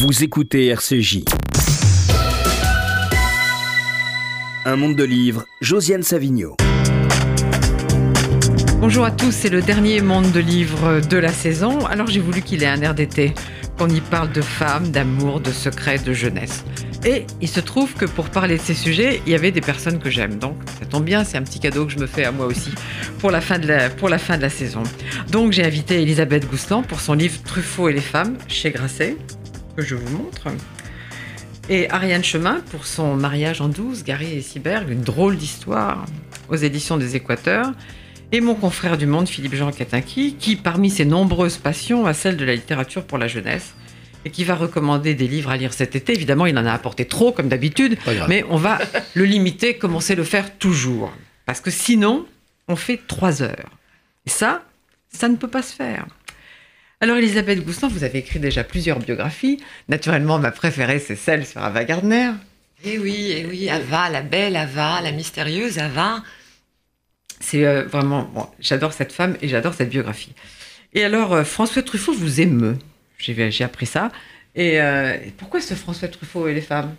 Vous 0.00 0.22
écoutez 0.22 0.68
RCJ. 0.68 1.24
Un 4.64 4.76
monde 4.76 4.94
de 4.94 5.02
livres, 5.02 5.44
Josiane 5.60 6.04
Savigno. 6.04 6.56
Bonjour 8.78 9.04
à 9.04 9.10
tous, 9.10 9.32
c'est 9.32 9.48
le 9.48 9.60
dernier 9.60 10.00
monde 10.00 10.30
de 10.30 10.38
livres 10.38 11.00
de 11.00 11.16
la 11.16 11.32
saison. 11.32 11.84
Alors 11.86 12.06
j'ai 12.06 12.20
voulu 12.20 12.42
qu'il 12.42 12.62
ait 12.62 12.68
un 12.68 12.80
air 12.80 12.94
d'été, 12.94 13.34
qu'on 13.76 13.88
y 13.88 14.00
parle 14.00 14.30
de 14.30 14.40
femmes, 14.40 14.92
d'amour, 14.92 15.40
de 15.40 15.50
secrets, 15.50 15.98
de 15.98 16.12
jeunesse. 16.12 16.64
Et 17.04 17.26
il 17.40 17.48
se 17.48 17.58
trouve 17.58 17.94
que 17.94 18.04
pour 18.04 18.28
parler 18.30 18.56
de 18.56 18.62
ces 18.62 18.74
sujets, 18.74 19.20
il 19.26 19.32
y 19.32 19.34
avait 19.34 19.50
des 19.50 19.60
personnes 19.60 19.98
que 19.98 20.10
j'aime. 20.10 20.38
Donc 20.38 20.58
ça 20.78 20.86
tombe 20.86 21.04
bien, 21.04 21.24
c'est 21.24 21.38
un 21.38 21.42
petit 21.42 21.58
cadeau 21.58 21.86
que 21.86 21.92
je 21.92 21.98
me 21.98 22.06
fais 22.06 22.24
à 22.24 22.30
moi 22.30 22.46
aussi 22.46 22.70
pour 23.18 23.32
la 23.32 23.40
fin 23.40 23.58
de 23.58 23.66
la, 23.66 23.90
pour 23.90 24.08
la, 24.08 24.18
fin 24.18 24.36
de 24.36 24.42
la 24.42 24.50
saison. 24.50 24.84
Donc 25.32 25.50
j'ai 25.50 25.64
invité 25.64 26.00
Elisabeth 26.02 26.48
Gousseland 26.48 26.82
pour 26.82 27.00
son 27.00 27.14
livre 27.14 27.42
Truffaut 27.44 27.88
et 27.88 27.92
les 27.92 28.00
femmes 28.00 28.38
chez 28.46 28.70
Grasset, 28.70 29.16
que 29.78 29.84
je 29.84 29.94
vous 29.94 30.16
montre. 30.16 30.48
Et 31.68 31.88
Ariane 31.88 32.24
Chemin 32.24 32.62
pour 32.72 32.84
son 32.84 33.14
mariage 33.14 33.60
en 33.60 33.68
douce, 33.68 34.02
Gary 34.02 34.32
et 34.32 34.42
Cyberg, 34.42 34.90
une 34.90 35.02
drôle 35.02 35.36
d'histoire 35.36 36.04
aux 36.48 36.56
éditions 36.56 36.96
des 36.96 37.14
Équateurs. 37.14 37.72
Et 38.32 38.40
mon 38.40 38.56
confrère 38.56 38.98
du 38.98 39.06
Monde, 39.06 39.28
Philippe-Jean 39.28 39.70
Catinqui, 39.70 40.34
qui, 40.34 40.56
parmi 40.56 40.90
ses 40.90 41.04
nombreuses 41.04 41.58
passions, 41.58 42.06
a 42.06 42.12
celle 42.12 42.36
de 42.36 42.44
la 42.44 42.56
littérature 42.56 43.04
pour 43.04 43.18
la 43.18 43.28
jeunesse 43.28 43.74
et 44.24 44.30
qui 44.30 44.42
va 44.42 44.56
recommander 44.56 45.14
des 45.14 45.28
livres 45.28 45.50
à 45.50 45.56
lire 45.56 45.72
cet 45.72 45.94
été. 45.94 46.12
Évidemment, 46.12 46.46
il 46.46 46.58
en 46.58 46.66
a 46.66 46.72
apporté 46.72 47.04
trop, 47.04 47.30
comme 47.30 47.48
d'habitude, 47.48 47.96
mais 48.28 48.44
on 48.50 48.56
va 48.56 48.80
le 49.14 49.24
limiter 49.24 49.78
comme 49.78 49.94
on 49.94 50.00
sait 50.00 50.16
le 50.16 50.24
faire 50.24 50.58
toujours. 50.58 51.12
Parce 51.46 51.60
que 51.60 51.70
sinon, 51.70 52.26
on 52.66 52.74
fait 52.74 53.00
trois 53.06 53.42
heures. 53.42 53.70
Et 54.26 54.30
ça, 54.30 54.64
ça 55.08 55.28
ne 55.28 55.36
peut 55.36 55.46
pas 55.46 55.62
se 55.62 55.72
faire. 55.72 56.04
Alors, 57.00 57.16
Elisabeth 57.16 57.64
Goustan, 57.64 57.86
vous 57.86 58.02
avez 58.02 58.18
écrit 58.18 58.40
déjà 58.40 58.64
plusieurs 58.64 58.98
biographies. 58.98 59.62
Naturellement, 59.88 60.40
ma 60.40 60.50
préférée, 60.50 60.98
c'est 60.98 61.14
celle 61.14 61.46
sur 61.46 61.62
Ava 61.62 61.84
Gardner. 61.84 62.32
Eh 62.84 62.98
oui, 62.98 63.32
eh 63.36 63.46
oui, 63.46 63.68
Ava, 63.68 64.10
la 64.10 64.22
belle 64.22 64.56
Ava, 64.56 65.00
la 65.00 65.12
mystérieuse 65.12 65.78
Ava. 65.78 66.24
C'est 67.38 67.64
euh, 67.64 67.84
vraiment, 67.84 68.28
bon, 68.34 68.48
j'adore 68.58 68.92
cette 68.92 69.12
femme 69.12 69.36
et 69.40 69.46
j'adore 69.46 69.74
cette 69.74 69.90
biographie. 69.90 70.32
Et 70.92 71.04
alors, 71.04 71.34
euh, 71.34 71.44
François 71.44 71.82
Truffaut 71.82 72.12
vous 72.12 72.40
émeut. 72.40 72.76
J'ai 73.18 73.62
appris 73.62 73.86
ça. 73.86 74.10
Et, 74.56 74.80
euh, 74.80 75.16
pourquoi 75.36 75.60
ce 75.60 75.74
François 75.74 76.08
Truffaut 76.08 76.48
et 76.48 76.54
les 76.54 76.60
femmes? 76.60 76.96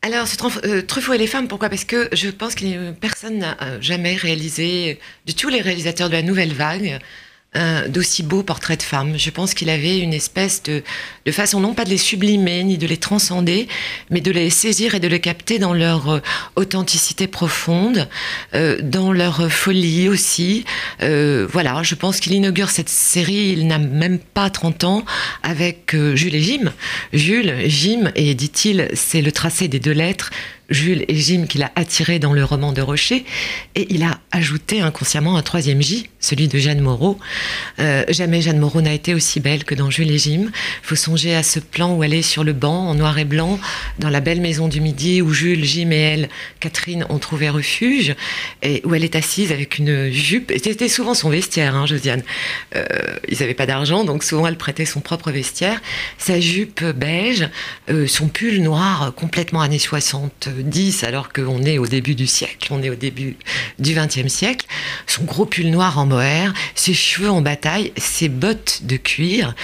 Alors, 0.00 0.26
ce 0.28 0.80
Truffaut 0.80 1.12
et 1.12 1.18
les 1.18 1.26
femmes, 1.26 1.48
pourquoi? 1.48 1.68
Parce 1.68 1.84
que 1.84 2.08
je 2.12 2.30
pense 2.30 2.54
que 2.54 2.92
personne 2.92 3.40
n'a 3.40 3.56
jamais 3.82 4.14
réalisé, 4.14 4.98
de 5.26 5.32
tous 5.32 5.48
les 5.50 5.60
réalisateurs 5.60 6.08
de 6.08 6.14
la 6.14 6.22
nouvelle 6.22 6.54
vague, 6.54 7.00
d'aussi 7.88 8.22
beaux 8.22 8.42
portraits 8.42 8.80
de 8.80 8.84
femmes. 8.84 9.14
Je 9.16 9.30
pense 9.30 9.54
qu'il 9.54 9.70
avait 9.70 9.98
une 9.98 10.12
espèce 10.12 10.62
de, 10.62 10.82
façon 11.30 11.60
non 11.60 11.74
pas 11.74 11.84
de 11.84 11.90
les 11.90 11.98
sublimer 11.98 12.64
ni 12.64 12.78
de 12.78 12.86
les 12.86 12.96
transcender, 12.96 13.68
mais 14.10 14.20
de 14.20 14.30
les 14.30 14.50
saisir 14.50 14.94
et 14.94 15.00
de 15.00 15.08
les 15.08 15.20
capter 15.20 15.58
dans 15.58 15.72
leur 15.72 16.08
euh, 16.08 16.20
authenticité 16.56 17.26
profonde, 17.26 18.08
euh, 18.54 18.78
dans 18.82 19.12
leur 19.12 19.50
folie 19.50 20.08
aussi. 20.08 20.64
Euh, 21.02 21.46
voilà, 21.50 21.82
je 21.82 21.94
pense 21.94 22.20
qu'il 22.20 22.32
inaugure 22.32 22.70
cette 22.70 22.88
série, 22.88 23.54
il 23.56 23.66
n'a 23.66 23.78
même 23.78 24.18
pas 24.18 24.50
30 24.50 24.84
ans, 24.84 25.04
avec 25.42 25.94
euh, 25.94 26.16
Jules 26.16 26.34
et 26.34 26.42
Jim. 26.42 26.72
Jules, 27.12 27.54
Jim, 27.66 28.10
et 28.14 28.34
dit-il, 28.34 28.88
c'est 28.94 29.22
le 29.22 29.32
tracé 29.32 29.68
des 29.68 29.80
deux 29.80 29.92
lettres 29.92 30.30
Jules 30.70 31.04
et 31.08 31.16
Jim 31.16 31.46
qu'il 31.48 31.62
a 31.62 31.70
attiré 31.76 32.18
dans 32.18 32.32
le 32.32 32.44
roman 32.44 32.72
de 32.72 32.82
Rocher, 32.82 33.24
et 33.74 33.86
il 33.90 34.02
a 34.02 34.18
ajouté 34.32 34.80
inconsciemment 34.80 35.36
un 35.36 35.42
troisième 35.42 35.80
J, 35.80 36.08
celui 36.20 36.48
de 36.48 36.58
Jeanne 36.58 36.80
Moreau. 36.80 37.18
Euh, 37.78 38.04
jamais 38.08 38.40
Jeanne 38.40 38.58
Moreau 38.58 38.80
n'a 38.80 38.92
été 38.92 39.14
aussi 39.14 39.40
belle 39.40 39.64
que 39.64 39.74
dans 39.74 39.90
Jules 39.90 40.10
et 40.10 40.18
Jim. 40.18 40.50
Faut 40.82 40.96
songer 40.96 41.34
à 41.34 41.42
ce 41.42 41.60
plan 41.60 41.94
où 41.94 42.02
elle 42.02 42.14
est 42.14 42.22
sur 42.22 42.42
le 42.42 42.52
banc 42.52 42.88
en 42.88 42.94
noir 42.94 43.18
et 43.18 43.24
blanc 43.24 43.60
dans 43.98 44.10
la 44.10 44.20
belle 44.20 44.40
maison 44.40 44.68
du 44.68 44.80
midi 44.80 45.22
où 45.22 45.32
Jules, 45.32 45.64
Jim 45.64 45.90
et 45.90 45.96
elle, 45.96 46.28
Catherine, 46.60 47.06
ont 47.08 47.18
trouvé 47.18 47.48
refuge 47.48 48.14
et 48.62 48.82
où 48.84 48.94
elle 48.94 49.04
est 49.04 49.16
assise 49.16 49.52
avec 49.52 49.78
une 49.78 50.10
jupe. 50.10 50.52
C'était 50.62 50.88
souvent 50.88 51.14
son 51.14 51.30
vestiaire, 51.30 51.76
hein, 51.76 51.86
Josiane. 51.86 52.22
Euh, 52.74 52.84
ils 53.28 53.38
n'avaient 53.38 53.54
pas 53.54 53.66
d'argent, 53.66 54.04
donc 54.04 54.24
souvent 54.24 54.46
elle 54.46 54.56
prêtait 54.56 54.84
son 54.84 55.00
propre 55.00 55.30
vestiaire. 55.30 55.80
Sa 56.18 56.40
jupe 56.40 56.84
beige, 56.84 57.48
euh, 57.88 58.06
son 58.06 58.28
pull 58.28 58.62
noir 58.62 59.12
complètement 59.14 59.60
années 59.60 59.78
60 59.78 60.48
10 60.62 61.04
alors 61.04 61.32
qu'on 61.32 61.62
est 61.62 61.78
au 61.78 61.86
début 61.86 62.14
du 62.14 62.26
siècle, 62.26 62.68
on 62.70 62.82
est 62.82 62.90
au 62.90 62.94
début 62.94 63.36
du 63.78 63.94
XXe 63.94 64.28
siècle, 64.28 64.66
son 65.06 65.24
gros 65.24 65.46
pull 65.46 65.70
noir 65.70 65.98
en 65.98 66.06
mohair, 66.06 66.52
ses 66.74 66.94
cheveux 66.94 67.30
en 67.30 67.40
bataille, 67.40 67.92
ses 67.96 68.28
bottes 68.28 68.80
de 68.84 68.96
cuir, 68.96 69.54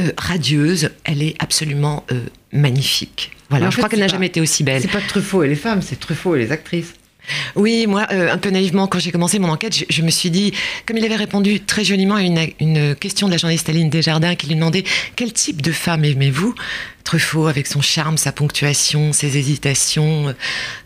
euh, 0.00 0.12
radieuse, 0.16 0.90
elle 1.04 1.22
est 1.22 1.34
absolument 1.38 2.04
euh, 2.12 2.20
magnifique. 2.52 3.32
Voilà, 3.50 3.70
je 3.70 3.76
crois 3.76 3.88
qu'elle 3.88 4.00
n'a 4.00 4.08
jamais 4.08 4.26
été 4.26 4.40
aussi 4.40 4.62
belle. 4.62 4.80
C'est 4.80 4.88
pas 4.88 5.00
Truffaut 5.00 5.42
et 5.42 5.48
les 5.48 5.56
femmes, 5.56 5.82
c'est 5.82 5.98
Truffaut 5.98 6.36
et 6.36 6.38
les 6.38 6.52
actrices. 6.52 6.94
Oui, 7.56 7.86
moi, 7.86 8.06
euh, 8.12 8.32
un 8.32 8.38
peu 8.38 8.50
naïvement, 8.50 8.86
quand 8.86 8.98
j'ai 8.98 9.12
commencé 9.12 9.38
mon 9.38 9.48
enquête, 9.48 9.84
je, 9.88 10.02
me 10.02 10.10
suis 10.10 10.30
dit, 10.30 10.52
comme 10.86 10.96
il 10.96 11.04
avait 11.04 11.16
répondu 11.16 11.60
très 11.60 11.84
joliment 11.84 12.16
à 12.16 12.22
une, 12.22 12.94
question 12.96 13.26
de 13.26 13.32
la 13.32 13.38
journaliste 13.38 13.68
Aline 13.68 13.90
Desjardins 13.90 14.34
qui 14.34 14.46
lui 14.46 14.54
demandait 14.54 14.84
quel 15.16 15.32
type 15.32 15.62
de 15.62 15.72
femme 15.72 16.04
aimez-vous? 16.04 16.54
Truffaut, 17.04 17.46
avec 17.46 17.66
son 17.66 17.80
charme, 17.80 18.18
sa 18.18 18.32
ponctuation, 18.32 19.12
ses 19.12 19.36
hésitations, 19.36 20.34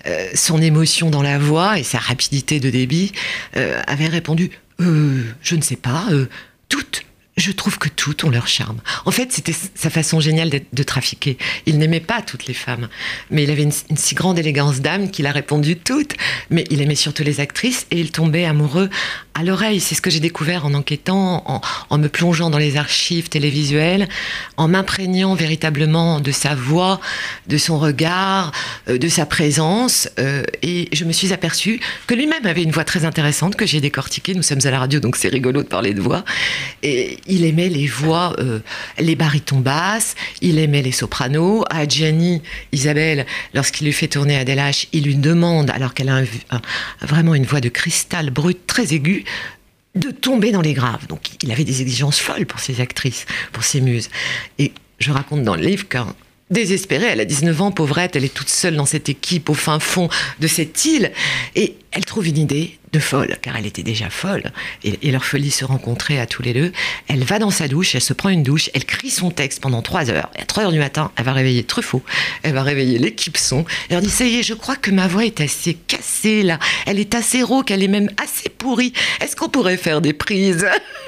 euh, 0.07 0.29
son 0.35 0.63
émotion 0.63 1.11
dans 1.11 1.23
la 1.23 1.39
voix 1.39 1.79
et 1.79 1.83
sa 1.83 1.99
rapidité 1.99 2.61
de 2.61 2.71
débit, 2.71 3.13
euh, 3.57 3.81
avait 3.87 4.09
répondu 4.09 4.51
Je 4.79 5.55
ne 5.55 5.61
sais 5.61 5.77
pas, 5.77 6.07
toutes 6.69 7.04
je 7.37 7.53
trouve 7.53 7.79
que 7.79 7.89
toutes 7.89 8.25
ont 8.25 8.31
leur 8.31 8.47
charme. 8.47 8.81
En 9.05 9.11
fait, 9.11 9.33
c'était 9.33 9.55
sa 9.75 9.91
façon 9.91 10.21
géniale 10.21 10.51
de 10.51 10.83
trafiquer. 10.83 11.37
Il 11.67 11.79
n'aimait 11.79 12.01
pas 12.01 12.23
toutes 12.23 12.47
les 12.47 12.55
femmes, 12.55 12.89
mais 13.31 13.43
il 13.43 13.51
avait 13.51 13.65
une, 13.65 13.73
si 13.73 14.15
grande 14.15 14.39
élégance 14.39 14.81
d'âme 14.81 15.11
qu'il 15.11 15.27
a 15.27 15.33
répondu 15.33 15.77
toutes. 15.77 16.15
Mais 16.51 16.65
il 16.71 16.81
aimait 16.81 16.95
surtout 16.95 17.25
les 17.25 17.41
actrices 17.41 17.87
et 17.91 17.99
il 17.99 18.13
tombait 18.13 18.45
amoureux 18.45 18.89
à 19.35 19.43
l'oreille. 19.43 19.81
C'est 19.81 19.95
ce 19.95 20.01
que 20.01 20.11
j'ai 20.11 20.21
découvert 20.21 20.65
en 20.65 20.75
enquêtant, 20.75 21.63
en, 21.91 21.99
me 21.99 22.09
plongeant 22.09 22.51
dans 22.51 22.59
les 22.59 22.77
archives 22.77 23.29
télévisuelles, 23.29 24.09
en 24.57 24.69
m'imprégnant 24.69 25.35
véritablement 25.35 26.21
de 26.21 26.31
sa 26.31 26.55
voix, 26.55 27.01
de 27.49 27.57
son 27.57 27.79
regard, 27.79 28.53
euh, 28.89 28.99
de 28.99 29.09
sa 29.09 29.27
présence. 29.27 30.09
Euh, 30.19 30.45
et 30.63 30.89
je 30.93 31.05
me 31.05 31.13
suis 31.13 31.33
aperçue 31.33 31.81
que 32.07 32.15
lui-même 32.15 32.47
avait 32.47 32.63
une 32.63 32.71
voix 32.71 32.85
très 32.85 33.05
intéressante 33.05 33.57
que 33.57 33.67
j'ai 33.67 33.81
décortiquée. 33.81 34.35
Nous 34.35 34.43
sommes 34.43 34.65
à 34.65 34.71
la 34.71 34.79
radio, 34.79 35.01
donc 35.01 35.17
c'est 35.17 35.29
rigolo 35.29 35.63
de 35.63 35.69
parler 35.69 35.95
de 35.95 36.01
voix. 36.01 36.25
Et 36.83 37.19
il 37.27 37.45
aimait 37.45 37.69
les 37.69 37.87
voix, 37.87 38.35
euh, 38.39 38.61
les 38.99 39.17
barytons 39.17 39.61
basses, 39.61 40.15
il 40.43 40.59
aimait 40.59 40.83
les 40.83 40.93
sopranos. 40.93 41.65
À 41.71 41.87
Gianni, 41.89 42.43
Isabelle, 42.73 43.27
lorsqu'il 43.53 43.87
lui 43.87 43.93
fait 43.93 44.09
tourner 44.09 44.37
Adèle 44.37 44.59
H, 44.59 44.87
il 44.93 45.05
lui 45.05 45.17
demande, 45.17 45.71
alors 45.71 45.95
qu'elle 45.95 46.09
a 46.09 46.23
vraiment 47.03 47.35
une 47.35 47.45
voix 47.45 47.61
de 47.61 47.69
cristal 47.69 48.31
brut 48.31 48.59
très 48.67 48.93
aiguë, 48.95 49.24
de 49.95 50.11
tomber 50.11 50.53
dans 50.53 50.61
les 50.61 50.75
graves. 50.75 51.07
Donc 51.07 51.43
il 51.43 51.53
avait 51.53 51.65
des 51.65 51.83
exigences 51.83 52.19
folles 52.19 52.47
pour 52.47 52.61
ses 52.61 52.81
actrices, 52.81 53.27
pour 53.53 53.65
ses 53.65 53.81
muses. 53.81 54.11
Et 54.59 54.73
je 54.99 55.13
raconte 55.13 55.43
dans 55.43 55.57
le 55.57 55.63
livre 55.63 55.89
qu'un 55.89 56.15
désespérée. 56.55 57.07
Elle 57.07 57.21
a 57.21 57.27
19 57.27 57.61
ans, 57.61 57.71
pauvrette, 57.71 58.17
elle 58.17 58.25
est 58.25 58.33
toute 58.33 58.49
seule 58.49 58.77
dans 58.77 58.87
cette 58.87 59.11
équipe 59.11 59.51
au 59.51 59.55
fin 59.55 59.79
fond 59.79 60.09
de 60.41 60.47
cette 60.47 60.87
île. 60.87 61.13
Et 61.55 61.75
elle 61.91 62.07
trouve 62.07 62.27
une 62.27 62.39
idée 62.39 62.79
de 62.93 62.99
folle, 63.01 63.37
car 63.43 63.57
elle 63.57 63.67
était 63.67 63.83
déjà 63.83 64.09
folle. 64.09 64.53
Et, 64.85 65.11
leur 65.11 65.25
folie 65.25 65.51
se 65.51 65.65
rencontrait 65.65 66.19
à 66.19 66.27
tous 66.27 66.43
les 66.43 66.53
deux. 66.53 66.73
Elle 67.09 67.25
va 67.25 67.39
dans 67.39 67.51
sa 67.51 67.69
douche, 67.69 67.95
elle 67.95 68.01
se 68.01 68.13
prend 68.13 68.29
une 68.29 68.43
douche, 68.43 68.71
elle 68.73 68.85
crie 68.85 69.11
son 69.11 69.31
texte 69.31 69.61
pendant 69.61 69.83
3 69.83 70.11
heures. 70.11 70.31
Et 70.39 70.43
à 70.43 70.45
3 70.45 70.65
heures 70.65 70.73
du 70.73 70.79
matin, 70.79 71.11
elle 71.17 71.25
va 71.25 71.33
réveiller 71.33 71.65
Truffaut, 71.65 72.03
elle 72.43 72.55
va 72.55 72.63
réveiller 72.63 72.99
l'équipe 72.99 73.37
son. 73.37 73.65
Elle 73.91 74.01
dit, 74.01 74.11
ça 74.11 74.25
y 74.25 74.37
est, 74.37 74.43
je 74.43 74.55
crois 74.55 74.77
que 74.77 74.93
ma 74.93 75.09
voix 75.09 75.27
est 75.27 75.41
assez 75.41 75.75
cassée 75.75 76.43
là. 76.43 76.59
Elle 76.87 77.01
est 77.01 77.15
assez 77.15 77.43
rauque, 77.43 77.71
elle 77.71 77.83
est 77.83 77.89
même 77.89 78.11
assez 78.23 78.49
pourrie. 78.49 78.93
Est-ce 79.21 79.35
qu'on 79.37 79.49
pourrait 79.49 79.77
faire 79.77 80.01
des 80.01 80.13
prises? 80.13 80.67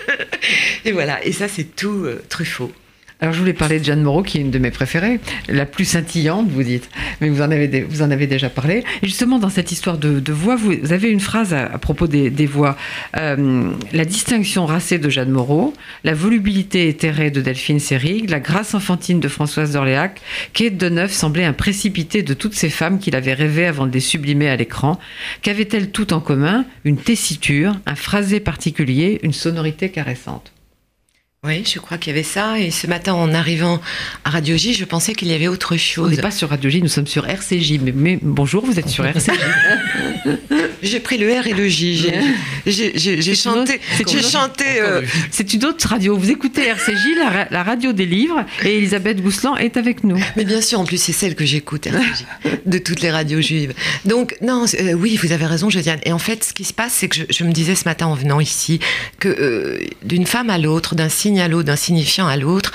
Et 0.84 0.92
voilà, 0.92 1.24
et 1.24 1.32
ça 1.32 1.48
c'est 1.48 1.76
tout 1.76 2.04
euh, 2.04 2.22
Truffaut. 2.28 2.72
Alors 3.18 3.32
je 3.32 3.38
voulais 3.38 3.54
parler 3.54 3.80
de 3.80 3.84
Jeanne 3.84 4.02
Moreau, 4.02 4.22
qui 4.22 4.36
est 4.36 4.42
une 4.42 4.50
de 4.50 4.58
mes 4.58 4.70
préférées, 4.70 5.20
la 5.48 5.64
plus 5.64 5.86
scintillante, 5.86 6.48
vous 6.50 6.62
dites, 6.62 6.90
mais 7.22 7.30
vous 7.30 7.40
en 7.40 7.50
avez, 7.50 7.80
vous 7.80 8.02
en 8.02 8.10
avez 8.10 8.26
déjà 8.26 8.50
parlé. 8.50 8.84
Et 9.02 9.06
justement, 9.06 9.38
dans 9.38 9.48
cette 9.48 9.72
histoire 9.72 9.96
de, 9.96 10.32
voix, 10.32 10.54
vous 10.56 10.92
avez 10.92 11.08
une 11.08 11.20
phrase 11.20 11.54
à, 11.54 11.78
propos 11.78 12.08
des, 12.08 12.46
voix. 12.46 12.76
Euh, 13.16 13.70
la 13.94 14.04
distinction 14.04 14.66
racée 14.66 14.98
de 14.98 15.08
Jeanne 15.08 15.30
Moreau, 15.30 15.72
la 16.04 16.12
volubilité 16.12 16.88
éthérée 16.88 17.30
de 17.30 17.40
Delphine 17.40 17.80
Seyrig, 17.80 18.28
la 18.28 18.38
grâce 18.38 18.74
enfantine 18.74 19.18
de 19.18 19.28
Françoise 19.28 19.72
d'Orléac, 19.72 20.20
Kate 20.52 20.76
Deneuve 20.76 21.10
semblait 21.10 21.44
un 21.44 21.54
précipité 21.54 22.22
de 22.22 22.34
toutes 22.34 22.54
ces 22.54 22.68
femmes 22.68 22.98
qu'il 22.98 23.16
avait 23.16 23.34
rêvé 23.34 23.64
avant 23.64 23.86
de 23.86 23.92
les 23.92 24.00
sublimer 24.00 24.50
à 24.50 24.56
l'écran. 24.56 25.00
Qu'avaient-elles 25.40 25.90
toutes 25.90 26.12
en 26.12 26.20
commun? 26.20 26.66
Une 26.84 26.98
tessiture, 26.98 27.76
un 27.86 27.94
phrasé 27.94 28.40
particulier, 28.40 29.20
une 29.22 29.32
sonorité 29.32 29.88
caressante. 29.88 30.52
Oui, 31.46 31.62
je 31.64 31.78
crois 31.78 31.96
qu'il 31.98 32.12
y 32.12 32.16
avait 32.16 32.24
ça. 32.24 32.58
Et 32.58 32.70
ce 32.70 32.86
matin, 32.86 33.14
en 33.14 33.32
arrivant 33.32 33.80
à 34.24 34.30
Radio 34.30 34.56
J, 34.56 34.74
je 34.74 34.84
pensais 34.84 35.14
qu'il 35.14 35.28
y 35.28 35.32
avait 35.34 35.46
autre 35.48 35.74
On 35.74 35.78
chose. 35.78 36.10
n'est 36.10 36.16
pas 36.20 36.30
sur 36.30 36.48
Radio 36.50 36.68
J, 36.70 36.82
nous 36.82 36.88
sommes 36.88 37.06
sur 37.06 37.26
RCJ. 37.28 37.78
Mais, 37.82 37.92
mais 37.94 38.18
bonjour, 38.20 38.64
vous 38.66 38.78
êtes 38.78 38.88
sur 38.88 39.04
RCJ. 39.06 39.30
J'ai 40.82 41.00
pris 41.00 41.18
le 41.18 41.32
R 41.32 41.46
et 41.46 41.52
le 41.54 41.68
J. 41.68 42.10
J'ai- 42.66 43.34
chanté. 43.34 43.80
J'ai 43.96 44.12
une 44.12 44.18
autre- 44.18 44.30
chanté. 44.30 44.64
euh, 44.80 45.02
C'est 45.30 45.52
une 45.54 45.64
autre 45.64 45.88
radio. 45.88 46.16
Vous 46.16 46.30
écoutez 46.30 46.62
RCJ, 46.66 47.16
la, 47.18 47.30
ra- 47.30 47.46
la 47.50 47.62
radio 47.62 47.92
des 47.92 48.06
livres, 48.06 48.44
et 48.64 48.78
Elisabeth 48.78 49.22
Bousselan 49.22 49.56
est 49.56 49.76
avec 49.76 50.04
nous. 50.04 50.18
Mais 50.36 50.44
bien 50.44 50.60
sûr, 50.60 50.80
en 50.80 50.84
plus, 50.84 51.00
c'est 51.00 51.12
celle 51.12 51.34
que 51.34 51.44
j'écoute, 51.44 51.86
RCJ, 51.86 52.24
de 52.66 52.78
toutes 52.78 53.00
les 53.00 53.10
radios 53.10 53.40
juives. 53.40 53.72
Donc, 54.04 54.36
non, 54.42 54.64
euh, 54.80 54.92
oui, 54.94 55.16
vous 55.22 55.32
avez 55.32 55.46
raison, 55.46 55.70
Josiane. 55.70 56.00
Et 56.04 56.12
en 56.12 56.18
fait, 56.18 56.44
ce 56.44 56.52
qui 56.52 56.64
se 56.64 56.72
passe, 56.72 56.92
c'est 56.94 57.08
que 57.08 57.16
je, 57.16 57.22
je 57.30 57.44
me 57.44 57.52
disais 57.52 57.74
ce 57.74 57.84
matin 57.84 58.06
en 58.06 58.14
venant 58.14 58.40
ici 58.40 58.80
que 59.18 59.28
euh, 59.28 59.78
d'une 60.02 60.26
femme 60.26 60.50
à 60.50 60.58
l'autre, 60.58 60.94
d'un 60.94 61.08
signe 61.08 61.35
à 61.40 61.48
l'autre, 61.48 61.66
d'un 61.66 61.76
signifiant 61.76 62.26
à 62.26 62.36
l'autre, 62.36 62.72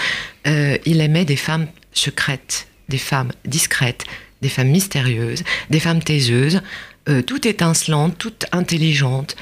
euh, 0.48 0.78
il 0.86 1.02
aimait 1.02 1.25
des 1.25 1.36
femmes 1.36 1.68
secrètes, 1.94 2.68
des 2.90 2.98
femmes 2.98 3.31
discrètes, 3.46 4.06
des 4.42 4.50
femmes 4.50 4.69
mystérieuses, 4.69 5.44
des 5.69 5.80
femmes 5.80 6.02
taiseuses, 6.02 6.62
euh, 7.10 7.22
toutes 7.22 7.46
étincelantes, 7.46 8.18
toutes 8.18 8.46
intelligentes. 8.52 9.36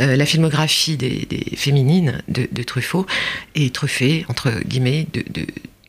Euh, 0.00 0.16
la 0.16 0.26
filmographie 0.26 0.96
des, 0.96 1.26
féminines 1.56 2.22
de, 2.28 2.48
de 2.50 2.62
Truffaut 2.62 3.06
est 3.54 3.74
truffée, 3.74 4.24
entre 4.28 4.50
guillemets, 4.66 5.06
de- 5.12 5.24
de- 5.30 5.46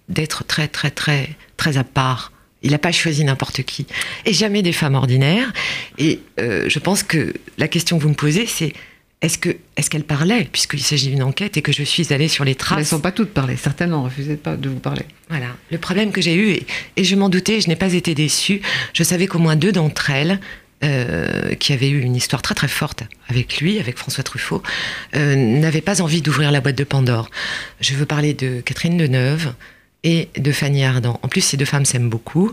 d'être 0.10 0.44
très, 0.46 0.68
très, 0.68 0.92
très, 0.92 1.30
très 1.58 1.78
à 1.78 1.84
part. 1.84 2.32
Il 2.62 2.72
n'a 2.72 2.78
pas 2.80 2.92
choisi 2.92 3.24
n'importe 3.24 3.64
qui. 3.64 3.86
Et 4.26 4.34
jamais 4.34 4.62
des 4.64 4.72
femmes 4.72 4.96
ordinaires. 4.96 5.52
Et 5.98 6.20
euh, 6.40 6.66
je 6.68 6.80
pense 6.80 7.04
que 7.04 7.34
la 7.58 7.68
question 7.68 7.98
que 7.98 8.04
vous 8.04 8.10
me 8.10 8.16
posez, 8.16 8.46
c'est 8.48 8.74
est-ce 9.22 9.38
que 9.38 9.56
est-ce 9.76 9.90
qu'elle 9.90 10.04
parlait, 10.04 10.48
puisqu'il 10.52 10.82
s'agit 10.82 11.10
d'une 11.10 11.24
enquête 11.24 11.58
et 11.58 11.62
que 11.62 11.72
je 11.72 11.84
suis 11.84 12.14
allée 12.14 12.28
sur 12.28 12.44
les 12.44 12.52
Mais 12.52 12.54
elles 12.54 12.58
ne 12.58 12.60
traces 12.60 12.90
sont 12.90 13.00
pas 13.00 13.12
toutes 13.12 13.34
parlées. 13.34 13.58
Certaines 13.58 13.92
n'en 13.92 14.04
refusaient 14.04 14.36
pas 14.36 14.56
de 14.56 14.70
vous 14.70 14.80
parler. 14.80 15.04
voilà. 15.30 15.48
Le 15.72 15.78
problème 15.78 16.12
que 16.12 16.22
j'ai 16.22 16.36
eu, 16.36 16.50
et, 16.52 16.66
et 16.98 17.04
je 17.04 17.16
m'en 17.16 17.30
doutais, 17.30 17.62
je 17.62 17.68
n'ai 17.68 17.76
pas 17.76 17.94
été 17.94 18.14
déçue, 18.14 18.62
je 18.94 19.04
savais 19.04 19.28
qu'au 19.28 19.40
moins 19.40 19.56
deux 19.56 19.72
d'entre 19.72 20.10
elles, 20.10 20.40
euh, 20.84 21.56
qui 21.56 21.72
avaient 21.72 21.90
eu 21.90 22.02
une 22.02 22.18
histoire 22.18 22.42
très 22.42 22.54
très 22.54 22.68
forte 22.68 23.04
avec 23.30 23.60
lui, 23.62 23.80
avec 23.80 23.98
François 23.98 24.24
Truffaut, 24.24 24.62
euh, 25.16 25.36
n'avaient 25.36 25.80
pas 25.82 26.02
envie 26.02 26.22
d'ouvrir 26.22 26.52
la 26.52 26.60
boîte 26.60 26.78
de 26.78 26.84
Pandore. 26.84 27.30
Je 27.80 27.96
veux 27.96 28.06
parler 28.06 28.34
de 28.34 28.60
Catherine 28.60 28.98
Deneuve 28.98 29.54
et 30.04 30.28
de 30.38 30.52
Fanny 30.52 30.84
Ardant. 30.84 31.18
En 31.24 31.30
plus, 31.30 31.42
ces 31.42 31.56
deux 31.56 31.66
femmes 31.66 31.86
s'aiment 31.86 32.10
beaucoup. 32.10 32.52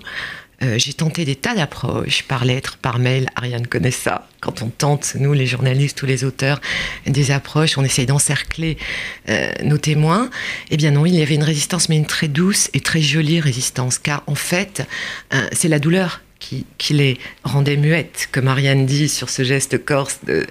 Euh, 0.63 0.79
j'ai 0.79 0.93
tenté 0.93 1.25
des 1.25 1.35
tas 1.35 1.55
d'approches, 1.55 2.23
par 2.23 2.45
lettre, 2.45 2.79
par 2.79 2.99
mail. 2.99 3.29
Ariane 3.35 3.67
connaît 3.67 3.91
ça. 3.91 4.29
Quand 4.41 4.63
on 4.63 4.69
tente, 4.69 5.15
nous, 5.19 5.33
les 5.33 5.47
journalistes 5.47 6.03
ou 6.03 6.07
les 6.07 6.25
auteurs, 6.25 6.61
des 7.07 7.31
approches, 7.31 7.79
on 7.79 7.85
essaye 7.85 8.07
d'encercler 8.07 8.77
euh, 9.29 9.53
nos 9.65 9.79
témoins. 9.79 10.31
Eh 10.71 10.77
bien 10.77 10.93
non, 10.93 11.07
il 11.07 11.15
y 11.15 11.23
avait 11.23 11.35
une 11.35 11.43
résistance, 11.43 11.89
mais 11.89 11.97
une 11.97 12.07
très 12.07 12.29
douce 12.29 12.71
et 12.75 12.81
très 12.81 13.01
jolie 13.01 13.41
résistance. 13.41 13.99
Car 13.99 14.23
en 14.27 14.35
fait, 14.35 14.87
euh, 15.35 15.47
c'est 15.53 15.69
la 15.69 15.79
douleur 15.79 16.21
qui, 16.79 16.95
les 16.95 17.19
rendait 17.45 17.77
muettes, 17.77 18.29
comme 18.33 18.49
Ariane 18.49 18.87
dit 18.87 19.09
sur 19.09 19.31
ce 19.31 19.45
geste 19.45 19.85
corse 19.85 20.21
euh, 20.29 20.45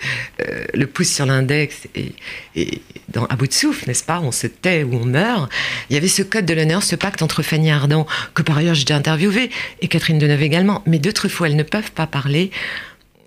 le 0.73 0.87
pouce 0.87 1.09
sur 1.09 1.25
l'index 1.25 1.87
et, 1.95 2.81
dans, 3.09 3.25
à 3.25 3.35
bout 3.35 3.47
de 3.47 3.53
souffle, 3.53 3.87
n'est-ce 3.87 4.03
pas 4.03 4.19
On 4.21 4.31
se 4.31 4.47
tait 4.47 4.83
ou 4.83 4.95
on 4.95 5.05
meurt. 5.05 5.51
Il 5.89 5.93
y 5.93 5.97
avait 5.97 6.07
ce 6.07 6.21
code 6.23 6.45
de 6.45 6.53
l'honneur, 6.53 6.83
ce 6.83 6.95
pacte 6.95 7.21
entre 7.21 7.43
Fanny 7.43 7.71
Ardant, 7.71 8.07
que 8.33 8.41
par 8.41 8.57
ailleurs 8.57 8.75
j'ai 8.75 8.85
déjà 8.85 8.95
interviewé, 8.95 9.49
et 9.81 9.87
Catherine 9.87 10.17
Deneuve 10.17 10.43
également. 10.43 10.81
Mais 10.85 10.99
de 10.99 11.11
Truffaut, 11.11 11.45
elles 11.45 11.55
ne 11.55 11.63
peuvent 11.63 11.91
pas 11.91 12.07
parler. 12.07 12.51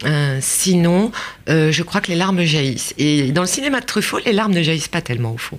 Euh, 0.05 0.38
sinon, 0.40 1.12
euh, 1.49 1.70
je 1.70 1.82
crois 1.82 2.00
que 2.00 2.08
les 2.08 2.16
larmes 2.16 2.43
jaillissent. 2.43 2.94
Et 2.99 3.32
dans 3.32 3.43
le 3.43 3.49
cinéma 3.49 3.81
de 3.81 3.87
Truffaut, 3.87 4.19
les 4.25 4.32
larmes 4.32 4.52
ne 4.52 4.62
jaillissent 4.62 4.88
pas 4.88 5.02
tellement 5.02 5.32
au 5.32 5.38
fond. 5.38 5.58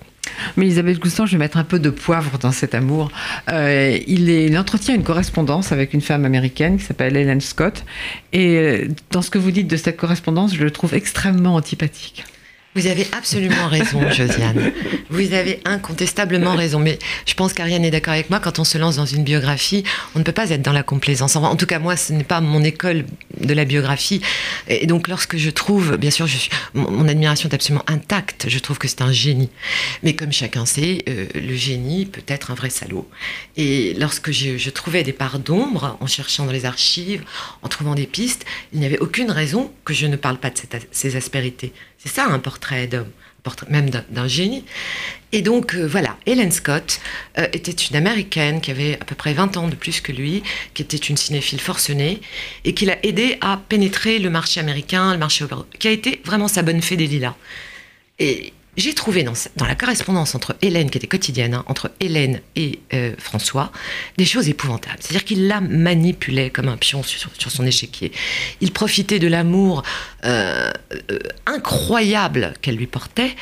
Mais 0.57 0.65
Elisabeth 0.65 0.99
Goustan, 0.99 1.25
je 1.25 1.33
vais 1.33 1.37
mettre 1.37 1.57
un 1.57 1.63
peu 1.63 1.79
de 1.79 1.89
poivre 1.89 2.37
dans 2.37 2.51
cet 2.51 2.75
amour. 2.75 3.11
Euh, 3.49 3.97
il, 4.07 4.29
il 4.29 4.57
entretient 4.57 4.95
une 4.95 5.03
correspondance 5.03 5.71
avec 5.71 5.93
une 5.93 6.01
femme 6.01 6.25
américaine 6.25 6.77
qui 6.77 6.83
s'appelle 6.83 7.15
Helen 7.15 7.41
Scott. 7.41 7.83
Et 8.33 8.57
euh, 8.57 8.87
dans 9.11 9.21
ce 9.21 9.29
que 9.29 9.37
vous 9.37 9.51
dites 9.51 9.67
de 9.67 9.77
cette 9.77 9.97
correspondance, 9.97 10.55
je 10.55 10.63
le 10.63 10.71
trouve 10.71 10.93
extrêmement 10.93 11.55
antipathique. 11.55 12.25
Vous 12.75 12.87
avez 12.87 13.07
absolument 13.13 13.67
raison, 13.69 14.01
Josiane. 14.11 14.73
Vous 15.09 15.33
avez 15.33 15.61
incontestablement 15.63 16.55
raison. 16.55 16.79
Mais 16.79 16.99
je 17.25 17.33
pense 17.33 17.53
qu'Ariane 17.53 17.85
est 17.85 17.91
d'accord 17.91 18.13
avec 18.13 18.29
moi. 18.29 18.41
Quand 18.41 18.59
on 18.59 18.65
se 18.65 18.77
lance 18.77 18.97
dans 18.97 19.05
une 19.05 19.23
biographie, 19.23 19.85
on 20.13 20.19
ne 20.19 20.25
peut 20.25 20.33
pas 20.33 20.49
être 20.49 20.61
dans 20.61 20.73
la 20.73 20.83
complaisance. 20.83 21.37
En 21.37 21.55
tout 21.55 21.67
cas, 21.67 21.79
moi, 21.79 21.95
ce 21.95 22.11
n'est 22.11 22.25
pas 22.25 22.41
mon 22.41 22.61
école 22.63 23.05
de 23.39 23.53
la 23.53 23.63
biographie. 23.63 24.19
Et 24.67 24.87
donc, 24.87 25.07
lorsque 25.07 25.37
je 25.37 25.49
trouve, 25.49 25.95
bien 25.95 26.11
sûr, 26.11 26.27
je 26.27 26.35
suis, 26.37 26.51
mon, 26.73 27.07
admiration 27.07 27.47
est 27.47 27.55
absolument 27.55 27.85
intacte. 27.87 28.47
Je 28.49 28.59
trouve 28.59 28.77
que 28.77 28.89
c'est 28.89 29.01
un 29.01 29.13
génie. 29.13 29.49
Mais 30.03 30.13
comme 30.13 30.33
chacun 30.33 30.65
sait, 30.65 31.05
euh, 31.07 31.27
le 31.33 31.55
génie 31.55 32.05
peut 32.05 32.23
être 32.27 32.51
un 32.51 32.55
vrai 32.55 32.69
salaud. 32.69 33.07
Et 33.55 33.93
lorsque 33.97 34.31
je, 34.31 34.57
je 34.57 34.69
trouvais 34.69 35.03
des 35.03 35.13
parts 35.13 35.39
d'ombre 35.39 35.95
en 36.01 36.07
cherchant 36.07 36.45
dans 36.45 36.51
les 36.51 36.65
archives, 36.65 37.23
en 37.61 37.69
trouvant 37.69 37.95
des 37.95 38.05
pistes, 38.05 38.43
il 38.73 38.81
n'y 38.81 38.85
avait 38.85 38.99
aucune 38.99 39.31
raison 39.31 39.71
que 39.85 39.93
je 39.93 40.07
ne 40.07 40.17
parle 40.17 40.37
pas 40.39 40.49
de 40.49 40.57
cette- 40.57 40.89
ces 40.91 41.15
aspérités. 41.15 41.71
C'est 41.97 42.13
ça 42.13 42.27
un 42.29 42.37
d'homme, 42.87 43.09
même 43.69 43.89
d'un- 43.89 44.27
génie. 44.27 44.65
Et 45.31 45.41
donc 45.41 45.75
euh, 45.75 45.85
voilà, 45.85 46.17
Helen 46.25 46.51
Scott 46.51 46.99
euh, 47.37 47.47
était 47.53 47.71
une 47.71 47.95
américaine 47.95 48.61
qui 48.61 48.71
avait 48.71 48.95
à 48.99 49.05
peu 49.05 49.15
près 49.15 49.33
20 49.33 49.57
ans 49.57 49.67
de 49.67 49.75
plus 49.75 50.01
que 50.01 50.11
lui, 50.11 50.41
qui 50.73 50.81
était 50.81 50.97
une 50.97 51.17
cinéphile 51.17 51.59
forcenée 51.59 52.21
et 52.63 52.73
qui 52.73 52.85
l'a 52.85 52.97
aidé 53.05 53.37
à 53.41 53.59
pénétrer 53.69 54.17
le 54.19 54.29
marché 54.29 54.59
américain, 54.59 55.11
le 55.13 55.19
marché 55.19 55.45
qui 55.79 55.87
a 55.87 55.91
été 55.91 56.21
vraiment 56.25 56.47
sa 56.47 56.61
bonne 56.63 56.81
fée 56.81 56.95
des 56.97 57.07
lilas. 57.07 57.35
Et 58.19 58.53
j'ai 58.77 58.93
trouvé 58.93 59.23
dans, 59.23 59.33
dans 59.55 59.65
la 59.65 59.75
correspondance 59.75 60.35
entre 60.35 60.55
Hélène, 60.61 60.89
qui 60.89 60.97
était 60.97 61.07
quotidienne, 61.07 61.53
hein, 61.53 61.63
entre 61.67 61.91
Hélène 62.01 62.41
et 62.57 62.79
euh, 62.93 63.13
François, 63.17 63.71
des 64.17 64.25
choses 64.25 64.49
épouvantables. 64.49 64.97
C'est-à-dire 64.99 65.23
qu'il 65.23 65.47
la 65.47 65.61
manipulait 65.61 66.49
comme 66.49 66.67
un 66.67 66.75
pion 66.77 67.01
sur, 67.03 67.29
sur 67.37 67.51
son 67.51 67.65
échiquier. 67.65 68.11
Il 68.59 68.71
profitait 68.73 69.19
de 69.19 69.27
l'amour 69.27 69.83
euh, 70.25 70.71
euh, 71.11 71.19
incroyable 71.45 72.53
qu'elle 72.61 72.77
lui 72.77 72.87
portait. 72.87 73.35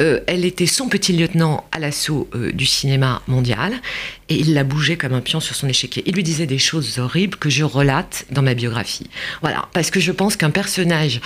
Euh, 0.00 0.20
elle 0.26 0.44
était 0.44 0.66
son 0.66 0.88
petit 0.88 1.14
lieutenant 1.14 1.66
à 1.72 1.78
l'assaut 1.78 2.28
du 2.52 2.66
cinéma 2.66 3.22
mondial 3.26 3.72
et 4.28 4.34
il 4.34 4.52
la 4.52 4.64
bougeait 4.64 4.96
comme 4.96 5.14
un 5.14 5.20
pion 5.20 5.40
sur 5.40 5.54
son 5.54 5.68
échiquier. 5.68 6.02
Il 6.06 6.14
lui 6.14 6.22
disait 6.22 6.46
des 6.46 6.58
choses 6.58 6.98
horribles 6.98 7.38
que 7.38 7.48
je 7.48 7.64
relate 7.64 8.26
dans 8.30 8.42
ma 8.42 8.54
biographie. 8.54 9.08
Voilà, 9.40 9.68
parce 9.72 9.90
que 9.90 10.00
je 10.00 10.12
pense 10.12 10.36
qu'un 10.36 10.50
personnage, 10.50 11.20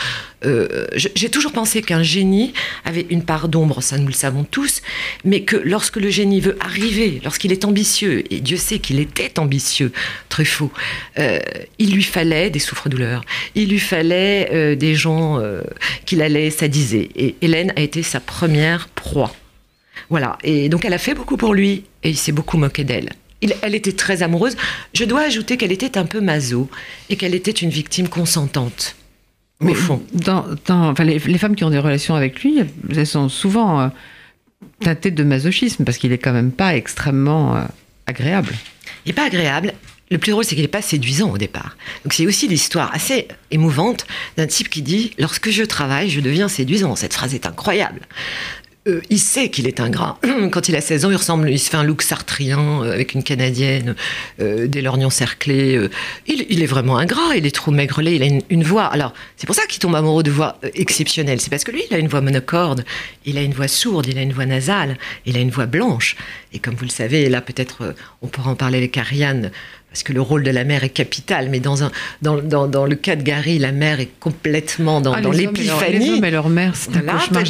j'ai 0.95 1.31
toujours 1.31 1.53
pensé 1.53 1.83
qu'un 1.83 2.03
génie 2.03 2.53
avait 2.85 3.07
une 3.11 3.25
part 3.25 3.49
d'ombre, 3.49 3.83
ça 3.83 3.99
nous 3.99 4.07
le 4.07 4.13
savons 4.13 4.45
tous, 4.45 4.83
mais 5.25 5.43
que 5.43 5.57
lorsque 5.57 5.97
le 5.97 6.11
génie 6.11 6.41
veut 6.41 6.57
arriver, 6.61 7.21
lorsqu'il 7.25 7.53
est 7.53 7.65
ambitieux, 7.65 8.23
et 8.33 8.41
Dieu 8.41 8.57
sait 8.57 8.79
qu'il 8.79 9.01
était 9.01 9.39
ambitieux, 9.39 9.93
Truffaut, 10.45 10.73
euh, 11.19 11.39
il 11.79 11.93
lui 11.93 12.03
fallait 12.03 12.49
des 12.49 12.59
souffres-douleurs, 12.61 13.23
il 13.55 13.69
lui 13.69 13.79
fallait 13.79 14.49
euh, 14.55 14.75
des 14.75 14.95
gens 14.95 15.39
euh, 15.39 15.61
qu'il 16.07 16.23
allait 16.23 16.49
sadiser. 16.51 17.11
Et 17.15 17.35
Hélène 17.43 17.73
a 17.77 17.81
été 17.81 18.03
sa 18.03 18.21
première 18.21 18.89
proie. 18.89 19.35
Voilà, 20.09 20.39
et 20.43 20.71
donc 20.71 20.87
elle 20.87 20.95
a 20.95 20.99
fait 20.99 21.13
beaucoup 21.15 21.37
pour 21.37 21.53
lui, 21.53 21.85
et 22.03 22.09
il 22.09 22.17
s'est 22.17 22.33
beaucoup 22.33 22.57
moqué 22.57 22.85
d'elle. 22.85 23.11
Il- 23.43 23.55
elle 23.61 23.75
était 23.75 23.93
très 23.93 24.23
amoureuse. 24.23 24.57
Je 24.95 25.05
dois 25.05 25.21
ajouter 25.23 25.59
qu'elle 25.59 25.73
était 25.73 25.99
un 25.99 26.07
peu 26.07 26.23
maso, 26.23 26.71
et 27.11 27.17
qu'elle 27.17 27.35
était 27.35 27.51
une 27.51 27.71
victime 27.71 28.09
consentante. 28.09 28.97
Au 29.61 29.67
Mais 29.67 29.75
fond. 29.75 30.03
dans, 30.15 30.47
dans- 30.67 30.89
enfin, 30.93 31.05
les, 31.05 31.19
les 31.19 31.39
femmes 31.39 31.55
qui 31.55 31.65
ont 31.65 31.71
des 31.71 31.79
relations 31.79 32.15
avec 32.15 32.43
lui, 32.43 32.61
elles 32.97 33.07
sont 33.07 33.29
souvent 33.29 33.79
euh, 33.83 33.89
teintées 34.81 35.11
de 35.11 35.23
masochisme 35.23 35.85
parce 35.85 35.99
qu'il 35.99 36.13
est 36.13 36.19
quand 36.19 36.33
même 36.33 36.51
pas 36.51 36.75
extrêmement 36.77 37.57
euh, 37.57 37.65
agréable. 38.07 38.55
Il 39.05 39.11
n'est 39.11 39.15
pas 39.15 39.27
agréable. 39.27 39.75
Le 40.11 40.19
plus 40.19 40.33
drôle, 40.33 40.45
c'est 40.45 40.57
qu'il 40.57 40.65
n'est 40.65 40.69
pas 40.69 40.83
séduisant 40.83 41.31
au 41.31 41.39
départ. 41.39 41.77
Donc 42.05 42.13
c'est 42.15 42.27
aussi 42.27 42.49
l'histoire 42.49 42.93
assez 42.93 43.29
émouvante 43.53 44.07
d'un 44.37 44.47
type 44.47 44.69
qui 44.69 44.83
dit 44.83 45.13
Lorsque 45.19 45.51
je 45.51 45.63
travaille, 45.63 46.11
je 46.11 46.21
deviens 46.21 46.49
séduisant. 46.49 46.97
Cette 46.97 47.15
phrase 47.15 47.35
est 47.35 47.47
incroyable. 47.47 48.01
Euh, 48.89 49.03
il 49.11 49.19
sait 49.19 49.51
qu'il 49.51 49.67
est 49.67 49.79
ingrat. 49.79 50.19
Quand 50.51 50.69
il 50.69 50.75
a 50.75 50.81
16 50.81 51.05
ans, 51.05 51.11
il 51.11 51.51
il 51.51 51.59
se 51.59 51.69
fait 51.69 51.77
un 51.77 51.85
look 51.85 52.01
sartrien 52.01 52.83
euh, 52.83 52.93
avec 52.93 53.13
une 53.13 53.23
canadienne, 53.23 53.95
euh, 54.41 54.67
des 54.67 54.81
lorgnons 54.81 55.11
cerclés. 55.11 55.79
il, 56.27 56.63
est 56.63 56.67
vraiment 56.67 56.97
ingrat, 56.97 57.37
il 57.37 57.45
est 57.45 57.55
trop 57.55 57.71
maigrelet, 57.73 58.17
il 58.17 58.23
a 58.23 58.27
une, 58.27 58.41
une 58.49 58.65
voix. 58.65 58.87
Alors, 58.87 59.13
c'est 59.37 59.47
pour 59.47 59.55
ça 59.55 59.67
qu'il 59.67 59.81
tombe 59.81 59.95
amoureux 59.95 60.23
de 60.23 60.31
voix 60.31 60.59
exceptionnelles. 60.75 61.43
C'est 61.43 61.51
parce 61.51 61.65
que 61.65 61.73
lui, 61.73 61.83
il 61.91 61.95
a 61.95 61.99
une 61.99 62.09
voix 62.09 62.23
monocorde, 62.23 62.85
il 63.27 63.37
a 63.37 63.43
une 63.43 63.53
voix 63.53 63.69
sourde, 63.69 64.07
il 64.07 64.17
a 64.17 64.23
une 64.23 64.33
voix 64.33 64.47
nasale, 64.47 64.97
il 65.27 65.37
a 65.37 65.41
une 65.41 65.51
voix 65.51 65.67
blanche. 65.67 66.17
Et 66.55 66.59
comme 66.59 66.75
vous 66.75 66.85
le 66.85 66.91
savez, 66.91 67.29
là, 67.29 67.43
peut-être, 67.43 67.95
on 68.23 68.29
pourra 68.29 68.51
en 68.51 68.57
parler 68.57 68.79
avec 68.79 68.97
Ariane, 68.97 69.51
parce 69.91 70.05
que 70.05 70.13
le 70.13 70.21
rôle 70.21 70.45
de 70.45 70.51
la 70.53 70.63
mère 70.65 70.85
est 70.85 70.89
capital, 70.91 71.49
mais 71.51 71.59
dans, 71.59 71.83
un, 71.83 71.91
dans, 72.23 72.37
dans, 72.41 72.69
dans 72.69 72.87
le 72.87 72.95
cas 72.95 73.17
de 73.17 73.23
Gary, 73.23 73.59
la 73.59 73.73
mère 73.73 73.99
est 73.99 74.09
complètement 74.21 75.01
dans, 75.01 75.13
Ah, 75.15 75.21
dans 75.21 75.33
les 75.33 75.47
hommes 75.49 75.55
et 75.57 75.65
leur- 75.65 75.81
Les 75.81 75.87
l'épiphanie. 75.93 76.19
hommes 76.19 76.25
et 76.25 76.31
leur 76.31 76.49
mère, 76.49 76.77
c'est 76.77 76.97
un 76.97 77.01
cauchemar. 77.01 77.43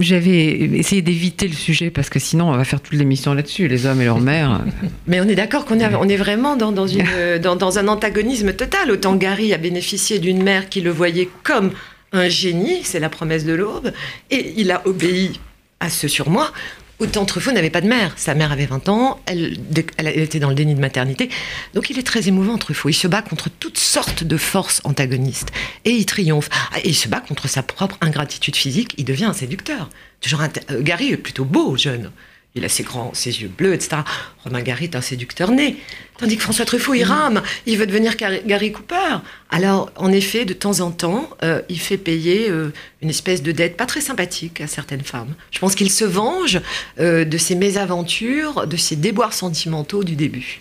J'avais 0.00 0.46
essayé 0.78 1.02
d'éviter 1.02 1.46
le 1.48 1.54
sujet 1.54 1.90
parce 1.90 2.08
que 2.08 2.18
sinon 2.18 2.48
on 2.50 2.56
va 2.56 2.64
faire 2.64 2.80
toute 2.80 2.94
l'émission 2.98 3.34
là-dessus, 3.34 3.68
les 3.68 3.86
hommes 3.86 4.00
et 4.00 4.04
leur 4.06 4.20
mère. 4.20 4.62
Mais 5.06 5.20
on 5.20 5.28
est 5.28 5.34
d'accord 5.34 5.64
qu'on 5.64 5.78
est, 5.80 5.94
on 5.94 6.08
est 6.08 6.16
vraiment 6.16 6.56
dans, 6.56 6.72
dans, 6.72 6.86
une, 6.86 7.04
dans, 7.42 7.56
dans 7.56 7.78
un 7.78 7.88
antagonisme 7.88 8.52
total. 8.54 8.90
Autant 8.90 9.14
Gary 9.16 9.52
a 9.52 9.58
bénéficié 9.58 10.18
d'une 10.18 10.42
mère 10.42 10.68
qui 10.68 10.80
le 10.80 10.90
voyait 10.90 11.28
comme 11.42 11.72
un 12.12 12.28
génie, 12.28 12.80
c'est 12.84 13.00
la 13.00 13.08
promesse 13.08 13.44
de 13.44 13.52
l'aube, 13.54 13.92
et 14.30 14.54
il 14.56 14.70
a 14.70 14.82
obéi 14.86 15.40
à 15.80 15.90
ce 15.90 16.06
surmoi. 16.08 16.52
Autant 17.00 17.24
Truffaut 17.24 17.50
n'avait 17.50 17.70
pas 17.70 17.80
de 17.80 17.88
mère. 17.88 18.12
Sa 18.16 18.34
mère 18.34 18.52
avait 18.52 18.66
20 18.66 18.88
ans, 18.88 19.20
elle, 19.26 19.58
était 19.98 20.38
dans 20.38 20.48
le 20.48 20.54
déni 20.54 20.74
de 20.74 20.80
maternité. 20.80 21.28
Donc 21.74 21.90
il 21.90 21.98
est 21.98 22.04
très 22.04 22.28
émouvant, 22.28 22.56
Truffaut. 22.56 22.88
Il 22.88 22.94
se 22.94 23.08
bat 23.08 23.20
contre 23.20 23.50
toutes 23.50 23.78
sortes 23.78 24.22
de 24.22 24.36
forces 24.36 24.80
antagonistes. 24.84 25.48
Et 25.84 25.90
il 25.90 26.06
triomphe. 26.06 26.48
Ah, 26.52 26.78
et 26.84 26.88
il 26.88 26.94
se 26.94 27.08
bat 27.08 27.20
contre 27.20 27.48
sa 27.48 27.62
propre 27.62 27.98
ingratitude 28.00 28.54
physique. 28.54 28.94
Il 28.96 29.04
devient 29.04 29.24
un 29.24 29.32
séducteur. 29.32 29.90
Toujours 30.20 30.40
euh, 30.42 30.82
Gary 30.82 31.10
est 31.10 31.16
plutôt 31.16 31.44
beau, 31.44 31.76
jeune. 31.76 32.12
Il 32.56 32.64
a 32.64 32.68
ses 32.68 32.84
grands, 32.84 33.12
ses 33.14 33.42
yeux 33.42 33.48
bleus, 33.48 33.74
etc. 33.74 34.02
Romain 34.44 34.62
Gary 34.62 34.84
est 34.84 34.94
un 34.94 35.00
séducteur 35.00 35.50
né. 35.50 35.76
Tandis 36.18 36.36
que 36.36 36.42
François 36.42 36.64
Truffaut, 36.64 36.94
il 36.94 37.02
rame, 37.02 37.42
il 37.66 37.76
veut 37.76 37.86
devenir 37.86 38.14
Gary 38.16 38.70
Cooper. 38.70 39.18
Alors, 39.50 39.90
en 39.96 40.12
effet, 40.12 40.44
de 40.44 40.52
temps 40.52 40.78
en 40.78 40.92
temps, 40.92 41.28
euh, 41.42 41.62
il 41.68 41.80
fait 41.80 41.98
payer 41.98 42.48
euh, 42.48 42.72
une 43.02 43.10
espèce 43.10 43.42
de 43.42 43.50
dette 43.50 43.76
pas 43.76 43.86
très 43.86 44.00
sympathique 44.00 44.60
à 44.60 44.68
certaines 44.68 45.02
femmes. 45.02 45.34
Je 45.50 45.58
pense 45.58 45.74
qu'il 45.74 45.90
se 45.90 46.04
venge 46.04 46.60
euh, 47.00 47.24
de 47.24 47.38
ses 47.38 47.56
mésaventures, 47.56 48.68
de 48.68 48.76
ses 48.76 48.94
déboires 48.94 49.32
sentimentaux 49.32 50.04
du 50.04 50.14
début. 50.14 50.60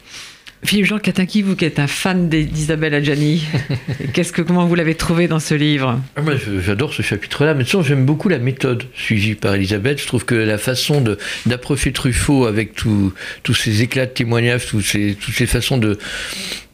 Philippe 0.65 0.85
Jean 0.85 0.99
Catinqui, 0.99 1.41
vous 1.41 1.55
qui 1.55 1.65
êtes 1.65 1.79
un 1.79 1.87
fan 1.87 2.29
d'Isabelle 2.29 2.93
Adjani, 2.93 3.43
qu'est-ce 4.13 4.31
que 4.31 4.41
comment 4.41 4.65
vous 4.65 4.75
l'avez 4.75 4.95
trouvé 4.95 5.27
dans 5.27 5.39
ce 5.39 5.53
livre 5.53 5.99
ah, 6.15 6.21
Moi, 6.21 6.33
j'adore 6.59 6.93
ce 6.93 7.01
chapitre-là, 7.01 7.53
mais 7.53 7.65
j'aime 7.65 8.05
beaucoup 8.05 8.29
la 8.29 8.39
méthode 8.39 8.85
suivie 8.95 9.35
par 9.35 9.55
Elisabeth. 9.55 10.01
Je 10.01 10.07
trouve 10.07 10.25
que 10.25 10.35
la 10.35 10.57
façon 10.57 11.03
d'approcher 11.45 11.91
Truffaut 11.91 12.45
avec 12.45 12.73
tous 12.75 13.13
ces 13.53 13.81
éclats 13.81 14.05
de 14.05 14.11
témoignages, 14.11 14.67
toutes 14.67 14.85
ces, 14.85 15.15
toutes 15.19 15.33
ces 15.33 15.47
façons 15.47 15.77
de, 15.77 15.97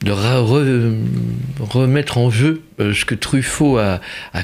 de 0.04 0.12
remettre 1.60 2.18
en 2.18 2.30
jeu 2.30 2.62
ce 2.80 3.06
que 3.06 3.16
Truffaut 3.16 3.78
a, 3.78 4.00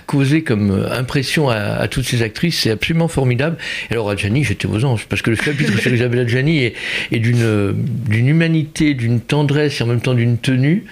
causé 0.05 0.43
comme 0.43 0.71
euh, 0.71 0.97
impression 0.97 1.49
à, 1.49 1.87
toutes 1.87 2.05
ces 2.05 2.21
actrices, 2.21 2.61
c'est 2.61 2.71
absolument 2.71 3.07
formidable. 3.07 3.57
Et 3.89 3.93
alors 3.93 4.09
Adjani, 4.09 4.43
j'étais 4.43 4.67
aux 4.67 4.83
anges, 4.85 5.05
parce 5.07 5.21
que 5.21 5.29
le 5.29 5.35
chapitre 5.35 5.77
sur 5.79 5.93
Isabelle 5.93 6.21
Adjani 6.21 6.63
est, 6.63 6.75
est 7.11 7.19
d'une 7.19 8.27
humanité, 8.27 8.93
d'une 8.93 9.21
tendresse 9.21 9.79
et 9.79 9.83
en 9.83 9.87
même 9.87 10.01
temps 10.01 10.13
d'une 10.13 10.37
tenue. 10.37 10.85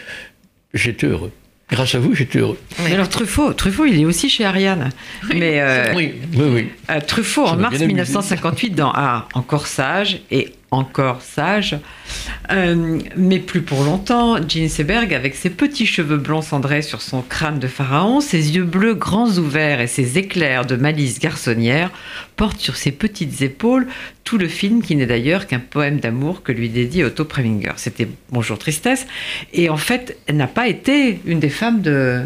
J'étais 0.73 1.07
heureux. 1.07 1.31
Grâce 1.69 1.95
à 1.95 1.99
vous, 1.99 2.13
j'étais 2.13 2.39
heureux. 2.39 2.59
alors 2.85 3.09
Truffaut, 3.09 3.53
Truffaut, 3.53 3.85
il 3.85 3.99
est 3.99 4.05
aussi 4.05 4.29
chez 4.29 4.45
Ariane. 4.45 4.91
Mais 5.33 5.59
euh, 5.59 5.93
oui, 5.95 6.13
oui, 6.35 6.45
oui. 6.89 6.99
Truffaut, 7.07 7.45
en 7.45 7.55
mars 7.55 7.79
1958, 7.79 8.75
dans 8.75 8.91
Ah, 8.93 9.27
encore 9.33 9.65
sage, 9.65 10.21
et 10.29 10.51
encore 10.73 11.21
sage, 11.21 11.77
euh, 12.51 12.99
mais 13.15 13.39
plus 13.39 13.61
pour 13.61 13.83
longtemps. 13.83 14.37
Jean 14.47 14.69
Seberg, 14.69 15.13
avec 15.13 15.35
ses 15.35 15.49
petits 15.49 15.85
cheveux 15.85 16.17
blancs 16.17 16.43
cendrés 16.43 16.81
sur 16.81 17.01
son 17.01 17.21
crâne 17.21 17.59
de 17.59 17.67
pharaon, 17.67 18.21
ses 18.21 18.55
yeux 18.55 18.63
bleus 18.63 18.95
grands 18.95 19.37
ouverts 19.37 19.81
et 19.81 19.87
ses 19.87 20.17
éclairs 20.17 20.65
de 20.65 20.75
malice 20.75 21.19
garçonnière, 21.19 21.91
porte 22.35 22.59
sur 22.59 22.75
ses 22.75 22.91
petites 22.91 23.41
épaules 23.41 23.87
tout 24.23 24.37
le 24.37 24.47
film 24.47 24.81
qui 24.81 24.95
n'est 24.95 25.05
d'ailleurs 25.05 25.47
qu'un 25.47 25.59
poème 25.59 25.99
d'amour 25.99 26.43
que 26.43 26.51
lui 26.51 26.69
dédie 26.69 27.03
Otto 27.03 27.25
Preminger. 27.25 27.73
C'était 27.77 28.07
Bonjour 28.31 28.57
Tristesse, 28.57 29.05
et 29.53 29.69
en 29.69 29.77
fait, 29.77 30.17
elle 30.27 30.37
n'a 30.37 30.47
pas 30.47 30.67
été 30.67 31.19
une 31.25 31.39
des 31.39 31.49
femmes 31.49 31.81
de, 31.81 32.23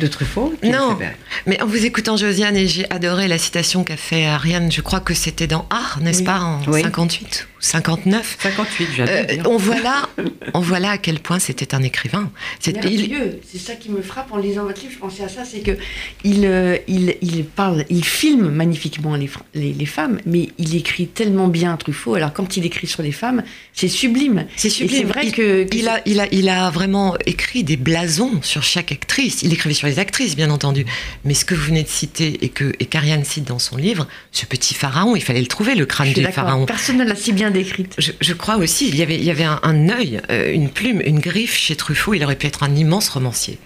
de 0.00 0.06
Truffaut 0.06 0.54
Non, 0.62 0.98
mais 1.46 1.60
en 1.60 1.66
vous 1.66 1.84
écoutant 1.84 2.16
Josiane, 2.16 2.56
et 2.56 2.66
j'ai 2.66 2.90
adoré 2.90 3.28
la 3.28 3.38
citation 3.38 3.84
qu'a 3.84 3.96
fait 3.96 4.26
Ariane, 4.26 4.70
je 4.70 4.80
crois 4.80 5.00
que 5.00 5.14
c'était 5.14 5.46
dans 5.46 5.66
Art, 5.70 5.98
n'est-ce 6.00 6.22
pas, 6.22 6.40
en 6.40 6.62
58 6.62 7.48
ou 7.48 7.62
59 7.62 8.38
58, 8.40 8.88
euh, 9.00 9.26
on, 9.46 9.56
voit 9.56 9.80
là, 9.80 10.08
on 10.54 10.60
voit 10.60 10.80
là 10.80 10.90
à 10.90 10.98
quel 10.98 11.20
point 11.20 11.38
c'était 11.38 11.74
un 11.74 11.82
écrivain. 11.82 12.30
C'est 12.60 12.76
C'est 12.82 13.58
ça 13.58 13.74
qui 13.74 13.90
me 13.90 14.02
frappe 14.02 14.32
en 14.32 14.38
lisant 14.38 14.64
votre 14.64 14.80
livre, 14.80 14.92
je 14.92 14.98
pensais 14.98 15.24
à 15.24 15.28
ça, 15.28 15.44
c'est 15.44 15.60
que 15.60 15.76
il, 16.24 16.44
euh, 16.44 16.76
il, 16.88 17.16
il, 17.22 17.44
parle, 17.44 17.84
il 17.88 18.04
filme 18.04 18.50
magnifiquement 18.50 19.16
les, 19.16 19.30
les, 19.54 19.86
femmes, 19.86 20.18
mais 20.26 20.48
il 20.58 20.74
écrit 20.76 21.06
tellement 21.06 21.48
bien 21.48 21.76
Truffaut, 21.76 22.14
alors 22.14 22.32
quand 22.32 22.56
il 22.56 22.66
écrit 22.66 22.86
sur 22.86 23.02
les 23.02 23.12
femmes, 23.12 23.42
c'est 23.72 23.88
sublime. 23.88 24.46
C'est 24.56 24.70
sublime. 24.70 24.98
C'est 24.98 25.04
vrai 25.04 25.30
que, 25.30 25.66
il, 25.72 25.88
a, 25.88 26.00
il, 26.06 26.20
a, 26.20 26.26
il 26.32 26.48
a 26.48 26.70
vraiment 26.70 27.16
écrit 27.26 27.64
des 27.64 27.76
blasons 27.76 28.40
sur 28.42 28.62
chaque 28.62 28.92
actrice. 28.92 29.42
Il 29.42 29.52
écrivait 29.52 29.74
les 29.86 29.98
actrices, 29.98 30.36
bien 30.36 30.50
entendu. 30.50 30.84
Mais 31.24 31.34
ce 31.34 31.44
que 31.44 31.54
vous 31.54 31.64
venez 31.64 31.82
de 31.82 31.88
citer 31.88 32.44
et 32.44 32.48
que 32.48 32.72
et 32.80 32.86
qu'Ariane 32.86 33.24
cite 33.24 33.44
dans 33.44 33.58
son 33.58 33.76
livre, 33.76 34.06
ce 34.30 34.46
petit 34.46 34.74
pharaon, 34.74 35.16
il 35.16 35.22
fallait 35.22 35.40
le 35.40 35.46
trouver, 35.46 35.74
le 35.74 35.86
crâne 35.86 36.12
du 36.12 36.24
pharaon. 36.24 36.66
Personne 36.66 36.98
ne 36.98 37.04
l'a 37.04 37.14
si 37.14 37.32
bien 37.32 37.50
décrite. 37.50 37.94
Je, 37.98 38.32
crois 38.32 38.56
aussi, 38.56 38.88
il 38.88 38.96
y 38.96 39.02
avait, 39.02 39.16
il 39.16 39.24
y 39.24 39.30
avait 39.30 39.44
un, 39.44 39.88
œil, 39.88 40.20
euh, 40.30 40.52
une 40.52 40.68
plume, 40.70 41.00
une 41.04 41.20
griffe 41.20 41.56
chez 41.56 41.76
Truffaut. 41.76 42.14
Il 42.14 42.24
aurait 42.24 42.36
pu 42.36 42.46
être 42.46 42.62
un 42.62 42.74
immense 42.74 43.08
romancier. 43.08 43.58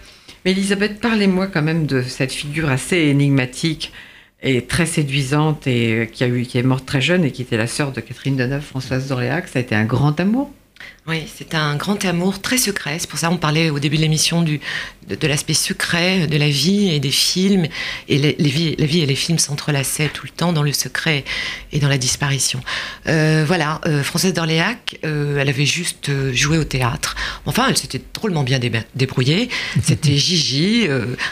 Mais 0.45 0.53
Elisabeth, 0.53 1.01
parlez-moi 1.01 1.49
quand 1.49 1.63
même 1.63 1.87
de 1.87 2.03
cette 2.03 2.33
figure 2.33 2.71
assez 2.71 2.97
énigmatique 2.97 3.93
et 4.43 4.65
très 4.65 4.87
séduisante 4.87 5.67
et 5.67 5.93
euh, 5.93 6.05
qui, 6.05 6.25
a 6.25 6.29
eu, 6.29 6.43
qui 6.43 6.59
est 6.59 6.63
morte 6.63 6.87
très 6.87 7.01
jeune 7.01 7.25
et 7.25 7.33
qui 7.33 7.43
était 7.43 7.57
la 7.57 7.67
sœur 7.67 7.93
de 7.93 8.01
Catherine 8.01 8.37
Deneuve, 8.37 8.63
Françoise 8.63 9.09
d'Orléac. 9.09 9.49
Ça 9.49 9.59
a 9.59 9.63
été 9.63 9.75
un 9.75 9.85
grand 9.85 10.19
amour 10.21 10.51
oui, 11.09 11.23
c'est 11.37 11.55
un 11.55 11.77
grand 11.77 12.05
amour 12.05 12.41
très 12.41 12.59
secret. 12.59 12.97
C'est 12.99 13.09
pour 13.09 13.21
ça 13.21 13.29
qu'on 13.29 13.37
parlait 13.37 13.71
au 13.71 13.79
début 13.79 13.97
de 13.97 14.03
l'émission 14.03 14.43
de, 14.43 14.59
de 15.09 15.27
l'aspect 15.29 15.55
secret 15.55 16.27
de 16.27 16.37
la 16.37 16.49
vie 16.49 16.91
et 16.91 16.99
des 16.99 17.13
films. 17.13 17.69
Et 18.09 18.19
les, 18.19 18.33
vies, 18.49 18.75
la 18.77 18.87
vie 18.87 19.03
et 19.03 19.07
les 19.07 19.15
films 19.15 19.39
s'entrelaçaient 19.39 20.09
tout 20.09 20.27
le 20.27 20.33
temps 20.33 20.53
dans 20.53 20.65
le 20.65 20.73
secret 20.73 21.25
et 21.71 21.79
dans 21.79 21.89
la 21.89 21.99
disparition. 21.99 22.61
Euh, 23.07 23.45
voilà, 23.47 23.81
euh, 23.87 24.03
Française 24.03 24.33
d'Orléac, 24.33 24.99
euh, 25.05 25.39
elle 25.39 25.49
avait 25.49 25.65
juste 25.65 26.11
joué 26.33 26.59
au 26.59 26.65
théâtre. 26.65 27.15
Enfin, 27.47 27.67
elle 27.69 27.77
s'était 27.77 28.01
drôlement 28.13 28.43
bien 28.43 28.59
débrouillée. 28.97 29.49
C'était 29.85 30.17
Gigi, 30.17 30.89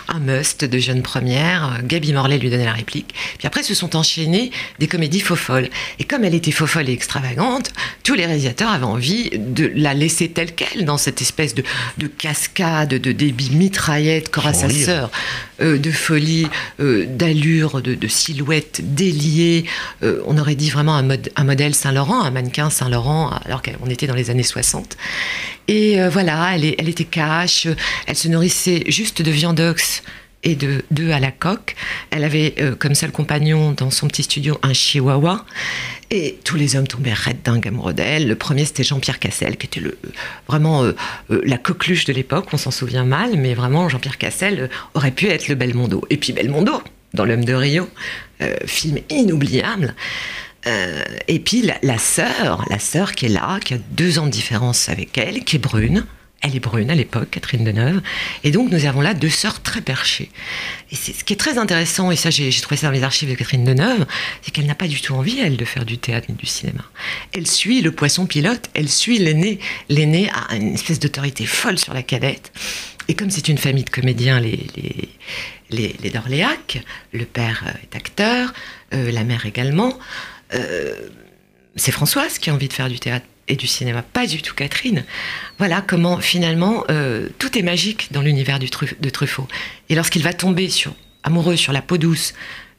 un 0.09 0.21
must 0.21 0.65
de 0.65 0.79
jeune 0.79 1.03
première. 1.03 1.81
Gaby 1.83 2.13
Morlaix 2.13 2.39
lui 2.39 2.49
donnait 2.49 2.65
la 2.65 2.73
réplique. 2.73 3.13
Puis 3.39 3.49
après, 3.49 3.65
se 3.65 3.75
sont 3.75 3.97
enchaînées 3.97 4.53
des 4.79 4.87
comédies 4.87 5.21
faux 5.21 5.35
folles. 5.35 5.69
Et 5.99 6.05
comme 6.05 6.25
elle 6.25 6.35
était 6.35 6.53
faux 6.53 6.69
folle 6.69 6.89
et 6.89 6.93
extravagante, 6.93 7.73
tous 8.05 8.15
les 8.15 8.27
réalisateurs 8.27 8.71
avaient 8.71 8.85
envie 8.85 9.31
de 9.37 9.64
la 9.75 9.95
laisser 9.95 10.29
telle 10.29 10.55
qu'elle, 10.55 10.85
dans 10.85 10.99
cette 10.99 11.21
espèce 11.21 11.55
de, 11.55 11.63
cascade, 12.07 12.91
de 12.91 13.13
débit 13.13 13.51
mitraillette, 13.51 14.31
corps 14.31 14.47
à 14.47 14.55
sa 14.55 14.69
sœur, 14.69 15.11
euh, 15.61 15.79
de 15.79 15.91
folie, 15.91 16.49
euh, 16.81 17.07
d'allure, 17.07 17.83
de, 17.83 18.09
silhouette 18.09 18.81
déliée. 18.83 19.65
Euh, 20.03 20.23
on 20.27 20.39
aurait 20.39 20.55
dit 20.55 20.71
vraiment 20.71 20.97
un, 20.97 21.09
un 21.37 21.45
modèle 21.45 21.75
Saint-Laurent, 21.75 22.23
un 22.23 22.31
mannequin 22.31 22.71
Saint-Laurent, 22.71 23.31
alors 23.45 23.63
qu'on 23.63 23.89
était 23.89 24.07
dans 24.07 24.15
les 24.15 24.31
années 24.31 24.43
60. 24.43 24.97
Et 25.67 25.97
voilà, 26.09 26.55
elle, 26.55 26.75
elle 26.77 26.89
était 26.91 27.05
cash, 27.05 27.67
elle 28.07 28.17
se 28.17 28.29
nourrissait 28.29 28.85
juste 28.89 29.23
de 29.23 29.31
viandox 29.31 30.03
et 30.45 30.55
de 30.55 30.85
deux 30.91 31.11
à 31.11 31.21
la 31.21 31.31
coque. 31.31 31.75
Elle 32.11 32.25
avait 32.25 32.55
comme 32.79 32.95
seul 32.95 33.11
compagnon 33.11 33.73
dans 33.73 33.91
son 33.91 34.09
petit 34.09 34.23
studio 34.23 34.59
un 34.63 34.73
chihuahua. 34.73 35.45
Et 36.11 36.39
tous 36.45 36.57
les 36.57 36.77
hommes 36.77 36.87
tombaient 36.87 37.13
raides 37.13 37.43
dingues 37.43 37.67
amoureux 37.67 37.95
d'elle. 37.95 38.29
Le 38.29 38.37
premier, 38.37 38.65
c'était 38.65 38.85
Jean-Pierre 38.85 39.19
Cassel, 39.19 39.57
qui 39.57 39.67
était 39.67 39.81
le, 39.81 39.99
vraiment 40.47 40.85
euh, 40.85 40.93
euh, 41.31 41.41
la 41.45 41.59
coqueluche 41.59 42.05
de 42.05 42.13
l'époque, 42.13 42.47
on 42.53 42.57
s'en 42.57 42.71
souvient 42.71 43.05
mal, 43.05 43.37
mais 43.37 43.55
vraiment, 43.55 43.89
Jean-Pierre 43.89 44.19
Cassel 44.19 44.61
euh, 44.61 44.69
aurait 44.95 45.11
pu 45.11 45.27
être 45.27 45.49
le 45.49 45.55
Belmondo. 45.55 46.05
Et 46.11 46.17
puis 46.17 46.33
Belmondo, 46.33 46.83
dans 47.15 47.25
L'homme 47.25 47.45
de 47.45 47.55
Rio, 47.55 47.89
film 48.67 48.99
inoubliable. 49.09 49.95
et 50.67 51.39
puis 51.39 51.63
la, 51.63 51.79
la 51.83 51.99
sœur, 51.99 52.65
la 52.69 52.79
sœur 52.79 53.15
qui 53.15 53.27
est 53.27 53.31
là, 53.31 53.61
qui 53.61 53.75
a 53.75 53.79
deux 53.93 54.19
ans 54.19 54.27
de 54.27 54.31
différence 54.31 54.89
avec 54.89 55.17
elle, 55.17 55.45
qui 55.45 55.57
est 55.57 55.61
brune, 55.61 56.05
elle 56.43 56.55
est 56.55 56.61
brune 56.61 56.91
à 56.91 56.95
l'époque, 56.95 57.31
Catherine 57.31 57.65
Deneuve. 57.65 58.03
Et 58.43 58.51
donc, 58.51 58.71
nous 58.71 58.85
avons 58.85 59.01
là 59.01 59.15
deux 59.15 59.31
sœurs 59.31 59.63
très 59.63 59.81
perchées. 59.81 60.31
Et 60.91 60.95
c'est 60.95 61.15
ce 61.15 61.25
qui 61.25 61.33
est 61.33 61.37
très 61.37 61.57
intéressant, 61.57 62.11
et 62.11 62.17
ça, 62.17 62.29
j'ai 62.29 62.51
trouvé 62.61 62.77
ça 62.77 62.89
dans 62.89 62.93
les 62.93 63.03
archives 63.03 63.31
de 63.31 63.35
Catherine 63.35 63.65
Deneuve, 63.65 64.05
c'est 64.43 64.51
qu'elle 64.51 64.67
n'a 64.67 64.75
pas 64.75 64.89
du 64.89 65.01
tout 65.01 65.15
envie, 65.15 65.41
elle, 65.41 65.57
de 65.57 65.65
faire 65.65 65.87
du 65.87 65.97
théâtre 65.97 66.27
ni 66.29 66.35
du 66.35 66.47
cinéma. 66.47 66.85
Elle 67.33 67.47
suit 67.47 67.81
le 67.81 67.93
poisson 67.93 68.27
pilote, 68.27 68.69
elle 68.75 68.91
suit 68.91 69.19
l'aîné. 69.19 69.59
L'aîné 69.89 70.31
a 70.51 70.57
une 70.57 70.75
espèce 70.75 70.99
d'autorité 70.99 71.47
folle 71.47 71.79
sur 71.79 71.95
la 71.95 72.03
cadette. 72.03 72.53
Et 73.09 73.15
comme 73.15 73.31
c'est 73.31 73.49
une 73.49 73.59
famille 73.59 73.85
de 73.85 73.91
comédiens, 73.91 74.39
les, 74.41 74.67
les, 75.71 75.95
les, 76.03 76.11
d'Orléac, 76.11 76.83
le 77.13 77.25
père 77.25 77.65
est 77.83 77.97
acteur, 77.97 78.53
euh, 78.93 79.11
la 79.11 79.25
mère 79.25 79.47
également, 79.47 79.99
euh, 80.55 81.09
c'est 81.77 81.93
Françoise 81.93 82.39
qui 82.39 82.51
a 82.51 82.55
envie 82.55 82.69
de 82.69 82.73
faire 82.73 82.89
du 82.89 82.99
théâtre 82.99 83.27
et 83.49 83.57
du 83.57 83.67
cinéma, 83.67 84.03
pas 84.03 84.27
du 84.27 84.43
tout 84.43 84.55
Catherine. 84.55 85.05
Voilà 85.59 85.83
comment 85.87 86.19
finalement 86.19 86.85
euh, 86.91 87.29
tout 87.39 87.57
est 87.59 87.63
magique 87.63 88.09
dans 88.11 88.23
l'univers 88.23 88.59
de 88.59 89.11
Truffaut. 89.11 89.49
Et 89.89 89.95
lorsqu'il 89.95 90.23
va 90.23 90.33
tomber 90.33 90.69
sur, 90.69 90.95
amoureux 91.23 91.57
sur 91.57 91.73
la 91.73 91.83
peau 91.83 91.99
douce 91.99 92.35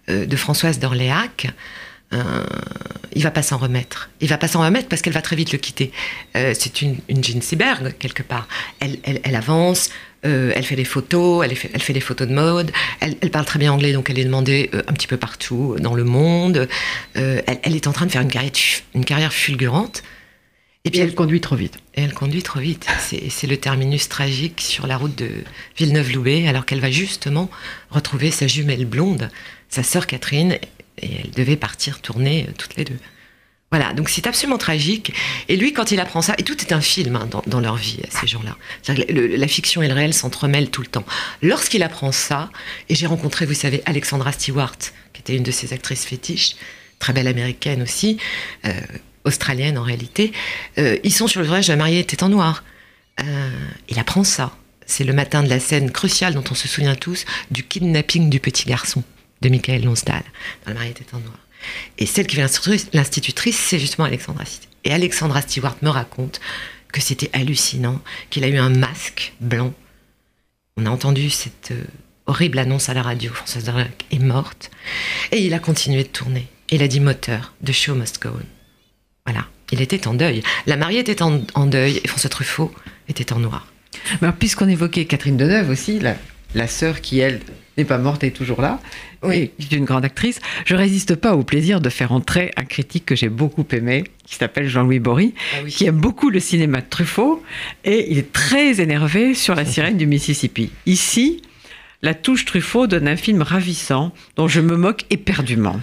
euh, 0.10 0.26
de 0.26 0.36
Françoise 0.36 0.80
d'Orléac, 0.80 1.48
euh, 2.14 2.44
il 3.14 3.24
va 3.24 3.32
pas 3.32 3.42
s'en 3.42 3.58
remettre. 3.58 4.10
Il 4.22 4.28
va 4.28 4.38
pas 4.38 4.48
s'en 4.48 4.62
remettre 4.62 4.88
parce 4.88 5.02
qu'elle 5.02 5.14
va 5.14 5.22
très 5.22 5.36
vite 5.36 5.52
le 5.52 5.58
quitter. 5.58 5.92
c'est 6.34 6.82
une, 6.82 6.98
une 7.10 7.24
Jean 7.24 7.42
Seberg, 7.42 7.96
quelque 7.98 8.24
part. 8.24 8.48
Elle, 8.80 9.36
avance, 9.36 9.90
elle 10.22 10.64
fait 10.64 10.76
des 10.76 10.86
photos, 10.86 11.44
elle 11.44 11.56
fait, 11.56 11.94
des 11.94 12.00
photos 12.00 12.28
de 12.28 12.34
mode, 12.34 12.72
elle, 13.00 13.32
parle 13.32 13.46
très 13.46 13.58
bien 13.58 13.74
anglais, 13.74 13.92
donc 13.92 14.10
elle 14.10 14.20
est 14.20 14.26
demandée 14.26 14.70
un 14.74 14.94
petit 14.94 15.08
peu 15.08 15.18
partout 15.18 15.78
dans 15.80 15.96
le 15.96 16.04
monde. 16.04 16.68
Elle, 17.16 17.76
est 17.76 17.88
en 17.88 17.92
train 17.92 18.06
de 18.06 18.12
faire 18.12 18.22
une 18.22 19.06
carrière 19.06 19.34
fulgurante. 19.34 20.04
Et 20.86 20.92
puis 20.92 21.00
elle 21.00 21.15
conduit 21.15 21.42
trop 21.42 21.56
vite. 21.56 21.80
Et 21.96 22.01
elle 22.04 22.13
conduit 22.13 22.44
trop 22.44 22.60
vite. 22.60 22.88
C'est 23.00 23.48
le 23.48 23.58
terminus 23.58 24.08
tragique 24.08 24.62
sur 24.62 24.86
la 24.86 24.98
route 24.98 25.15
de 25.15 25.30
Villeneuve-Loubet, 25.77 26.48
alors 26.48 26.65
qu'elle 26.65 26.80
va 26.80 26.92
justement 26.92 27.50
retrouver 27.89 28.30
sa 28.30 28.46
jumelle 28.46 28.86
blonde, 28.86 29.32
sa 29.68 29.82
sœur 29.82 30.06
Catherine, 30.06 30.60
et 31.01 31.10
elle 31.24 31.32
devait 31.32 31.58
partir 31.58 32.01
tourner 32.01 32.46
euh, 32.48 32.51
toutes 32.58 32.75
les 32.77 32.86
deux. 32.86 32.98
Voilà, 33.72 33.94
donc 33.94 34.10
c'est 34.10 34.27
absolument 34.27 34.60
tragique. 34.60 35.12
Et 35.50 35.58
lui, 35.58 35.74
quand 35.74 35.92
il 35.92 36.00
apprend 36.00 36.22
ça, 36.22 36.36
et 36.38 36.44
tout 36.44 36.58
est 36.62 36.72
un 36.72 36.80
film 36.80 37.15
hein, 37.15 37.27
dans, 37.48 37.60
leur 37.60 37.75
vie, 37.75 38.00
ces 38.10 38.27
gens-là. 38.27 38.56
La 39.10 39.48
fiction 39.48 39.82
et 39.82 39.88
le 39.88 39.94
réel 39.94 40.13
s'entremêlent 40.13 40.70
tout 40.70 40.82
le 40.82 40.88
temps. 40.88 41.04
Lorsqu'il 41.42 41.84
apprend 41.84 42.12
ça, 42.12 42.51
et 42.88 42.96
j'ai 42.96 43.08
rencontré, 43.08 43.46
vous 43.46 43.56
savez, 43.56 43.82
Alexandra 43.86 44.32
Stewart, 44.32 44.77
qui 45.13 45.22
était 45.22 45.36
une 45.36 45.44
de 45.44 45.51
ses 45.51 45.74
actrices 45.74 46.06
fétiches, 46.06 46.56
très 47.00 47.12
belle 47.12 47.27
américaine 47.27 47.82
aussi, 47.82 48.18
euh, 48.65 48.72
australienne 49.25 49.77
en 49.77 49.84
réalité, 49.84 50.32
euh, 50.77 50.98
ils 51.03 51.13
sont 51.13 51.27
sur 51.27 51.41
le 51.41 51.48
voyage 51.48 51.67
de 51.67 51.74
la 51.74 51.77
mariée 51.77 52.00
était 52.00 52.24
en 52.24 52.29
noir. 52.29 52.63
Euh, 53.22 53.50
il 53.89 54.00
apprend 54.00 54.24
ça. 54.24 54.55
C'est 54.86 55.03
le 55.03 55.13
matin 55.13 55.44
de 55.44 55.50
la 55.50 55.60
scène 55.60 55.91
cruciale 55.91 56.36
dont 56.36 56.44
on 56.51 56.55
se 56.55 56.67
souvient 56.67 56.96
tous, 56.96 57.25
du 57.51 57.63
kidnapping 57.63 58.29
du 58.29 58.39
petit 58.39 58.65
garçon 58.65 59.03
de 59.41 59.50
Michael 59.50 59.84
Lonsdale, 59.84 60.24
dans 60.65 60.72
La 60.72 60.75
mariée 60.75 60.91
était 60.91 61.05
en 61.13 61.20
noir. 61.20 61.38
Et 61.98 62.05
celle 62.05 62.27
qui 62.27 62.39
est 62.39 62.94
l'institutrice, 62.94 63.58
c'est 63.58 63.79
justement 63.79 64.05
Alexandra 64.05 64.46
Stewart. 64.46 64.70
Et 64.84 64.94
Alexandra 64.94 65.41
Stewart 65.41 65.75
me 65.82 65.89
raconte 65.89 66.39
que 66.91 67.01
c'était 67.01 67.29
hallucinant, 67.34 68.01
qu'il 68.29 68.44
a 68.44 68.48
eu 68.48 68.58
un 68.58 68.70
masque 68.70 69.34
blanc. 69.41 69.74
On 70.77 70.86
a 70.86 70.89
entendu 70.89 71.29
cette 71.29 71.72
euh, 71.72 71.84
horrible 72.27 72.60
annonce 72.60 72.89
à 72.89 72.94
la 72.94 73.01
radio, 73.01 73.34
Françoise 73.34 73.63
Derek 73.63 74.05
est 74.12 74.20
morte. 74.20 74.70
Et 75.32 75.44
il 75.46 75.53
a 75.53 75.60
continué 75.60 76.03
de 76.03 76.10
tourner. 76.10 76.48
Il 76.70 76.84
a 76.84 76.88
dit 76.88 77.00
moteur, 77.00 77.53
The 77.65 77.72
Show 77.72 77.96
Must 77.96 78.22
Go 78.22 78.29
On. 78.29 78.55
Voilà, 79.25 79.48
il 79.72 79.82
était 79.82 80.08
en 80.08 80.13
deuil. 80.13 80.44
La 80.67 80.77
mariée 80.77 81.00
était 81.00 81.24
en, 81.24 81.65
deuil 81.65 82.00
et 82.03 82.08
François 82.08 82.29
Truffaut 82.29 82.72
était 83.10 83.34
en 83.34 83.39
noir. 83.39 83.65
Puisqu'on 84.38 84.70
évoquait 84.70 85.05
Catherine 85.05 85.36
Deneuve 85.36 85.72
aussi, 85.72 86.00
la, 86.00 86.15
la 86.53 86.67
sœur 86.67 87.01
qui, 87.01 87.20
elle, 87.20 87.39
n'est 87.75 87.86
pas 87.86 87.98
morte 87.98 88.24
et 88.24 88.27
est 88.27 88.32
toujours 88.32 88.62
là, 88.62 88.79
oui. 89.24 89.50
est 89.60 89.72
une 89.72 89.86
grande 89.86 90.05
actrice, 90.05 90.39
je 90.65 90.75
résiste 90.75 91.15
pas 91.15 91.36
au 91.36 91.41
plaisir 91.41 91.82
de 91.82 91.89
faire 91.89 92.12
entrer 92.12 92.51
un 92.55 92.65
critique 92.65 93.05
que 93.05 93.15
j'ai 93.15 93.29
beaucoup 93.29 93.65
aimé, 93.72 94.03
qui 94.25 94.36
s'appelle 94.36 94.67
Jean-Louis 94.67 95.00
Bory, 95.00 95.34
ah 95.53 95.67
qui 95.67 95.86
aime 95.86 95.98
beaucoup 95.98 96.29
le 96.29 96.39
cinéma 96.39 96.82
de 96.82 96.88
Truffaut, 96.88 97.41
et 97.84 98.12
il 98.12 98.20
est 98.20 98.32
très 98.32 98.79
énervé 98.79 99.34
sur 99.34 99.55
la 99.55 99.65
sirène 99.65 99.98
du 99.98 100.05
Mississippi. 100.05 100.70
Ici, 100.86 101.41
la 102.02 102.14
touche 102.14 102.46
Truffaut 102.46 102.88
donne 102.88 103.08
un 103.08 103.16
film 103.16 103.42
ravissant 103.42 104.14
dont 104.36 104.48
je 104.48 104.62
me 104.62 104.75
moque 104.75 105.06
éperdument. 105.10 105.80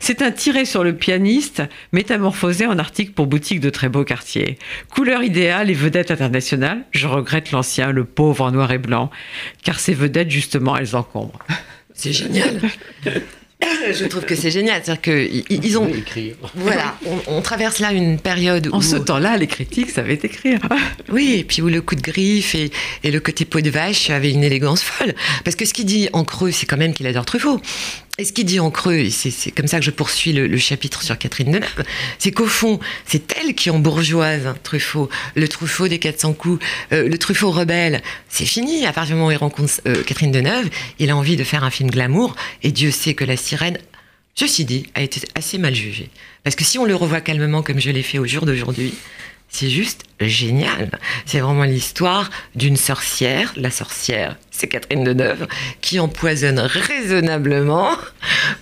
C'est 0.00 0.22
un 0.22 0.30
tiré 0.30 0.64
sur 0.64 0.84
le 0.84 0.94
pianiste, 0.94 1.62
métamorphosé 1.92 2.66
en 2.66 2.78
article 2.78 3.12
pour 3.12 3.26
boutique 3.26 3.60
de 3.60 3.70
très 3.70 3.88
beau 3.88 4.04
quartier. 4.04 4.58
Couleur 4.90 5.22
idéale 5.22 5.70
et 5.70 5.74
vedette 5.74 6.10
internationale, 6.10 6.84
je 6.90 7.06
regrette 7.06 7.52
l'ancien, 7.52 7.92
le 7.92 8.04
pauvre 8.04 8.44
en 8.44 8.52
noir 8.52 8.72
et 8.72 8.78
blanc, 8.78 9.10
car 9.62 9.80
ces 9.80 9.94
vedettes, 9.94 10.30
justement, 10.30 10.76
elles 10.76 10.96
encombrent. 10.96 11.44
C'est 11.94 12.12
génial. 12.12 12.60
je 13.92 14.04
trouve 14.06 14.24
que 14.24 14.34
c'est 14.34 14.50
génial. 14.50 14.82
C'est-à-dire 14.84 15.02
qu'ils 15.02 15.78
ont. 15.78 15.90
Voilà, 16.54 16.96
on, 17.26 17.40
traverse 17.42 17.78
là 17.78 17.92
une 17.92 18.18
période 18.18 18.68
où. 18.68 18.74
En 18.74 18.80
ce 18.80 18.96
temps-là, 18.96 19.36
les 19.36 19.46
critiques 19.46 19.90
savaient 19.90 20.18
écrire. 20.22 20.60
oui, 21.10 21.36
et 21.38 21.44
puis 21.44 21.62
où 21.62 21.68
le 21.68 21.80
coup 21.80 21.94
de 21.94 22.00
griffe 22.00 22.54
et, 22.54 22.70
et 23.04 23.10
le 23.10 23.20
côté 23.20 23.44
peau 23.44 23.60
de 23.60 23.70
vache 23.70 24.10
avait 24.10 24.30
une 24.30 24.44
élégance 24.44 24.82
folle. 24.82 25.14
Parce 25.44 25.56
que 25.56 25.64
ce 25.64 25.74
qu'il 25.74 25.86
dit 25.86 26.08
en 26.12 26.24
creux, 26.24 26.50
c'est 26.50 26.66
quand 26.66 26.76
même 26.76 26.94
qu'il 26.94 27.06
adore 27.06 27.24
Truffaut. 27.24 27.60
Et 28.20 28.24
ce 28.24 28.34
qu'il 28.34 28.44
dit 28.44 28.60
en 28.60 28.70
creux, 28.70 29.08
c'est 29.08 29.50
comme 29.50 29.66
ça 29.66 29.78
que 29.78 29.84
je 29.86 29.90
poursuis 29.90 30.34
le, 30.34 30.58
chapitre 30.58 31.02
sur 31.02 31.16
Catherine 31.16 31.52
Deneuve, 31.52 31.84
c'est 32.18 32.32
qu'au 32.32 32.44
fond, 32.44 32.78
c'est 33.06 33.34
elle 33.38 33.54
qui 33.54 33.70
bourgeoise 33.70 34.46
hein, 34.46 34.54
Truffaut. 34.62 35.08
Le 35.36 35.48
Truffaut 35.48 35.88
des 35.88 35.98
400 35.98 36.34
coups, 36.34 36.62
euh, 36.92 37.08
le 37.08 37.16
Truffaut 37.16 37.50
rebelle, 37.50 38.02
c'est 38.28 38.44
fini. 38.44 38.84
À 38.84 38.92
partir 38.92 39.14
du 39.14 39.20
moment 39.20 39.28
où 39.28 39.30
il 39.30 39.38
rencontre 39.38 39.80
euh, 39.86 40.02
Catherine 40.02 40.32
Deneuve, 40.32 40.68
il 40.98 41.08
a 41.08 41.16
envie 41.16 41.36
de 41.36 41.44
faire 41.44 41.64
un 41.64 41.70
film 41.70 41.90
glamour, 41.90 42.36
et 42.62 42.72
Dieu 42.72 42.90
sait 42.90 43.14
que 43.14 43.24
La 43.24 43.38
Sirène, 43.38 43.78
ceci 44.34 44.66
dit, 44.66 44.90
a 44.94 45.00
été 45.00 45.22
assez 45.34 45.56
mal 45.56 45.74
jugée. 45.74 46.10
Parce 46.44 46.56
que 46.56 46.64
si 46.64 46.78
on 46.78 46.84
le 46.84 46.94
revoit 46.94 47.22
calmement 47.22 47.62
comme 47.62 47.80
je 47.80 47.90
l'ai 47.90 48.02
fait 48.02 48.18
au 48.18 48.26
jour 48.26 48.44
d'aujourd'hui, 48.44 48.92
c'est 49.50 49.68
juste 49.68 50.04
génial. 50.20 50.90
C'est 51.26 51.40
vraiment 51.40 51.64
l'histoire 51.64 52.30
d'une 52.54 52.76
sorcière. 52.76 53.52
La 53.56 53.70
sorcière, 53.70 54.36
c'est 54.50 54.68
Catherine 54.68 55.02
Deneuve, 55.02 55.48
qui 55.80 55.98
empoisonne 55.98 56.60
raisonnablement 56.60 57.90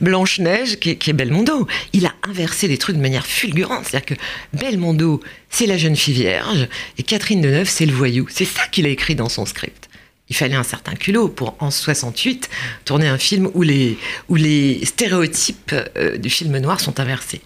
Blanche-Neige, 0.00 0.78
qui, 0.78 0.90
est 0.90 1.12
Belmondo. 1.12 1.68
Il 1.92 2.06
a 2.06 2.14
inversé 2.26 2.68
les 2.68 2.78
trucs 2.78 2.96
de 2.96 3.02
manière 3.02 3.26
fulgurante. 3.26 3.84
C'est-à-dire 3.84 4.16
que 4.16 4.58
Belmondo, 4.58 5.22
c'est 5.50 5.66
la 5.66 5.76
jeune 5.76 5.94
fille 5.94 6.14
vierge, 6.14 6.68
et 6.96 7.02
Catherine 7.02 7.42
Deneuve, 7.42 7.68
c'est 7.68 7.86
le 7.86 7.92
voyou. 7.92 8.26
C'est 8.30 8.46
ça 8.46 8.66
qu'il 8.66 8.86
a 8.86 8.88
écrit 8.88 9.14
dans 9.14 9.28
son 9.28 9.44
script. 9.44 9.88
Il 10.30 10.36
fallait 10.36 10.56
un 10.56 10.62
certain 10.62 10.94
culot 10.94 11.28
pour, 11.28 11.54
en 11.60 11.70
68, 11.70 12.48
tourner 12.84 13.08
un 13.08 13.18
film 13.18 13.50
où 13.54 13.62
les, 13.62 13.98
où 14.28 14.36
les 14.36 14.84
stéréotypes 14.84 15.74
euh, 15.96 16.16
du 16.16 16.30
film 16.30 16.56
noir 16.58 16.80
sont 16.80 16.98
inversés. 17.00 17.40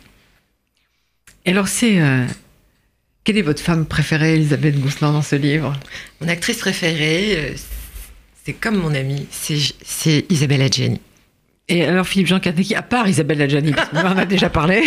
Et 1.44 1.50
alors, 1.50 1.68
c'est 1.68 2.00
euh, 2.00 2.24
quelle 3.24 3.38
est 3.38 3.42
votre 3.42 3.62
femme 3.62 3.86
préférée, 3.86 4.34
Elisabeth 4.34 4.80
Gousselin, 4.80 5.12
dans 5.12 5.22
ce 5.22 5.36
livre? 5.36 5.78
Mon 6.20 6.28
actrice 6.28 6.58
préférée, 6.58 7.36
euh, 7.36 7.54
c'est 8.44 8.52
comme 8.52 8.76
mon 8.76 8.94
amie, 8.94 9.26
c'est 9.30 10.24
Isabelle 10.28 10.62
Adjani. 10.62 11.00
Et 11.68 11.84
alors 11.84 12.06
Philippe 12.06 12.26
Jean 12.26 12.40
Catéqui, 12.40 12.74
à 12.74 12.82
part 12.82 13.08
Isabelle 13.08 13.40
Adjani, 13.40 13.72
on 13.92 13.98
en 13.98 14.18
a 14.18 14.24
déjà 14.24 14.50
parlé. 14.50 14.82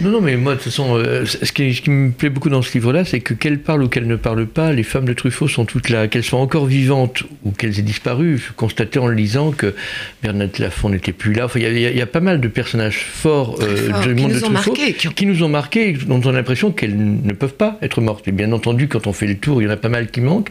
Non, 0.00 0.10
non, 0.10 0.20
mais 0.20 0.36
moi, 0.36 0.54
de 0.54 0.56
toute 0.56 0.64
façon, 0.64 0.96
euh, 0.96 1.24
ce, 1.24 1.52
qui, 1.52 1.88
me 1.88 2.10
plaît 2.10 2.28
beaucoup 2.28 2.48
dans 2.48 2.60
ce 2.60 2.72
livre-là, 2.74 3.04
c'est 3.04 3.20
que 3.20 3.34
qu'elles 3.34 3.60
parlent 3.60 3.84
ou 3.84 3.88
qu'elles 3.88 4.08
ne 4.08 4.16
parlent 4.16 4.46
pas, 4.46 4.72
les 4.72 4.82
femmes 4.82 5.04
de 5.04 5.12
Truffaut 5.12 5.46
sont 5.46 5.64
toutes 5.64 5.90
là. 5.90 6.08
Qu'elles 6.08 6.24
soient 6.24 6.40
encore 6.40 6.66
vivantes 6.66 7.22
ou 7.44 7.52
qu'elles 7.52 7.78
aient 7.78 7.82
disparu, 7.82 8.36
je 8.38 8.52
constatais 8.52 8.98
en 8.98 9.06
le 9.06 9.14
lisant 9.14 9.52
que 9.52 9.74
Bernadette 10.22 10.58
Lafont 10.58 10.88
n'était 10.88 11.12
plus 11.12 11.34
là. 11.34 11.44
Enfin, 11.44 11.60
il 11.60 11.78
y, 11.78 12.02
a 12.02 12.06
pas 12.06 12.20
mal 12.20 12.40
de 12.40 12.48
personnages 12.48 12.98
forts 12.98 13.58
euh, 13.62 14.02
du 14.02 14.14
monde 14.20 14.32
de 14.32 14.40
Truffaut 14.40 14.72
qui, 14.72 15.26
nous 15.26 15.44
ont 15.44 15.48
marqués, 15.48 15.92
dont 15.92 16.20
on 16.24 16.30
a 16.30 16.32
l'impression 16.32 16.72
qu'elles 16.72 16.96
ne 16.96 17.32
peuvent 17.32 17.54
pas 17.54 17.78
être 17.80 18.00
mortes. 18.00 18.26
Et 18.26 18.32
bien 18.32 18.50
entendu, 18.50 18.88
quand 18.88 19.06
on 19.06 19.12
fait 19.12 19.28
le 19.28 19.36
tour, 19.36 19.62
il 19.62 19.66
y 19.66 19.68
en 19.68 19.72
a 19.72 19.76
pas 19.76 19.88
mal 19.88 20.10
qui 20.10 20.20
manquent. 20.20 20.50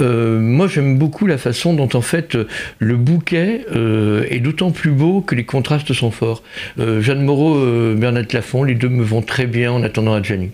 Euh, 0.00 0.38
moi, 0.38 0.68
j'aime 0.68 0.96
beaucoup 0.96 1.26
la 1.26 1.38
façon 1.38 1.74
dont, 1.74 1.88
en 1.92 2.02
fait, 2.02 2.38
le 2.78 2.96
bouquet 2.96 3.66
est 4.30 4.40
d'autant 4.40 4.70
plus 4.70 4.91
beau 4.92 5.20
que 5.20 5.34
les 5.34 5.44
contrastes 5.44 5.92
sont 5.92 6.10
forts. 6.10 6.42
Jeanne 6.78 7.22
Moreau, 7.22 7.58
Bernadette 7.94 8.32
Lafont, 8.32 8.64
les 8.64 8.74
deux 8.74 8.88
me 8.88 9.02
vont 9.02 9.22
très 9.22 9.46
bien 9.46 9.72
en 9.72 9.82
attendant 9.82 10.14
Adjani. 10.14 10.50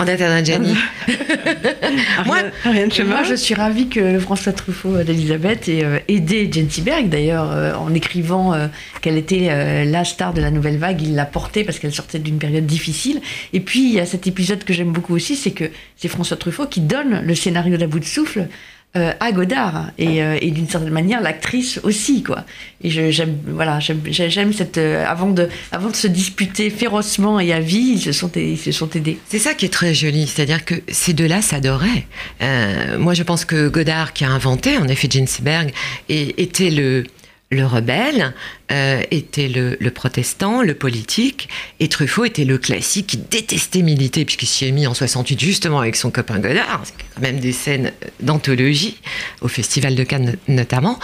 En 0.00 0.06
attendant 0.06 0.34
Adjani. 0.34 0.76
moi, 2.26 2.38
moi, 2.64 3.22
je 3.24 3.34
suis 3.34 3.54
ravie 3.54 3.88
que 3.88 4.20
François 4.20 4.52
Truffaut 4.52 5.02
d'Elisabeth 5.02 5.68
ait 5.68 5.84
euh, 5.84 5.98
aidé 6.06 6.48
Jenny 6.52 6.82
Berg, 6.82 7.08
d'ailleurs, 7.08 7.50
euh, 7.50 7.74
en 7.74 7.92
écrivant 7.92 8.54
euh, 8.54 8.68
qu'elle 9.00 9.16
était 9.16 9.84
la 9.84 10.04
star 10.04 10.32
de 10.34 10.40
la 10.40 10.52
nouvelle 10.52 10.76
vague. 10.76 11.02
Il 11.02 11.16
l'a 11.16 11.24
portée 11.24 11.64
parce 11.64 11.80
qu'elle 11.80 11.92
sortait 11.92 12.20
d'une 12.20 12.38
période 12.38 12.64
difficile. 12.64 13.20
Et 13.52 13.58
puis, 13.58 13.88
il 13.88 13.94
y 13.94 13.98
a 13.98 14.06
cet 14.06 14.28
épisode 14.28 14.62
que 14.62 14.72
j'aime 14.72 14.92
beaucoup 14.92 15.16
aussi, 15.16 15.34
c'est 15.34 15.50
que 15.50 15.64
c'est 15.96 16.06
François 16.06 16.36
Truffaut 16.36 16.66
qui 16.66 16.80
donne 16.80 17.22
le 17.24 17.34
scénario 17.34 17.76
d'À 17.76 17.88
bout 17.88 17.98
de 17.98 18.04
souffle 18.04 18.46
euh, 18.96 19.12
à 19.20 19.32
Godard. 19.32 19.90
Et, 19.98 20.22
euh, 20.22 20.38
et 20.40 20.50
d'une 20.50 20.66
certaine 20.66 20.94
manière 20.94 21.20
l'actrice 21.20 21.78
aussi 21.82 22.22
quoi. 22.22 22.46
Et 22.82 22.88
j'aime 23.12 23.36
voilà 23.46 23.80
j'aime 23.80 24.52
cette 24.54 24.78
euh, 24.78 25.04
avant 25.06 25.28
de 25.28 25.46
avant 25.72 25.90
de 25.90 25.94
se 25.94 26.06
disputer 26.06 26.70
férocement 26.70 27.38
et 27.38 27.52
à 27.52 27.60
vie 27.60 27.96
ils 27.96 28.00
se 28.00 28.12
sont 28.12 28.30
ils 28.34 28.56
se 28.56 28.72
sont 28.72 28.88
aidés 28.90 29.18
c'est 29.28 29.38
ça 29.38 29.52
qui 29.52 29.66
est 29.66 29.72
très 29.72 29.92
joli 29.92 30.26
c'est-à-dire 30.26 30.64
que 30.64 30.74
ces 30.88 31.12
deux-là 31.12 31.42
s'adoraient. 31.42 32.06
Moi 32.98 33.12
je 33.12 33.22
pense 33.24 33.44
que 33.44 33.68
Godard 33.68 34.14
qui 34.14 34.24
a 34.24 34.30
inventé 34.30 34.78
en 34.78 34.88
effet 34.88 35.06
Ginsberg 35.10 35.70
était 36.08 36.70
le 36.70 37.04
le 37.50 37.64
rebelle 37.64 38.34
euh, 38.70 39.02
était 39.10 39.48
le, 39.48 39.90
protestant, 39.90 40.62
le 40.62 40.74
politique, 40.74 41.48
et 41.80 41.88
Truffaut 41.88 42.24
était 42.24 42.44
le 42.44 42.58
classique 42.58 43.06
qui 43.06 43.16
détestait 43.16 43.82
militer, 43.82 44.24
puisqu'il 44.24 44.46
s'y 44.46 44.66
est 44.66 44.72
mis 44.72 44.86
en 44.86 44.94
68 44.94 45.40
justement 45.40 45.80
avec 45.80 45.96
son 45.96 46.10
copain 46.10 46.38
Godard, 46.38 46.82
quand 47.14 47.22
même 47.22 47.40
des 47.40 47.52
scènes 47.52 47.92
d'anthologie, 48.20 49.00
au 49.40 49.48
Festival 49.48 49.94
de 49.94 50.04
Cannes 50.04 50.36
notamment, 50.46 50.98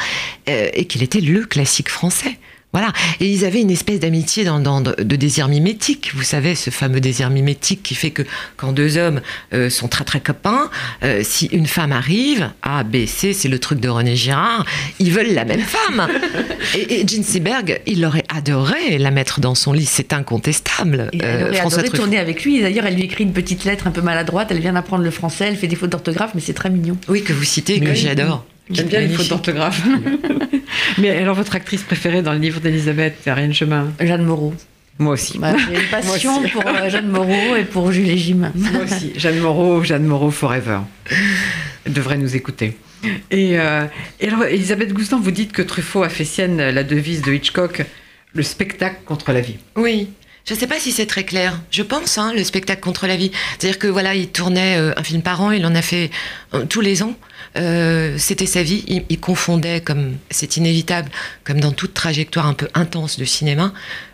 euh, 0.48 0.68
et 0.74 0.84
qu'il 0.86 1.02
était 1.02 1.20
le 1.20 1.46
classique 1.46 1.88
français. 1.88 2.38
Voilà. 2.74 2.92
Et 3.20 3.28
ils 3.28 3.44
avaient 3.44 3.60
une 3.60 3.70
espèce 3.70 4.00
d'amitié 4.00 4.42
dans, 4.44 4.80
de 4.80 5.16
désir 5.16 5.46
mimétique. 5.46 6.10
Vous 6.12 6.24
savez, 6.24 6.56
ce 6.56 6.70
fameux 6.70 7.00
désir 7.00 7.30
mimétique 7.30 7.84
qui 7.84 7.94
fait 7.94 8.10
que 8.10 8.22
quand 8.56 8.72
deux 8.72 8.98
hommes 8.98 9.20
euh, 9.52 9.70
sont 9.70 9.86
très 9.86 10.02
très 10.02 10.18
copains, 10.18 10.70
euh, 11.04 11.22
si 11.22 11.46
une 11.46 11.68
femme 11.68 11.92
arrive, 11.92 12.50
A, 12.62 12.82
B, 12.82 13.06
C, 13.06 13.32
c'est 13.32 13.48
le 13.48 13.60
truc 13.60 13.78
de 13.78 13.88
René 13.88 14.16
Girard, 14.16 14.66
ils 14.98 15.12
veulent 15.12 15.32
la 15.32 15.44
même 15.44 15.60
femme. 15.60 16.08
et, 16.74 17.00
et 17.00 17.22
Seberg, 17.22 17.80
il 17.86 18.04
aurait 18.04 18.24
adoré 18.28 18.98
la 18.98 19.12
mettre 19.12 19.38
dans 19.38 19.54
son 19.54 19.72
lit, 19.72 19.86
c'est 19.86 20.12
incontestable. 20.12 21.10
Il 21.12 21.22
euh, 21.22 21.50
aurait 21.50 21.60
adoré 21.60 21.90
tourner 21.90 22.18
avec 22.18 22.44
lui. 22.44 22.60
D'ailleurs, 22.60 22.86
elle 22.86 22.96
lui 22.96 23.04
écrit 23.04 23.22
une 23.22 23.32
petite 23.32 23.64
lettre 23.64 23.86
un 23.86 23.92
peu 23.92 24.02
maladroite. 24.02 24.48
Elle 24.50 24.60
vient 24.60 24.72
d'apprendre 24.72 25.04
le 25.04 25.12
français, 25.12 25.46
elle 25.48 25.56
fait 25.56 25.68
des 25.68 25.76
fautes 25.76 25.90
d'orthographe, 25.90 26.32
mais 26.34 26.40
c'est 26.40 26.54
très 26.54 26.70
mignon. 26.70 26.96
Oui, 27.08 27.22
que 27.22 27.32
vous 27.32 27.44
citez, 27.44 27.78
que 27.78 27.94
j'adore. 27.94 28.44
J'aime 28.70 28.86
bien 28.88 29.00
les 29.00 29.08
fautes 29.08 29.28
d'orthographe. 29.28 29.82
Mais 30.98 31.10
alors, 31.10 31.34
votre 31.34 31.54
actrice 31.54 31.82
préférée 31.82 32.22
dans 32.22 32.32
le 32.32 32.38
livre 32.38 32.60
d'Elisabeth, 32.60 33.26
Ariane 33.26 33.52
Chemin 33.52 33.92
Jeanne 34.00 34.24
Moreau. 34.24 34.54
Moi 34.98 35.14
aussi. 35.14 35.38
Bah, 35.38 35.54
j'ai 35.56 35.74
une 35.74 35.88
passion 35.90 36.42
pour 36.48 36.66
euh, 36.66 36.88
Jeanne 36.88 37.08
Moreau 37.08 37.56
et 37.56 37.64
pour 37.64 37.90
Julie 37.92 38.18
Jim. 38.18 38.52
Moi 38.54 38.82
aussi. 38.84 39.12
Jeanne 39.16 39.38
Moreau, 39.38 39.82
Jeanne 39.82 40.04
Moreau 40.04 40.30
Forever. 40.30 40.78
Elle 41.84 41.92
devrait 41.92 42.16
nous 42.16 42.36
écouter. 42.36 42.76
Et, 43.30 43.58
euh, 43.58 43.84
et 44.20 44.28
alors, 44.28 44.44
Elisabeth 44.44 44.92
Goustan, 44.92 45.20
vous 45.20 45.30
dites 45.30 45.52
que 45.52 45.62
Truffaut 45.62 46.02
a 46.02 46.08
fait 46.08 46.24
sienne 46.24 46.56
la 46.56 46.84
devise 46.84 47.22
de 47.22 47.32
Hitchcock, 47.32 47.84
le 48.32 48.42
spectacle 48.42 49.00
contre 49.04 49.32
la 49.32 49.40
vie. 49.40 49.56
Oui. 49.76 50.08
Je 50.44 50.52
ne 50.52 50.58
sais 50.58 50.66
pas 50.66 50.78
si 50.78 50.92
c'est 50.92 51.06
très 51.06 51.24
clair. 51.24 51.58
Je 51.70 51.82
pense, 51.82 52.18
hein, 52.18 52.34
le 52.34 52.44
spectacle 52.44 52.82
contre 52.82 53.06
la 53.06 53.16
vie. 53.16 53.30
C'est-à-dire 53.58 53.78
que 53.78 53.86
voilà, 53.86 54.14
il 54.14 54.28
tournait 54.28 54.76
euh, 54.76 54.92
un 54.94 55.02
film 55.02 55.22
par 55.22 55.40
an, 55.40 55.50
il 55.52 55.64
en 55.64 55.74
a 55.74 55.80
fait 55.80 56.10
euh, 56.52 56.66
tous 56.66 56.82
les 56.82 57.02
ans. 57.02 57.14
Euh, 57.56 58.16
C'était 58.18 58.44
sa 58.44 58.62
vie. 58.62 58.84
Il, 59.08 59.20
confondait, 59.20 59.80
comme 59.80 60.16
c'est 60.30 60.58
inévitable, 60.58 61.10
comme 61.44 61.60
dans 61.60 61.72
toute 61.72 61.94
trajectoire 61.94 62.46
un 62.46 62.52
peu 62.52 62.68
intense 62.74 63.18
de 63.18 63.24
cinéma, 63.24 63.72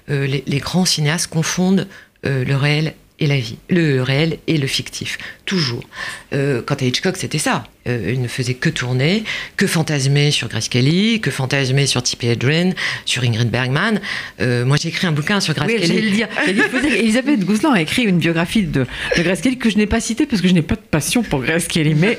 les, 0.09 0.59
grands 0.59 0.85
cinéastes 0.85 1.29
confondent 1.29 1.87
le 2.25 2.55
réel 2.55 2.95
et 3.19 3.27
la 3.27 3.39
vie, 3.39 3.59
le 3.69 4.03
réel 4.03 4.39
et 4.49 4.59
le 4.59 4.67
fictif, 4.67 5.19
toujours. 5.47 5.85
Quant 6.33 6.75
à 6.75 6.85
Hitchcock, 6.85 7.17
c'était 7.17 7.39
ça. 7.39 7.65
Euh, 7.91 8.13
il 8.13 8.23
ne 8.23 8.29
faisait 8.29 8.55
que 8.55 8.69
tourner, 8.71 9.25
que 9.57 9.67
fantasmer 9.67 10.31
sur 10.31 10.49
Grace 10.49 10.69
Kelly, 10.69 11.21
que 11.21 11.31
fantasmer 11.31 11.87
sur 11.87 12.03
Tippi 12.03 12.29
Hedren, 12.29 12.75
sur 13.05 13.23
Ingrid 13.25 13.51
Bergman. 13.51 14.01
Euh, 14.41 14.65
moi, 14.65 14.77
j'ai 14.81 14.89
écrit 14.89 15.07
un 15.07 15.13
bouquin 15.13 15.41
sur 15.41 15.55
Grace 15.55 15.69
Oui, 15.69 15.81
Kelly. 15.81 16.01
le 16.03 16.11
dire. 16.11 16.29
Elisabeth 16.99 17.41
Gouzelan 17.45 17.73
a 17.73 17.81
écrit 17.81 18.03
une 18.03 18.19
biographie 18.19 18.63
de, 18.63 18.87
de 19.17 19.23
Grace 19.23 19.41
Kelly 19.41 19.59
que 19.59 19.71
je 19.71 19.77
n'ai 19.77 19.87
pas 19.87 20.01
citée 20.01 20.27
parce 20.27 20.41
que 20.43 20.49
je 20.49 20.55
n'ai 20.55 20.63
pas 20.63 20.77
de 20.77 20.81
passion 20.81 21.23
pour 21.23 21.41
Grace 21.43 21.67
Kelly, 21.69 21.95
mais 21.95 22.19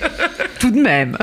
tout 0.59 0.71
de 0.71 0.79
même. 0.79 1.17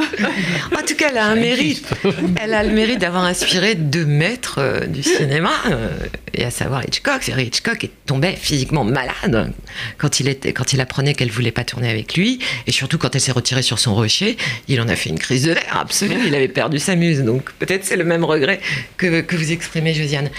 En 0.72 0.82
tout 0.86 0.94
cas, 0.96 1.08
elle 1.10 1.18
a 1.18 1.26
un 1.26 1.34
mérite. 1.36 1.86
Elle 2.40 2.54
a 2.54 2.62
le 2.62 2.70
mérite 2.72 2.98
d'avoir 3.00 3.24
inspiré 3.24 3.74
deux 3.74 4.04
maîtres 4.06 4.56
euh, 4.58 4.86
du 4.86 5.02
cinéma, 5.02 5.50
euh, 5.70 5.88
et 6.34 6.44
à 6.44 6.50
savoir 6.50 6.82
Hitchcock. 6.84 7.18
C'est-à-dire, 7.22 7.46
Hitchcock 7.46 7.84
est- 7.84 7.90
tombait 8.06 8.36
physiquement 8.40 8.84
malade 8.84 9.52
quand 9.98 10.20
il, 10.20 10.28
était, 10.28 10.52
quand 10.52 10.72
il 10.72 10.80
apprenait 10.80 11.14
qu'elle 11.14 11.30
voulait 11.30 11.50
pas 11.52 11.64
tourner 11.64 11.90
avec 11.90 12.16
lui, 12.16 12.38
et 12.66 12.72
surtout 12.72 12.96
quand 12.98 13.14
elle 13.14 13.20
s'est 13.20 13.32
retirée 13.32 13.62
sur 13.62 13.78
son 13.78 13.94
rocher, 13.94 14.36
il 14.68 14.80
en 14.80 14.88
a 14.88 14.96
fait 14.96 15.10
une 15.10 15.18
crise 15.18 15.44
de 15.44 15.52
l'air 15.52 15.78
absolue. 15.78 16.16
Il 16.26 16.34
avait 16.34 16.48
perdu 16.48 16.78
sa 16.78 16.96
muse, 16.96 17.22
donc 17.22 17.52
peut-être 17.58 17.84
c'est 17.84 17.96
le 17.96 18.04
même 18.04 18.24
regret 18.24 18.60
que, 18.96 19.20
que 19.20 19.36
vous 19.36 19.52
exprimez, 19.52 19.94
Josiane. 19.94 20.30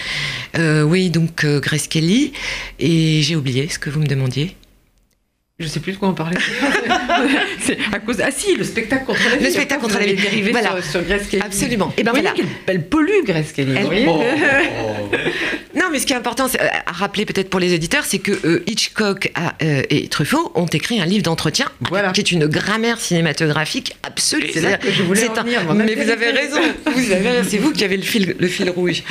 Euh, 0.58 0.82
oui, 0.82 1.10
donc 1.10 1.44
euh, 1.44 1.60
Grace 1.60 1.88
Kelly, 1.88 2.32
et 2.78 3.22
j'ai 3.22 3.36
oublié 3.36 3.68
ce 3.68 3.78
que 3.78 3.90
vous 3.90 4.00
me 4.00 4.06
demandiez. 4.06 4.56
Je 5.58 5.66
sais 5.66 5.80
plus 5.80 5.92
de 5.92 5.98
quoi 5.98 6.08
on 6.08 6.14
parlait. 6.14 6.38
C'est 7.62 7.78
à 7.92 7.98
cause. 7.98 8.16
Ah 8.22 8.30
si, 8.30 8.54
le 8.56 8.64
spectacle 8.64 9.04
contre 9.06 9.20
la 9.30 9.36
vie. 9.36 9.44
Le 9.44 9.50
spectacle 9.50 9.80
contre 9.82 9.98
la 9.98 10.06
vie. 10.06 10.14
dérivé 10.14 10.50
Voilà. 10.52 10.70
sur, 10.82 10.84
sur 10.92 11.02
Grace 11.02 11.26
Kelly. 11.30 11.42
Absolument. 11.44 11.92
Et 11.96 12.02
ben 12.02 12.12
voilà. 12.12 12.34
Elle 12.66 12.86
pollue 12.86 13.24
Grace 13.24 13.52
Kelly. 13.52 13.72
Elle- 13.76 14.06
Oh. 14.08 14.22
Non, 15.74 15.84
mais 15.92 16.00
ce 16.00 16.06
qui 16.06 16.12
est 16.12 16.16
important 16.16 16.46
euh, 16.46 16.66
à 16.86 16.90
rappeler 16.92 17.24
peut-être 17.24 17.48
pour 17.48 17.60
les 17.60 17.72
auditeurs, 17.72 18.04
c'est 18.04 18.18
que 18.18 18.32
euh, 18.44 18.64
Hitchcock 18.66 19.30
a, 19.36 19.54
euh, 19.62 19.82
et 19.88 20.08
Truffaut 20.08 20.50
ont 20.56 20.66
écrit 20.66 21.00
un 21.00 21.06
livre 21.06 21.22
d'entretien 21.22 21.66
Voilà. 21.88 22.10
qui 22.10 22.20
est 22.20 22.32
une 22.32 22.46
grammaire 22.46 22.98
cinématographique 23.00 23.94
absolue. 24.02 24.50
C'est 24.52 24.60
là 24.62 24.78
que 24.78 24.90
je 24.90 25.02
voulais 25.04 25.28
en 25.28 25.34
venir. 25.34 25.60
Mais 25.74 25.94
vous 25.94 26.10
avez 26.10 26.30
raison. 26.30 26.60
Vous 26.86 27.12
avez 27.12 27.28
raison. 27.30 27.48
C'est 27.48 27.58
vous 27.58 27.70
qui 27.72 27.84
avez 27.84 27.96
le 27.96 28.02
fil, 28.02 28.34
le 28.38 28.48
fil 28.48 28.68
rouge. 28.70 29.04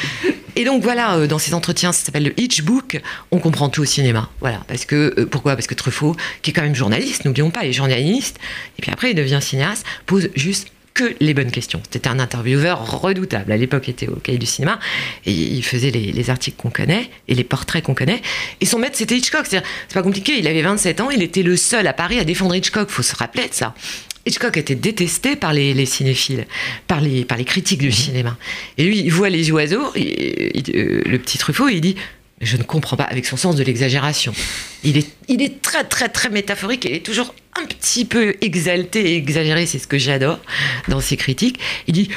Et 0.58 0.66
donc 0.66 0.84
voilà, 0.84 1.16
euh, 1.16 1.28
dans 1.28 1.40
ces 1.40 1.54
entretiens, 1.54 1.94
ça 1.94 2.04
s'appelle 2.06 2.24
le 2.26 2.34
Hitchbook. 2.40 3.00
On 3.32 3.40
comprend 3.40 3.70
tout 3.70 3.82
au 3.84 3.86
cinéma. 3.86 4.30
Voilà, 4.42 4.60
parce 4.68 4.84
que 4.84 5.24
pourquoi? 5.24 5.56
Parce 5.56 5.68
que 5.68 5.76
Truffaut, 5.76 6.16
qui 6.42 6.52
est 6.52 6.54
quand 6.54 6.64
même 6.64 6.76
journaliste, 6.76 7.24
n'oublions 7.24 7.52
pas, 7.52 7.64
il 7.64 7.70
est 7.70 7.74
journaliste. 8.00 8.38
Et 8.78 8.82
puis 8.82 8.92
après, 8.92 9.12
il 9.12 9.16
devient 9.16 9.40
cinéaste, 9.42 9.86
pose 10.06 10.30
juste 10.36 10.68
que 10.94 11.16
les 11.20 11.34
bonnes 11.34 11.52
questions. 11.52 11.82
C'était 11.92 12.10
un 12.10 12.20
intervieweur 12.20 13.00
redoutable. 13.02 13.52
À 13.52 13.58
l'époque, 13.58 13.84
il 13.88 13.92
était 13.92 14.08
au 14.10 14.16
cahier 14.16 14.38
du 14.38 14.46
cinéma 14.46 14.80
et 15.26 15.32
il 15.32 15.64
faisait 15.64 15.92
les, 15.92 16.12
les 16.12 16.30
articles 16.30 16.58
qu'on 16.58 16.72
connaît 16.72 17.10
et 17.28 17.36
les 17.36 17.44
portraits 17.44 17.84
qu'on 17.84 17.94
connaît. 17.94 18.22
Et 18.60 18.66
son 18.66 18.80
maître, 18.80 18.98
c'était 18.98 19.16
Hitchcock. 19.16 19.46
C'est 19.50 19.64
pas 19.94 20.02
compliqué. 20.04 20.38
Il 20.40 20.48
avait 20.48 20.62
27 20.62 21.00
ans. 21.02 21.10
Il 21.10 21.22
était 21.22 21.44
le 21.44 21.56
seul 21.56 21.88
à 21.88 21.94
Paris 21.94 22.20
à 22.20 22.24
défendre 22.26 22.56
Hitchcock. 22.56 22.90
Faut 22.90 23.04
se 23.04 23.16
rappeler 23.16 23.48
de 23.48 23.54
ça. 23.54 23.76
Hitchcock 24.26 24.58
était 24.58 24.76
détesté 24.76 25.36
par 25.38 25.54
les, 25.54 25.74
les 25.74 25.86
cinéphiles, 25.86 26.46
par 26.88 27.00
les, 27.00 27.24
par 27.24 27.38
les 27.38 27.46
critiques 27.46 27.80
du 27.80 27.92
cinéma. 27.92 28.36
Et 28.78 28.84
lui, 28.84 29.00
il 29.00 29.10
voit 29.12 29.30
les 29.30 29.50
oiseaux, 29.52 29.92
il- 29.96 30.52
il- 30.54 30.76
euh, 30.76 31.02
le 31.06 31.18
petit 31.20 31.38
Truffaut, 31.38 31.70
et 31.70 31.76
il 31.76 31.82
dit 31.82 31.96
Je 32.42 32.58
ne 32.58 32.64
comprends 32.64 32.98
pas, 32.98 33.06
avec 33.06 33.26
son 33.26 33.38
sens 33.38 33.56
de 33.56 33.64
l'exagération. 33.64 34.34
Il 34.84 34.98
est, 34.98 35.08
il 35.30 35.42
est 35.42 35.62
très, 35.62 35.84
très, 35.86 36.10
très 36.10 36.30
métaphorique 36.30 36.84
il 36.86 36.94
est 36.96 37.06
toujours 37.06 37.34
un 37.56 37.66
petit 37.66 38.06
peu 38.06 38.36
exalté 38.42 39.14
et 39.14 39.18
exagéré, 39.18 39.66
c'est 39.66 39.80
ce 39.80 39.88
que 39.88 39.98
j'adore 39.98 40.40
dans 40.88 41.02
ses 41.02 41.18
critiques. 41.18 41.60
Il 41.88 41.94
dit 41.94 42.10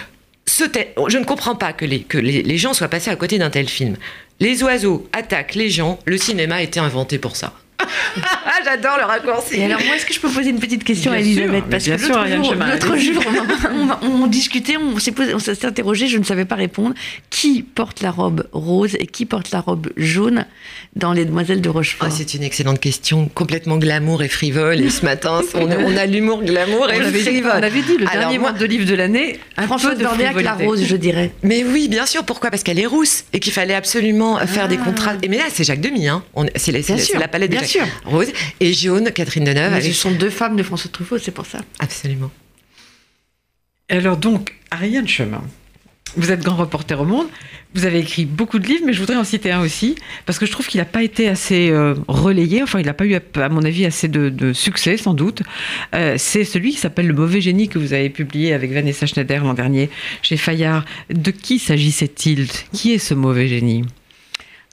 Je 0.46 1.18
ne 1.18 1.24
comprends 1.24 1.54
pas 1.54 1.72
que, 1.72 1.84
les 1.84 2.58
gens 2.58 2.74
soient 2.74 2.88
passés 2.88 3.10
à 3.10 3.16
côté 3.16 3.38
d'un 3.38 3.50
tel 3.50 3.68
film. 3.68 3.96
Les 4.40 4.62
oiseaux 4.62 5.08
attaquent 5.12 5.54
les 5.54 5.70
gens, 5.70 5.98
le 6.04 6.16
cinéma 6.16 6.56
a 6.56 6.62
été 6.62 6.80
inventé 6.80 7.18
pour 7.18 7.36
ça. 7.36 7.54
Ah, 8.22 8.60
J'adore 8.64 8.96
le 8.98 9.04
raccourci. 9.04 9.56
Et 9.60 9.64
alors, 9.64 9.80
moi, 9.86 9.96
est-ce 9.96 10.06
que 10.06 10.14
je 10.14 10.20
peux 10.20 10.28
poser 10.28 10.50
une 10.50 10.60
petite 10.60 10.84
question 10.84 11.10
Bien 11.10 11.20
à 11.20 11.22
Elisabeth 11.22 11.64
Parce 11.70 11.84
bien 11.84 11.96
que 11.96 12.02
l'autre 12.02 12.96
jour, 12.96 13.22
l'autre 13.32 13.68
on, 13.72 14.06
on- 14.06 14.22
on 14.22 14.26
discutait, 14.26 14.76
on 14.76 14.98
s'est 14.98 15.10
posé- 15.12 15.34
on 15.34 15.38
s'est 15.38 15.64
interrogé, 15.66 16.06
je 16.08 16.18
ne 16.18 16.24
savais 16.24 16.44
pas 16.44 16.54
répondre. 16.54 16.94
Qui 17.30 17.62
porte 17.62 18.00
la 18.02 18.10
robe 18.10 18.46
rose 18.52 18.96
et 18.98 19.06
qui 19.06 19.26
porte 19.26 19.50
la 19.50 19.60
robe 19.60 19.88
jaune 19.96 20.44
dans 20.96 21.12
Les 21.12 21.24
Demoiselles 21.24 21.60
de 21.60 21.68
Rochefort 21.68 22.08
Ah, 22.10 22.14
c'est 22.14 22.34
une 22.34 22.42
excellente 22.42 22.80
question, 22.80 23.28
complètement 23.34 23.78
glamour 23.78 24.22
et 24.22 24.28
frivole. 24.28 24.80
Et 24.80 24.90
ce 24.90 25.04
matin, 25.04 25.40
on 25.54 25.70
a, 25.70 25.76
on 25.78 25.96
a 25.96 26.06
l'humour 26.06 26.42
glamour 26.42 26.90
et 26.90 26.98
On 26.98 27.04
avait, 27.04 27.18
dit, 27.18 27.24
frivole. 27.24 27.52
on 27.54 27.62
avait 27.62 27.82
dit 27.82 27.96
le 27.98 28.06
Alors, 28.08 28.20
dernier 28.20 28.38
moi- 28.38 28.50
mois 28.50 28.58
de 28.58 28.64
livre 28.66 28.84
de 28.86 28.94
l'année, 28.94 29.38
un 29.56 29.66
peu 29.66 29.94
de 29.94 30.02
Dorléac, 30.02 30.40
la 30.42 30.54
rose, 30.54 30.84
je 30.86 30.96
dirais. 30.96 31.32
Mais 31.42 31.64
oui, 31.64 31.88
bien 31.88 32.06
sûr. 32.06 32.24
Pourquoi? 32.24 32.50
Parce 32.50 32.62
qu'elle 32.62 32.78
est 32.78 32.86
rousse 32.86 33.24
et 33.32 33.40
qu'il 33.40 33.52
fallait 33.52 33.74
absolument 33.74 34.38
faire 34.46 34.68
des 34.68 34.78
Ah. 34.80 34.84
contrastes. 34.84 35.18
Et 35.24 35.28
mais 35.28 35.38
là, 35.38 35.44
c'est 35.52 35.64
Jacques 35.64 35.80
Demy. 35.80 36.08
Hein. 36.08 36.22
C'est 36.56 36.72
la, 36.72 36.80
c'est 36.82 36.86
Bien 36.92 36.96
la- 36.96 37.02
sûr, 37.02 37.12
c'est 37.14 37.20
la 37.20 37.28
palette 37.28 37.50
de 37.50 37.56
Jacques- 37.56 37.64
sûr. 37.72 37.86
Rose 38.04 38.32
et 38.60 38.72
jaune, 38.72 39.10
Catherine 39.12 39.44
Deneuve. 39.44 39.70
Mais 39.70 39.76
avec- 39.78 39.92
ce 39.94 40.00
sont 40.00 40.12
deux 40.12 40.30
femmes 40.30 40.56
de 40.56 40.62
François 40.62 40.90
Truffaut, 40.90 41.18
c'est 41.18 41.30
pour 41.32 41.46
ça. 41.46 41.60
Absolument. 41.78 42.30
Alors 43.88 44.16
donc, 44.16 44.54
Ariane 44.70 45.06
Chemin, 45.08 45.42
vous 46.16 46.30
êtes 46.30 46.40
grand 46.42 46.56
reporter 46.56 46.98
au 47.00 47.04
monde, 47.04 47.26
vous 47.74 47.84
avez 47.86 48.00
écrit 48.00 48.24
beaucoup 48.26 48.58
de 48.58 48.66
livres, 48.66 48.82
mais 48.86 48.92
je 48.92 49.00
voudrais 49.00 49.16
en 49.16 49.24
citer 49.24 49.50
un 49.50 49.60
aussi, 49.60 49.96
parce 50.26 50.38
que 50.38 50.44
je 50.46 50.52
trouve 50.52 50.66
qu'il 50.66 50.78
n'a 50.78 50.84
pas 50.84 51.02
été 51.02 51.28
assez 51.28 51.70
euh, 51.70 51.94
relayé, 52.08 52.62
enfin 52.62 52.80
il 52.80 52.86
n'a 52.86 52.92
pas 52.94 53.06
eu, 53.06 53.14
à 53.14 53.48
mon 53.48 53.62
avis, 53.64 53.84
assez 53.86 54.08
de, 54.08 54.28
de 54.28 54.52
succès 54.52 54.96
sans 54.96 55.14
doute. 55.14 55.42
Euh, 55.94 56.16
c'est 56.18 56.44
celui 56.44 56.72
qui 56.72 56.78
s'appelle 56.78 57.06
Le 57.06 57.14
mauvais 57.14 57.40
génie 57.40 57.68
que 57.68 57.78
vous 57.78 57.92
avez 57.94 58.10
publié 58.10 58.52
avec 58.54 58.72
Vanessa 58.72 59.06
Schneider 59.06 59.42
l'an 59.44 59.54
dernier 59.54 59.88
chez 60.22 60.36
Fayard. 60.36 60.84
De 61.10 61.30
qui 61.30 61.58
s'agissait-il? 61.58 62.46
Qui 62.72 62.92
est 62.92 62.98
ce 62.98 63.14
mauvais 63.14 63.48
génie? 63.48 63.84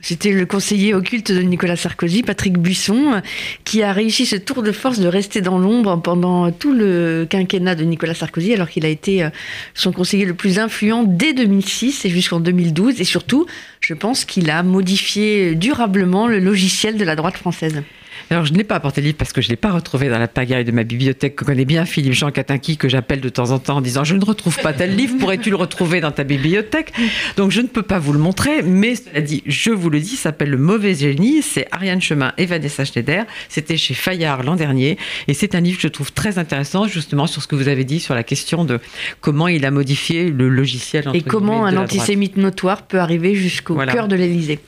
C'était 0.01 0.31
le 0.31 0.45
conseiller 0.45 0.93
occulte 0.93 1.31
de 1.31 1.41
Nicolas 1.41 1.75
Sarkozy, 1.75 2.23
Patrick 2.23 2.57
Buisson, 2.57 3.21
qui 3.65 3.83
a 3.83 3.91
réussi 3.91 4.25
ce 4.25 4.37
tour 4.37 4.63
de 4.63 4.71
force 4.71 4.99
de 4.99 5.07
rester 5.07 5.41
dans 5.41 5.59
l'ombre 5.59 6.01
pendant 6.01 6.51
tout 6.51 6.71
le 6.71 7.27
quinquennat 7.29 7.75
de 7.75 7.83
Nicolas 7.83 8.13
Sarkozy, 8.13 8.53
alors 8.53 8.69
qu'il 8.69 8.85
a 8.85 8.89
été 8.89 9.23
euh, 9.23 9.29
son 9.73 9.91
conseiller 9.91 10.25
le 10.25 10.33
plus 10.33 10.57
influent 10.57 11.03
dès 11.03 11.33
2006 11.33 12.05
et 12.05 12.09
jusqu'en 12.09 12.39
2012. 12.39 13.01
Et 13.01 13.03
surtout, 13.03 13.45
je 13.81 13.93
pense 13.93 14.23
qu'il 14.23 14.49
a 14.49 14.63
modifié 14.63 15.55
durablement 15.55 16.27
le 16.27 16.39
logiciel 16.39 16.97
de 16.97 17.03
la 17.03 17.15
droite 17.17 17.35
française. 17.35 17.83
Alors, 18.31 18.45
je 18.45 18.53
n'ai 18.53 18.63
pas 18.63 18.75
apporté 18.75 19.01
le 19.01 19.05
livre 19.07 19.17
parce 19.17 19.33
que 19.33 19.41
je 19.41 19.47
ne 19.47 19.51
l'ai 19.51 19.55
pas 19.55 19.71
retrouvé 19.71 20.07
dans 20.07 20.19
la 20.19 20.27
pagaille 20.27 20.63
de 20.63 20.71
ma 20.71 20.83
bibliothèque 20.83 21.35
que 21.35 21.45
connaît 21.45 21.65
bien 21.65 21.85
Philippe 21.85 22.13
Jean 22.13 22.29
Catinqui, 22.29 22.77
que 22.77 22.87
j'appelle 22.87 23.21
de 23.21 23.29
temps 23.29 23.49
en 23.51 23.57
temps 23.59 23.77
en 23.77 23.81
disant 23.81 24.03
Je 24.03 24.15
ne 24.15 24.23
retrouve 24.23 24.57
pas 24.59 24.71
tel 24.71 24.95
livre, 24.95 25.17
pourrais-tu 25.17 25.49
le 25.49 25.55
retrouver 25.55 25.99
dans 25.99 26.11
ta 26.11 26.23
bibliothèque? 26.23 26.93
Donc, 27.37 27.49
je 27.51 27.61
ne 27.61 27.67
peux 27.67 27.81
pas 27.81 27.97
vous 27.97 28.13
le 28.13 28.19
montrer, 28.19 28.61
mais 28.61 28.95
cela 28.95 29.21
dit, 29.21 29.41
je 29.47 29.71
vous 29.71 29.89
le 29.89 29.99
dis, 29.99 30.15
s'appelle 30.15 30.51
Le 30.51 30.57
Mauvais 30.57 30.93
Génie. 30.93 31.41
C'est 31.41 31.67
Ariane 31.71 32.01
Chemin 32.01 32.33
et 32.37 32.45
Vanessa 32.45 32.85
Schneider. 32.85 33.25
C'était 33.49 33.77
chez 33.77 33.95
Fayard 33.95 34.43
l'an 34.43 34.55
dernier. 34.55 34.97
Et 35.27 35.33
c'est 35.33 35.55
un 35.55 35.61
livre 35.61 35.77
que 35.77 35.83
je 35.83 35.87
trouve 35.87 36.11
très 36.11 36.37
intéressant, 36.37 36.87
justement, 36.87 37.25
sur 37.25 37.41
ce 37.41 37.47
que 37.47 37.55
vous 37.55 37.67
avez 37.67 37.83
dit 37.83 37.99
sur 37.99 38.13
la 38.13 38.23
question 38.23 38.63
de 38.63 38.79
comment 39.21 39.47
il 39.47 39.65
a 39.65 39.71
modifié 39.71 40.29
le 40.29 40.49
logiciel. 40.49 41.07
entre 41.07 41.17
Et 41.17 41.21
comment 41.21 41.65
un 41.65 41.77
antisémite 41.77 42.37
notoire 42.37 42.83
peut 42.83 42.99
arriver 42.99 43.33
jusqu'au 43.33 43.73
Voilà. 43.73 43.91
cœur 43.91 44.07
de 44.07 44.15
l'Élysée. 44.15 44.59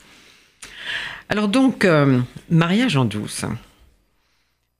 Alors 1.32 1.48
donc, 1.48 1.86
euh, 1.86 2.20
mariage 2.50 2.98
en 2.98 3.06
douce. 3.06 3.46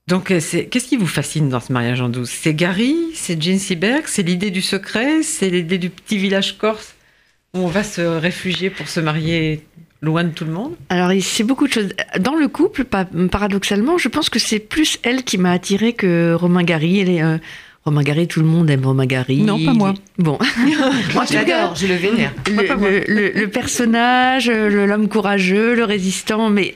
Donc, 0.07 0.31
euh, 0.31 0.39
qu'est-ce 0.71 0.87
qui 0.87 0.99
vous 0.99 1.07
fascine 1.07 1.49
dans 1.49 1.61
ce 1.61 1.73
mariage 1.73 2.03
en 2.03 2.11
douce? 2.11 2.29
C'est 2.31 2.53
Gary, 2.53 2.95
c'est 3.15 3.41
Jane 3.43 3.59
Seberg, 3.59 4.03
c'est 4.05 4.23
l'idée 4.23 4.51
du 4.51 4.61
secret, 4.61 5.23
c'est 5.23 5.49
l'idée 5.49 5.79
du 5.79 5.89
petit 5.89 6.19
village 6.19 6.59
corse 6.59 6.95
où 7.55 7.61
on 7.61 7.69
va 7.69 7.83
se 7.83 8.03
réfugier 8.03 8.69
pour 8.69 8.87
se 8.89 9.01
marier 9.01 9.65
loin 10.03 10.25
de 10.25 10.29
tout 10.29 10.45
le 10.45 10.53
monde? 10.53 10.75
Alors, 10.91 11.11
c'est 11.23 11.45
beaucoup 11.45 11.67
de 11.67 11.73
choses. 11.73 11.95
Dans 12.21 12.35
le 12.35 12.49
couple, 12.49 12.85
paradoxalement, 12.85 13.97
je 13.97 14.09
pense 14.09 14.29
que 14.29 14.39
c'est 14.39 14.59
plus 14.59 14.99
elle 15.05 15.25
qui 15.25 15.39
m'a 15.39 15.53
attirée 15.53 15.95
que 15.95 16.35
Romain 16.35 16.65
Gary. 16.65 17.01
Elle 17.01 17.09
est, 17.09 17.23
euh, 17.23 17.39
Romain 17.85 18.03
Gary, 18.03 18.29
tout 18.29 18.41
le 18.41 18.47
monde 18.47 18.71
aime 18.71 18.85
Romain 18.87 19.07
Gary. 19.07 19.39
Non, 19.43 19.59
pas 19.65 19.73
moi. 19.73 19.95
Bon. 20.19 20.39
Moi, 21.15 21.27
tout 21.27 21.35
cas, 21.45 21.73
je 21.75 21.87
le 21.89 21.95
vénère. 21.95 22.33
le, 22.49 22.63
le- 22.77 23.05
le- 23.09 23.33
le 23.41 23.49
personnage, 23.49 24.49
le- 24.49 24.87
l'homme 24.87 25.09
courageux, 25.09 25.75
le 25.75 25.85
résistant, 25.85 26.49
mais 26.49 26.75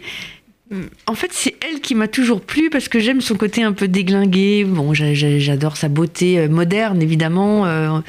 mm, 0.72 0.80
en 1.06 1.14
fait, 1.14 1.28
c'est 1.32 1.54
elle 1.68 1.80
qui 1.80 1.94
m'a 1.94 2.08
toujours 2.08 2.40
plu 2.40 2.70
parce 2.70 2.88
que 2.88 2.98
j'aime 2.98 3.20
son 3.20 3.36
côté 3.36 3.62
un 3.62 3.72
peu 3.72 3.86
déglingué. 3.86 4.64
Bon, 4.64 4.94
j'a- 4.94 5.14
j'a- 5.14 5.38
j'adore 5.38 5.76
sa 5.76 5.88
beauté 5.88 6.38
euh, 6.40 6.48
moderne, 6.48 7.00
évidemment. 7.00 8.02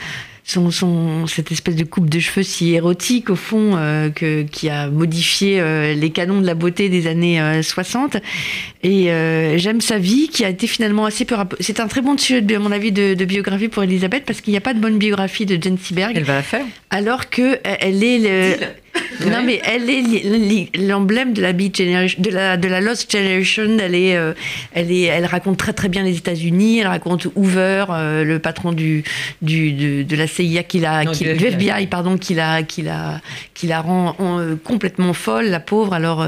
Son, 0.50 0.72
son- 0.72 1.28
cette 1.28 1.52
espèce 1.52 1.76
de 1.76 1.84
coupe 1.84 2.10
de 2.10 2.20
cheveux 2.20 2.42
si 2.42 2.74
érotique, 2.74 3.30
au 3.30 3.36
fond, 3.36 3.74
euh, 3.76 4.10
que, 4.10 4.44
qui 4.44 4.70
a 4.70 4.88
modifié 4.88 5.60
euh, 5.60 5.94
les 5.94 6.10
canons 6.10 6.40
de 6.40 6.46
la 6.48 6.54
beauté 6.56 6.88
des 6.88 7.06
années 7.06 7.42
euh, 7.42 7.62
60. 7.62 8.16
Et 8.84 9.12
euh, 9.12 9.58
j'aime 9.58 9.82
sa 9.82 9.98
vie, 10.00 10.30
qui 10.30 10.46
a 10.46 10.50
été 10.50 10.66
finalement 10.66 11.06
assez 11.06 11.26
peu... 11.26 11.36
C'est 11.60 11.82
un 11.82 11.88
très 11.88 12.02
bon 12.02 12.18
sujet, 12.18 12.42
à 12.56 12.60
mon 12.60 12.72
avis, 12.72 12.94
de, 12.94 13.14
de 13.14 13.26
biographie 13.26 13.68
pour 13.68 13.84
Elisabeth, 13.84 14.24
parce 14.26 14.40
qu'il 14.40 14.52
n'y 14.52 14.58
a 14.58 14.62
pas 14.62 14.74
de 14.74 14.80
bonne 14.80 14.98
biographie 14.98 15.46
de 15.46 15.62
Jane 15.62 15.78
Seberg 15.78 16.14
Elle 16.16 16.24
va 16.24 16.36
la 16.36 16.44
faire. 16.44 16.66
Alors 16.92 17.30
que 17.30 17.42
euh, 17.42 17.58
elle 17.82 18.02
est 18.02 18.20
le- 18.20 18.56
Non, 19.26 19.44
mais 19.44 19.60
elle 19.64 19.90
est 19.90 20.76
l'emblème 20.78 21.34
de 21.34 21.42
la 21.42 21.54
Beat 21.54 21.78
Generation, 21.78 22.22
de 22.22 22.30
la, 22.30 22.58
de 22.58 22.68
la 22.68 22.82
Lost 22.82 23.12
Generation. 23.12 23.78
Elle 23.80 23.96
est, 23.96 24.16
euh, 24.16 24.34
elle 24.74 24.92
est, 24.92 25.02
elle 25.04 25.26
raconte 25.26 25.58
très 25.58 25.74
très 25.74 25.90
bien 25.90 26.04
les 26.04 26.18
États-Unis. 26.18 26.80
Elle 26.80 26.88
raconte 26.88 27.28
Hoover, 27.36 27.86
euh, 27.90 28.24
le 28.24 28.40
patron 28.40 28.74
du, 28.74 29.04
du 29.42 29.72
de, 29.74 30.04
de 30.04 30.16
la 30.16 30.28
CIA 30.28 30.64
qui 30.64 30.80
la, 30.80 31.04
Non, 31.06 31.12
qui- 31.12 31.24
du 31.24 31.30
FBI. 31.32 31.54
FBI, 31.70 31.88
pardon, 31.88 32.18
qui 32.18 32.34
la, 32.36 32.64
qui 32.64 32.82
la, 32.82 33.22
qui 33.54 33.68
la 33.68 33.82
rend 33.82 34.16
euh, 34.20 34.56
complètement 34.64 35.14
folle, 35.14 35.46
la 35.46 35.60
pauvre. 35.60 35.94
Alors, 35.94 36.26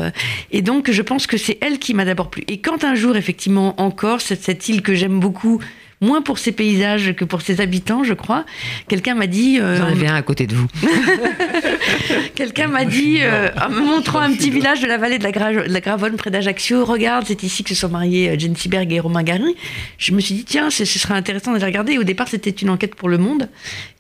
et 0.52 0.62
donc, 0.62 0.90
je 0.92 1.02
pense 1.02 1.28
que 1.28 1.38
c'est 1.38 1.58
elle 1.62 1.80
qui 1.80 1.94
m'a 1.94 2.06
d'abord 2.06 2.30
plu. 2.30 2.44
Et 2.48 2.58
quand 2.60 2.84
un 2.84 2.96
jour, 2.96 3.16
effectivement, 3.16 3.80
encore 3.82 4.22
cette, 4.22 4.42
cette 4.44 4.68
île 4.70 4.82
que 4.82 4.96
j'aime 4.96 5.20
beaucoup. 5.20 5.62
Moins 6.02 6.22
pour 6.22 6.38
ses 6.40 6.52
paysages 6.54 7.14
que 7.14 7.26
pour 7.26 7.42
ses 7.42 7.60
habitants, 7.60 8.04
je 8.06 8.14
crois. 8.14 8.46
Quelqu'un 8.88 9.16
m'a 9.16 9.28
dit. 9.28 9.60
euh, 9.60 9.76
J'en 9.78 9.86
avais 9.88 10.08
un 10.08 10.16
à 10.16 10.22
côté 10.22 10.48
de 10.48 10.56
vous. 10.56 10.68
Quelqu'un 12.36 12.68
m'a 12.68 12.86
dit, 12.86 13.18
euh, 13.22 13.50
en 13.62 13.70
me 13.70 13.82
montrant 13.82 14.20
un 14.20 14.32
petit 14.34 14.50
village 14.50 14.82
de 14.82 14.88
la 14.88 14.98
vallée 14.98 15.18
de 15.18 15.24
la, 15.24 15.32
Gra- 15.32 15.68
de 15.68 15.72
la 15.74 15.82
Gravonne 15.82 16.16
près 16.16 16.32
d'Ajaccio, 16.32 16.86
regarde, 16.86 17.26
c'est 17.28 17.44
ici 17.44 17.64
que 17.64 17.70
se 17.70 17.76
sont 17.76 17.90
mariés 17.90 18.30
euh, 18.30 18.36
Jane 18.40 18.56
Seberg 18.56 18.92
et 18.94 19.00
Romain 19.00 19.24
Gary. 19.24 19.56
Je 19.98 20.14
me 20.14 20.22
suis 20.22 20.36
dit, 20.36 20.44
tiens, 20.46 20.70
ce, 20.70 20.86
ce 20.86 21.00
serait 21.00 21.16
intéressant 21.16 21.52
d'aller 21.52 21.66
regarder. 21.66 21.94
Et 21.94 21.98
au 21.98 22.04
départ, 22.04 22.28
c'était 22.28 22.50
une 22.50 22.70
enquête 22.70 22.96
pour 22.96 23.10
Le 23.10 23.18
Monde. 23.18 23.50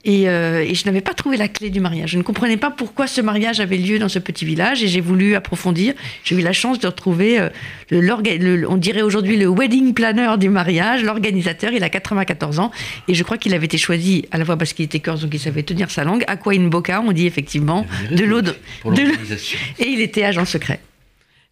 Et, 0.05 0.29
euh, 0.29 0.63
et 0.65 0.75
je 0.75 0.85
n'avais 0.85 1.01
pas 1.01 1.13
trouvé 1.13 1.35
la 1.35 1.49
clé 1.49 1.69
du 1.69 1.81
mariage. 1.81 2.11
Je 2.11 2.17
ne 2.17 2.23
comprenais 2.23 2.55
pas 2.57 2.71
pourquoi 2.71 3.07
ce 3.07 3.19
mariage 3.19 3.59
avait 3.59 3.77
lieu 3.77 3.99
dans 3.99 4.07
ce 4.07 4.19
petit 4.19 4.45
village. 4.45 4.81
Et 4.83 4.87
j'ai 4.87 5.01
voulu 5.01 5.35
approfondir. 5.35 5.93
J'ai 6.23 6.35
eu 6.35 6.41
la 6.41 6.53
chance 6.53 6.79
de 6.79 6.87
retrouver, 6.87 7.49
le, 7.89 7.99
l'orga- 7.99 8.37
le- 8.37 8.69
on 8.69 8.77
dirait 8.77 9.01
aujourd'hui, 9.01 9.35
le 9.35 9.47
wedding 9.49 9.93
planner 9.93 10.35
du 10.39 10.47
mariage, 10.49 11.03
l'organisateur. 11.03 11.71
Il 11.73 11.83
a 11.89 11.99
94 11.99 12.59
ans. 12.59 12.71
Et 13.07 13.13
je 13.13 13.23
crois 13.23 13.37
qu'il 13.37 13.53
avait 13.53 13.65
été 13.65 13.77
choisi 13.77 14.25
à 14.31 14.37
la 14.37 14.45
fois 14.45 14.57
parce 14.57 14.73
qu'il 14.73 14.85
était 14.85 14.99
corse, 14.99 15.21
donc 15.21 15.33
il 15.33 15.39
savait 15.39 15.63
tenir 15.63 15.89
sa 15.91 16.03
langue. 16.03 16.23
Aqua 16.27 16.53
in 16.53 16.67
Boca, 16.67 17.01
on 17.05 17.11
dit 17.11 17.25
effectivement. 17.27 17.85
De 18.11 18.23
l'eau 18.23 18.41
de- 18.41 18.51
de 18.51 18.55
l'eau- 18.85 18.95
l'organisation. 18.95 19.59
Et 19.79 19.87
il 19.87 20.01
était 20.01 20.23
agent 20.23 20.45
secret. 20.45 20.79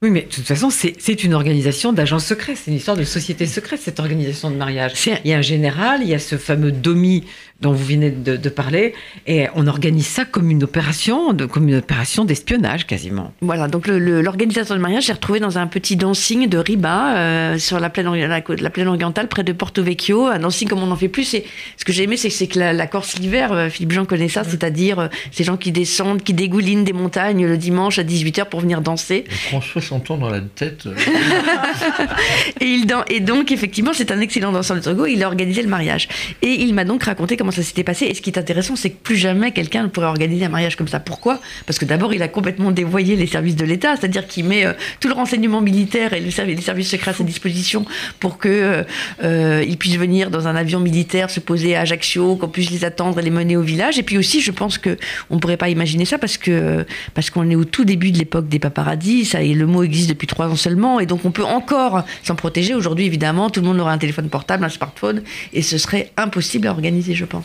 Oui, 0.04 0.12
mais 0.12 0.22
de 0.22 0.28
toute 0.28 0.46
façon, 0.46 0.70
c'est 0.70 0.94
c'est 1.00 1.24
une 1.24 1.34
organisation 1.34 1.92
d'agents 1.92 2.20
secrets. 2.20 2.56
C'est 2.56 2.70
une 2.70 2.78
histoire 2.78 2.96
de 2.96 3.04
société 3.04 3.48
secrète, 3.48 3.80
cette 3.82 4.00
organisation 4.00 4.52
de 4.52 4.56
mariage. 4.56 4.92
C'est- 4.94 5.20
Il 5.26 5.32
y 5.32 5.34
a 5.34 5.40
un 5.40 5.42
général, 5.42 6.02
il 6.04 6.08
y 6.10 6.14
a 6.14 6.20
ce 6.20 6.38
fameux 6.38 6.72
Domi 6.72 7.24
dont 7.62 7.72
vous 7.72 7.84
venez 7.86 8.12
de, 8.12 8.38
de 8.38 8.50
parler, 8.50 8.94
et 9.26 9.48
on 9.56 9.66
organise 9.68 10.06
ça 10.08 10.26
comme 10.26 10.52
une 10.52 10.64
opération, 10.64 11.34
de, 11.34 11.46
comme 11.46 11.68
une 11.68 11.76
opération 11.78 12.24
d'espionnage 12.24 12.86
quasiment. 12.86 13.34
Voilà, 13.42 13.68
donc 13.68 13.88
le- 13.88 13.98
le- 14.00 14.22
l'organisateur 14.22 14.78
de 14.78 14.82
mariage, 14.82 15.06
j'ai 15.08 15.14
retrouvé 15.14 15.40
dans 15.40 15.58
un 15.58 15.66
petit 15.68 15.96
dancing 15.96 16.48
de 16.48 16.58
Riba, 16.58 17.18
euh, 17.18 17.58
sur 17.58 17.80
la 17.80 17.90
plaine, 17.90 18.14
la, 18.14 18.42
côte- 18.42 18.62
la 18.62 18.70
plaine 18.70 18.88
orientale, 18.88 19.28
près 19.28 19.44
de 19.44 19.54
Porto 19.54 19.82
Vecchio. 19.82 20.26
Un 20.28 20.40
dancing 20.40 20.68
comme 20.68 20.84
on 20.84 20.88
n'en 20.88 20.96
fait 20.96 21.08
plus. 21.10 21.34
Et 21.34 21.46
ce 21.78 21.86
que 21.86 21.92
j'ai 21.92 22.04
aimé, 22.04 22.16
c'est 22.18 22.48
que, 22.48 22.60
la, 22.60 22.74
la 22.74 22.88
Corse 22.88 23.18
l'hiver, 23.18 23.52
euh, 23.52 23.70
Philippe 23.70 23.92
Jean 23.94 24.06
connaît 24.06 24.30
ça, 24.30 24.44
c'est-à-dire 24.44 25.00
euh, 25.00 25.08
ces 25.32 25.44
gens 25.44 25.58
qui 25.58 25.72
descendent, 25.72 26.22
qui 26.24 26.34
dégoulinent 26.34 26.84
des 26.84 26.94
montagnes 26.94 27.46
le 27.48 27.58
dimanche 27.58 27.98
à 28.00 28.04
18h 28.04 28.46
pour 28.50 28.60
venir 28.62 28.82
danser. 28.82 29.24
60 29.62 30.12
ans 30.12 30.18
dans 30.18 30.30
la 30.30 30.42
tête. 30.42 30.84
Et, 32.62 32.66
il 32.66 32.86
dan- 32.86 33.04
et 33.10 33.20
donc, 33.20 33.52
effectivement, 33.52 33.92
c'est 33.94 34.12
un 34.12 34.20
excellent 34.20 34.52
danseur 34.52 34.78
de 34.78 34.82
tango. 34.82 35.06
Il 35.06 35.24
a 35.24 35.28
organisé 35.28 35.62
le 35.62 35.68
mariage. 35.70 36.08
Et 36.42 36.52
il 36.52 36.74
m'a 36.74 36.86
donc 36.86 37.04
raconté 37.04 37.38
comment 37.38 37.47
ça 37.52 37.64
s'était 37.64 37.84
passé. 37.84 38.06
Et 38.06 38.14
ce 38.14 38.22
qui 38.22 38.30
est 38.30 38.38
intéressant, 38.38 38.76
c'est 38.76 38.90
que 38.90 39.02
plus 39.02 39.16
jamais 39.16 39.52
quelqu'un 39.52 39.84
ne 39.84 39.88
pourrait 39.88 40.08
organiser 40.08 40.46
un 40.46 40.50
mariage 40.50 40.76
comme 40.76 40.88
ça. 40.88 41.00
Pourquoi? 41.00 41.40
Parce 41.66 41.80
que 41.80 41.86
d'abord, 41.86 42.14
il 42.14 42.22
a 42.22 42.28
complètement 42.28 42.72
dévoyé 42.72 43.16
les 43.16 43.28
services 43.28 43.56
de 43.56 43.66
l'État, 43.66 43.96
c'est-à-dire 43.96 44.28
qu'il 44.28 44.46
met 44.46 44.66
euh, 44.66 44.74
tout 45.00 45.08
le 45.08 45.14
renseignement 45.14 45.62
militaire 45.62 46.14
et 46.14 46.20
les 46.20 46.32
services 46.32 46.90
secrets 46.90 47.12
à 47.12 47.14
sa 47.14 47.24
disposition 47.24 47.86
pour 48.20 48.38
que 48.38 48.50
euh, 48.50 48.84
euh, 49.24 49.76
puissent 49.78 49.98
venir 49.98 50.32
dans 50.32 50.48
un 50.48 50.56
avion 50.56 50.80
militaire, 50.80 51.30
se 51.30 51.40
poser 51.40 51.76
à 51.76 51.82
Ajaccio, 51.82 52.36
qu'on 52.36 52.48
puisse 52.48 52.72
les 52.72 52.84
attendre 52.84 53.20
et 53.20 53.22
les 53.22 53.30
mener 53.30 53.56
au 53.56 53.62
village. 53.62 54.00
Et 54.00 54.04
puis 54.04 54.18
aussi, 54.18 54.42
je 54.42 54.52
pense 54.52 54.78
que 54.78 54.98
on 55.30 55.36
ne 55.36 55.40
pourrait 55.40 55.58
pas 55.58 55.70
imaginer 55.70 56.06
ça 56.06 56.18
parce 56.18 56.38
que 56.38 56.86
parce 57.14 57.30
qu'on 57.30 57.50
est 57.50 57.56
au 57.56 57.66
tout 57.66 57.86
début 57.86 58.12
de 58.12 58.18
l'époque 58.18 58.48
des 58.48 58.60
paparazzis. 58.60 59.26
Ça, 59.26 59.42
et 59.42 59.54
le 59.54 59.68
mot 59.68 59.84
existe 59.84 60.10
depuis 60.10 60.28
trois 60.28 60.48
ans 60.48 60.56
seulement, 60.56 61.00
et 61.00 61.06
donc 61.06 61.26
on 61.26 61.32
peut 61.32 61.46
encore 61.46 62.04
s'en 62.24 62.36
protéger. 62.36 62.74
Aujourd'hui, 62.74 63.06
évidemment, 63.06 63.50
tout 63.50 63.62
le 63.62 63.68
monde 63.68 63.80
aura 63.80 63.92
un 63.92 63.98
téléphone 63.98 64.30
portable, 64.30 64.64
un 64.64 64.70
smartphone, 64.70 65.22
et 65.54 65.62
ce 65.62 65.78
serait 65.78 66.12
impossible 66.18 66.68
à 66.68 66.72
organiser, 66.72 67.14
je 67.14 67.26
pense. 67.26 67.37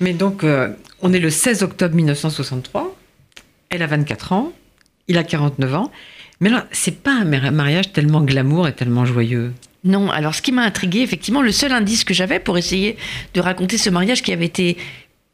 Mais 0.00 0.12
donc, 0.12 0.44
euh, 0.44 0.68
on 1.02 1.12
est 1.12 1.18
le 1.20 1.30
16 1.30 1.62
octobre 1.62 1.94
1963, 1.94 2.96
elle 3.70 3.82
a 3.82 3.86
24 3.86 4.32
ans, 4.32 4.52
il 5.08 5.18
a 5.18 5.24
49 5.24 5.74
ans, 5.74 5.92
mais 6.40 6.50
là, 6.50 6.66
c'est 6.72 7.02
pas 7.02 7.12
un 7.12 7.24
mar- 7.24 7.52
mariage 7.52 7.92
tellement 7.92 8.20
glamour 8.22 8.66
et 8.68 8.72
tellement 8.74 9.04
joyeux. 9.04 9.52
Non, 9.84 10.10
alors 10.10 10.34
ce 10.34 10.40
qui 10.42 10.50
m'a 10.50 10.62
intrigué, 10.62 11.00
effectivement, 11.02 11.42
le 11.42 11.52
seul 11.52 11.70
indice 11.72 12.04
que 12.04 12.14
j'avais 12.14 12.38
pour 12.40 12.56
essayer 12.56 12.96
de 13.34 13.40
raconter 13.40 13.76
ce 13.76 13.90
mariage 13.90 14.22
qui 14.22 14.32
avait 14.32 14.46
été 14.46 14.78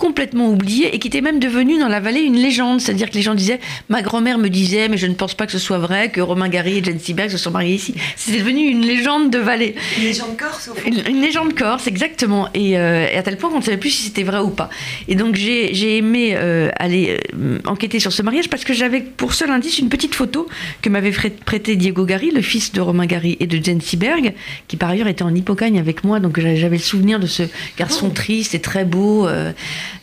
complètement 0.00 0.48
oublié 0.50 0.94
et 0.94 0.98
qui 0.98 1.08
était 1.08 1.20
même 1.20 1.38
devenu 1.38 1.78
dans 1.78 1.86
la 1.88 2.00
vallée 2.00 2.22
une 2.22 2.36
légende. 2.36 2.80
C'est-à-dire 2.80 3.10
que 3.10 3.14
les 3.14 3.22
gens 3.22 3.34
disaient, 3.34 3.60
ma 3.88 4.00
grand-mère 4.02 4.38
me 4.38 4.48
disait, 4.48 4.88
mais 4.88 4.96
je 4.96 5.06
ne 5.06 5.14
pense 5.14 5.34
pas 5.34 5.46
que 5.46 5.52
ce 5.52 5.58
soit 5.58 5.78
vrai, 5.78 6.10
que 6.10 6.20
Romain 6.20 6.48
Gary 6.48 6.78
et 6.78 6.82
Jane 6.82 6.98
Seberg 6.98 7.30
se 7.30 7.36
sont 7.36 7.50
mariés 7.50 7.74
ici. 7.74 7.94
C'était 8.16 8.38
devenu 8.38 8.62
une 8.62 8.80
légende 8.80 9.30
de 9.30 9.38
vallée. 9.38 9.74
Une 9.98 10.04
légende 10.04 10.36
corse, 10.38 10.68
au 10.68 10.74
fond. 10.74 10.88
Une, 10.88 11.02
une 11.06 11.20
légende 11.22 11.54
corse, 11.54 11.86
exactement. 11.86 12.48
Et, 12.54 12.78
euh, 12.78 13.06
et 13.12 13.16
à 13.16 13.22
tel 13.22 13.36
point 13.36 13.50
qu'on 13.50 13.58
ne 13.58 13.62
savait 13.62 13.76
plus 13.76 13.90
si 13.90 14.04
c'était 14.04 14.22
vrai 14.22 14.38
ou 14.40 14.48
pas. 14.48 14.70
Et 15.06 15.14
donc 15.14 15.34
j'ai 15.34 15.96
aimé 15.98 16.32
euh, 16.34 16.70
aller 16.78 17.18
euh, 17.38 17.58
enquêter 17.66 18.00
sur 18.00 18.12
ce 18.12 18.22
mariage 18.22 18.48
parce 18.48 18.64
que 18.64 18.72
j'avais 18.72 19.02
pour 19.02 19.34
seul 19.34 19.50
indice 19.50 19.78
une 19.78 19.90
petite 19.90 20.14
photo 20.14 20.48
que 20.80 20.88
m'avait 20.88 21.12
frais- 21.12 21.30
prêté 21.44 21.76
Diego 21.76 22.06
Gary, 22.06 22.30
le 22.30 22.40
fils 22.42 22.72
de 22.72 22.80
Romain 22.80 23.06
Gary 23.06 23.36
et 23.38 23.46
de 23.46 23.62
Jane 23.62 23.82
Seberg, 23.82 24.32
qui 24.66 24.76
par 24.78 24.88
ailleurs 24.90 25.08
était 25.08 25.24
en 25.24 25.34
Hippocagne 25.34 25.78
avec 25.78 26.04
moi. 26.04 26.20
Donc 26.20 26.40
j'avais 26.40 26.56
j'avais 26.56 26.76
le 26.78 26.82
souvenir 26.82 27.20
de 27.20 27.26
ce 27.26 27.42
garçon 27.78 28.08
triste 28.10 28.54
et 28.54 28.60
très 28.60 28.84
beau 28.84 29.28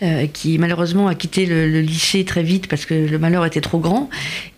euh, 0.01 0.27
qui 0.27 0.57
malheureusement 0.57 1.07
a 1.07 1.15
quitté 1.15 1.45
le, 1.45 1.81
lycée 1.81 2.23
très 2.25 2.43
vite 2.43 2.67
parce 2.67 2.85
que 2.85 2.93
le 2.93 3.19
malheur 3.19 3.45
était 3.45 3.61
trop 3.61 3.79
grand. 3.79 4.09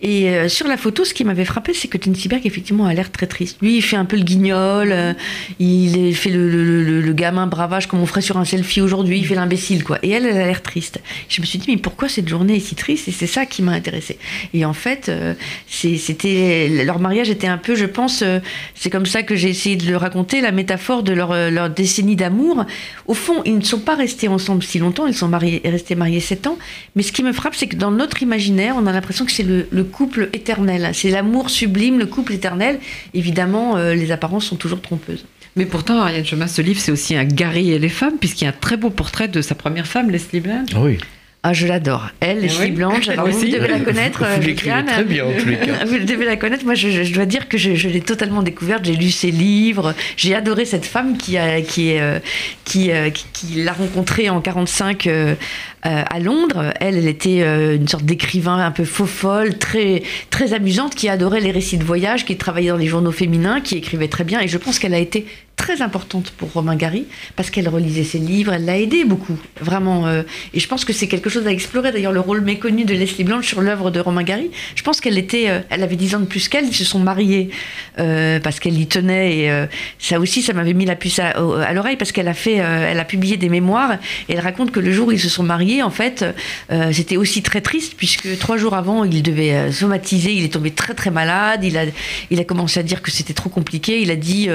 Et 0.02 0.30
euh, 0.30 0.50
sur 0.50 0.68
la 0.68 0.78
photo, 0.78 1.06
ce 1.06 1.14
qui 1.14 1.24
m'avait 1.24 1.46
frappé, 1.46 1.74
c'est 1.74 1.88
que 1.88 1.98
Jane 2.02 2.16
Seberg 2.16 2.46
effectivement 2.46 2.86
a 2.86 2.94
l'air 2.94 3.12
très 3.12 3.28
triste. 3.28 3.58
Lui, 3.62 3.78
il 3.78 3.82
fait 3.82 3.96
un 3.96 4.06
peu 4.06 4.18
le 4.18 4.24
guignol, 4.24 4.92
euh, 4.92 5.14
il 5.60 6.16
fait 6.16 6.30
le, 6.30 7.14
gamin 7.14 7.48
bravage 7.48 7.88
comme 7.88 8.00
on 8.00 8.06
ferait 8.06 8.22
sur 8.22 8.38
un 8.38 8.46
selfie 8.46 8.82
aujourd'hui, 8.82 9.18
il 9.18 9.26
fait 9.26 9.36
l'imbécile 9.36 9.84
quoi. 9.84 9.98
Et 10.04 10.10
elle, 10.10 10.26
elle 10.26 10.38
a 10.38 10.46
l'air 10.46 10.62
triste. 10.62 11.02
Je 11.28 11.42
me 11.42 11.46
suis 11.46 11.60
dit 11.60 11.66
mais 11.70 11.78
pourquoi 11.78 12.08
cette 12.08 12.28
journée 12.28 12.58
est 12.58 12.60
si 12.60 12.76
triste? 12.76 13.08
Et 13.08 13.12
c'est 13.12 13.28
ça 13.28 13.46
qui 13.46 13.62
m'a 13.62 13.72
intéressée. 13.72 14.18
Et 14.54 14.64
en 14.64 14.74
fait, 14.74 15.12
c'était 15.68 16.70
leur 16.86 17.00
mariage 17.00 17.30
était 17.30 17.48
un 17.48 17.58
peu, 17.58 17.76
je 17.76 17.86
pense, 17.86 18.24
c'est 18.76 18.90
comme 18.90 19.06
ça 19.06 19.24
que 19.24 19.36
j'ai 19.36 19.50
essayé 19.50 19.76
de 19.76 19.86
le 19.90 19.98
raconter, 19.98 20.42
la 20.42 20.52
métaphore 20.52 21.04
de 21.04 21.14
leur, 21.14 21.70
décennie 21.70 22.16
d'amour. 22.16 22.66
Au 23.08 23.14
fond, 23.14 23.42
ils 23.46 23.58
ne 23.58 23.64
sont 23.64 23.80
pas 23.80 23.96
restés 23.96 24.28
ensemble 24.28 24.64
si 24.64 24.80
longtemps, 24.80 25.08
sont 25.20 25.28
mariés, 25.28 25.62
restés 25.66 25.96
mariés 25.96 26.20
sept 26.20 26.48
ans. 26.48 26.58
Mais 26.96 27.04
ce 27.04 27.12
qui 27.12 27.24
me 27.24 27.34
frappe, 27.34 27.56
c'est 27.56 27.68
que 27.68 27.76
dans 27.76 27.92
notre 27.92 28.24
imaginaire, 28.24 28.76
on 28.78 28.86
a 28.88 28.92
l'impression 28.92 29.26
que 29.26 29.32
c'est 29.32 29.44
le, 29.44 29.68
le 29.70 29.84
couple 29.84 30.30
éternel, 30.34 30.90
c'est 30.94 31.10
l'amour 31.10 31.50
sublime, 31.50 32.00
le 32.00 32.06
couple 32.06 32.34
éternel. 32.34 32.80
Évidemment, 33.14 33.78
euh, 33.78 33.94
les 33.94 34.12
apparences 34.12 34.46
sont 34.46 34.56
toujours 34.56 34.82
trompeuses. 34.82 35.26
Mais 35.56 35.66
pourtant, 35.66 36.00
Ariane 36.00 36.26
Chemin, 36.26 36.48
ce 36.48 36.62
livre, 36.62 36.80
c'est 36.80 36.92
aussi 36.92 37.16
un 37.16 37.26
Gary 37.26 37.72
et 37.72 37.80
les 37.80 37.90
femmes, 37.90 38.18
puisqu'il 38.20 38.46
y 38.46 38.48
a 38.48 38.52
un 38.52 38.54
très 38.54 38.78
beau 38.78 38.90
portrait 38.90 39.28
de 39.28 39.42
sa 39.42 39.56
première 39.56 39.88
femme, 39.88 40.10
Leslie 40.10 40.40
Blanche. 40.40 40.70
Ah 40.74 40.80
oui. 40.82 40.98
Ah, 41.42 41.54
je 41.54 41.68
l'adore. 41.68 42.10
Elle, 42.20 42.42
Leslie 42.42 42.66
oui. 42.66 42.72
Blanche. 42.72 43.08
Alors, 43.08 43.26
vous 43.30 43.38
aussi. 43.38 43.50
devez 43.50 43.70
la 43.70 43.80
connaître. 43.80 44.20
Vous 44.20 44.26
euh, 44.26 44.38
l'écrivez 44.40 44.86
très 44.86 45.04
bien, 45.06 45.26
en 45.26 45.32
tous 45.32 45.48
les 45.48 45.58
cas. 45.58 45.86
Vous 45.86 46.00
devez 46.00 46.26
la 46.26 46.36
connaître. 46.36 46.66
Moi, 46.66 46.74
je, 46.74 47.14
dois 47.14 47.26
dire 47.26 47.48
que 47.48 47.58
je, 47.58 47.76
je 47.76 47.88
l'ai 47.88 48.02
totalement 48.02 48.44
découverte. 48.44 48.84
J'ai 48.84 48.96
lu 48.96 49.10
ses 49.10 49.32
livres. 49.32 49.96
J'ai 50.18 50.36
adoré 50.36 50.66
cette 50.66 50.86
femme 50.86 51.18
qui, 51.18 51.38
a, 51.38 51.62
qui, 51.62 51.92
est, 51.92 52.02
euh, 52.02 52.20
qui, 52.66 52.92
euh, 52.92 53.10
qui, 53.10 53.26
qui 53.32 53.64
l'a 53.64 53.72
rencontrée 53.72 54.30
en 54.30 54.42
45 54.42 55.08
euh, 55.08 55.36
à 55.84 56.20
Londres. 56.20 56.74
Elle, 56.82 56.98
elle 56.98 57.08
était 57.08 57.40
une 57.40 57.88
sorte 57.88 58.04
d'écrivain 58.04 58.58
un 58.58 58.72
peu 58.72 58.84
faux 58.84 59.06
folle, 59.06 59.58
très, 59.58 60.04
très 60.30 60.54
amusante, 60.54 60.94
qui 60.94 61.08
adorait 61.08 61.40
les 61.40 61.52
récits 61.52 61.78
de 61.78 61.86
voyage, 61.86 62.26
qui 62.26 62.36
travaillait 62.36 62.72
dans 62.72 62.78
les 62.78 62.88
journaux 62.88 63.14
féminins, 63.14 63.62
qui 63.62 63.78
écrivait 63.78 64.10
très 64.10 64.26
bien. 64.26 64.42
Et 64.42 64.50
je 64.50 64.58
pense 64.58 64.78
qu'elle 64.78 64.94
a 64.94 65.00
été 65.00 65.26
très 65.60 65.82
importante 65.82 66.32
pour 66.32 66.54
Romain 66.54 66.78
Gary 66.78 67.06
parce 67.36 67.50
qu'elle 67.50 67.68
relisait 67.68 68.06
ses 68.06 68.18
livres, 68.18 68.54
elle 68.54 68.64
l'a 68.64 68.78
aidé 68.78 69.04
beaucoup, 69.04 69.38
vraiment. 69.60 70.08
euh, 70.08 70.24
et 70.54 70.60
je 70.62 70.68
pense 70.70 70.86
que 70.86 70.94
c'est 70.94 71.08
quelque 71.08 71.30
chose 71.30 71.46
à 71.48 71.52
explorer. 71.52 71.92
D'ailleurs, 71.92 72.14
le 72.14 72.22
rôle 72.22 72.40
méconnu 72.40 72.86
de 72.86 72.94
Leslie 72.94 73.26
Blanche 73.26 73.46
sur 73.46 73.60
l'œuvre 73.60 73.92
de 73.92 74.00
Romain 74.00 74.24
Gary, 74.24 74.52
je 74.76 74.84
pense 74.84 75.02
qu'elle 75.02 75.18
était, 75.18 75.50
euh, 75.50 75.60
elle 75.70 75.84
avait 75.84 75.98
10 75.98 76.16
ans 76.16 76.20
de 76.22 76.26
plus 76.26 76.48
qu'elle, 76.48 76.66
ils 76.66 76.74
se 76.74 76.86
sont 76.86 77.00
mariés 77.00 77.50
euh, 78.00 78.40
parce 78.40 78.62
qu'elle 78.62 78.80
y 78.80 78.88
tenait. 78.88 79.38
Et 79.38 79.68
ça 80.00 80.20
aussi, 80.20 80.42
ça 80.42 80.54
m'avait 80.54 80.74
mis 80.74 80.86
la 80.86 80.96
puce 80.96 81.20
à, 81.20 81.34
l'oreille 81.74 81.98
parce 81.98 82.14
qu'elle 82.14 82.30
a 82.30 82.34
fait, 82.34 82.56
elle 82.56 83.00
a 83.00 83.06
publié 83.06 83.36
des 83.36 83.50
mémoires 83.50 83.94
et 84.30 84.34
elle 84.34 84.40
raconte 84.40 84.72
que 84.72 84.80
le 84.80 84.94
jour 84.94 85.10
où 85.10 85.12
ils 85.12 85.20
se 85.20 85.30
sont 85.30 85.44
mariés, 85.44 85.84
en 85.84 85.90
fait, 85.90 86.26
c'était 86.92 87.18
aussi 87.18 87.44
très 87.44 87.62
triste 87.62 87.96
puisque 87.98 88.38
trois 88.40 88.58
jours 88.58 88.76
avant, 88.76 89.04
il 89.04 89.22
devait 89.22 89.72
somatiser, 89.72 90.34
il 90.34 90.46
est 90.46 90.54
tombé 90.54 90.72
très 90.72 90.94
très 90.94 91.12
malade, 91.12 91.64
il 91.64 91.78
a, 91.78 91.84
il 92.32 92.40
a 92.40 92.44
commencé 92.46 92.80
à 92.80 92.84
dire 92.84 93.02
que 93.02 93.12
c'était 93.12 93.34
trop 93.34 93.50
compliqué, 93.50 94.02
il 94.02 94.12
a 94.12 94.16
dit 94.16 94.50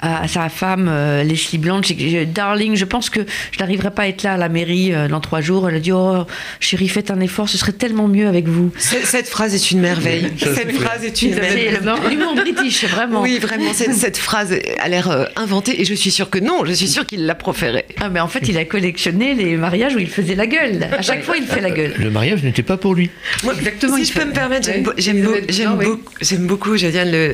à, 0.00 0.22
à 0.22 0.47
ma 0.48 0.54
femme, 0.54 0.88
euh, 0.90 1.22
Leslie 1.24 1.58
Blanche, 1.58 1.88
j'ai- 1.88 2.08
j'ai- 2.08 2.24
Darling, 2.26 2.74
je 2.74 2.86
pense 2.86 3.10
que 3.10 3.20
je 3.52 3.58
n'arriverai 3.58 3.90
pas 3.90 4.02
à 4.04 4.08
être 4.08 4.22
là 4.22 4.32
à 4.32 4.36
la 4.38 4.48
mairie 4.48 4.94
euh, 4.94 5.06
dans 5.06 5.20
trois 5.20 5.42
jours. 5.42 5.68
Elle 5.68 5.74
a 5.76 5.78
dit, 5.78 5.92
oh, 5.92 6.24
chérie, 6.58 6.88
faites 6.88 7.10
un 7.10 7.20
effort, 7.20 7.50
ce 7.50 7.58
serait 7.58 7.72
tellement 7.72 8.08
mieux 8.08 8.26
avec 8.26 8.48
vous. 8.48 8.72
Cette 8.78 9.28
phrase 9.28 9.54
est 9.54 9.70
une 9.70 9.80
merveille. 9.80 10.28
Cette 10.38 10.72
phrase 10.72 11.04
est 11.04 11.20
une 11.22 11.34
C'est 11.34 11.40
merveille. 11.40 11.70
le- 11.82 12.08
l'humour 12.08 12.34
british, 12.34 12.84
vraiment. 12.84 13.20
Oui, 13.20 13.38
vraiment, 13.38 13.74
cette, 13.74 13.92
cette 13.94 14.16
phrase 14.16 14.54
a 14.80 14.88
l'air 14.88 15.10
euh, 15.10 15.24
inventée 15.36 15.80
et 15.82 15.84
je 15.84 15.92
suis 15.92 16.10
sûre 16.10 16.30
que 16.30 16.38
non, 16.38 16.64
je 16.64 16.72
suis 16.72 16.88
sûre 16.88 17.04
qu'il 17.04 17.26
l'a 17.26 17.34
proférée. 17.34 17.84
Ah, 18.00 18.08
mais 18.08 18.20
en 18.20 18.28
fait, 18.28 18.48
il 18.48 18.56
a 18.56 18.64
collectionné 18.64 19.34
les 19.34 19.56
mariages 19.58 19.94
où 19.94 19.98
il 19.98 20.08
faisait 20.08 20.34
la 20.34 20.46
gueule. 20.46 20.88
À 20.96 21.02
chaque 21.02 21.24
fois, 21.24 21.36
il 21.36 21.44
fait 21.46 21.60
la 21.60 21.70
gueule. 21.70 21.92
Le 21.98 22.10
mariage 22.10 22.42
n'était 22.42 22.62
pas 22.62 22.78
pour 22.78 22.94
lui. 22.94 23.10
Moi, 23.44 23.52
Exactement, 23.58 23.96
Si 23.96 24.04
je 24.06 24.12
fait- 24.12 24.20
peux 24.20 24.26
me 24.28 24.32
permettre, 24.32 24.66
j'aime 24.70 24.78
Oui, 24.78 24.82
beau- 25.22 25.46
j'aime 25.48 25.76
beaucoup, 25.76 26.00
j'aime 26.22 26.46
beaucoup, 26.46 26.74
euh, 26.74 27.32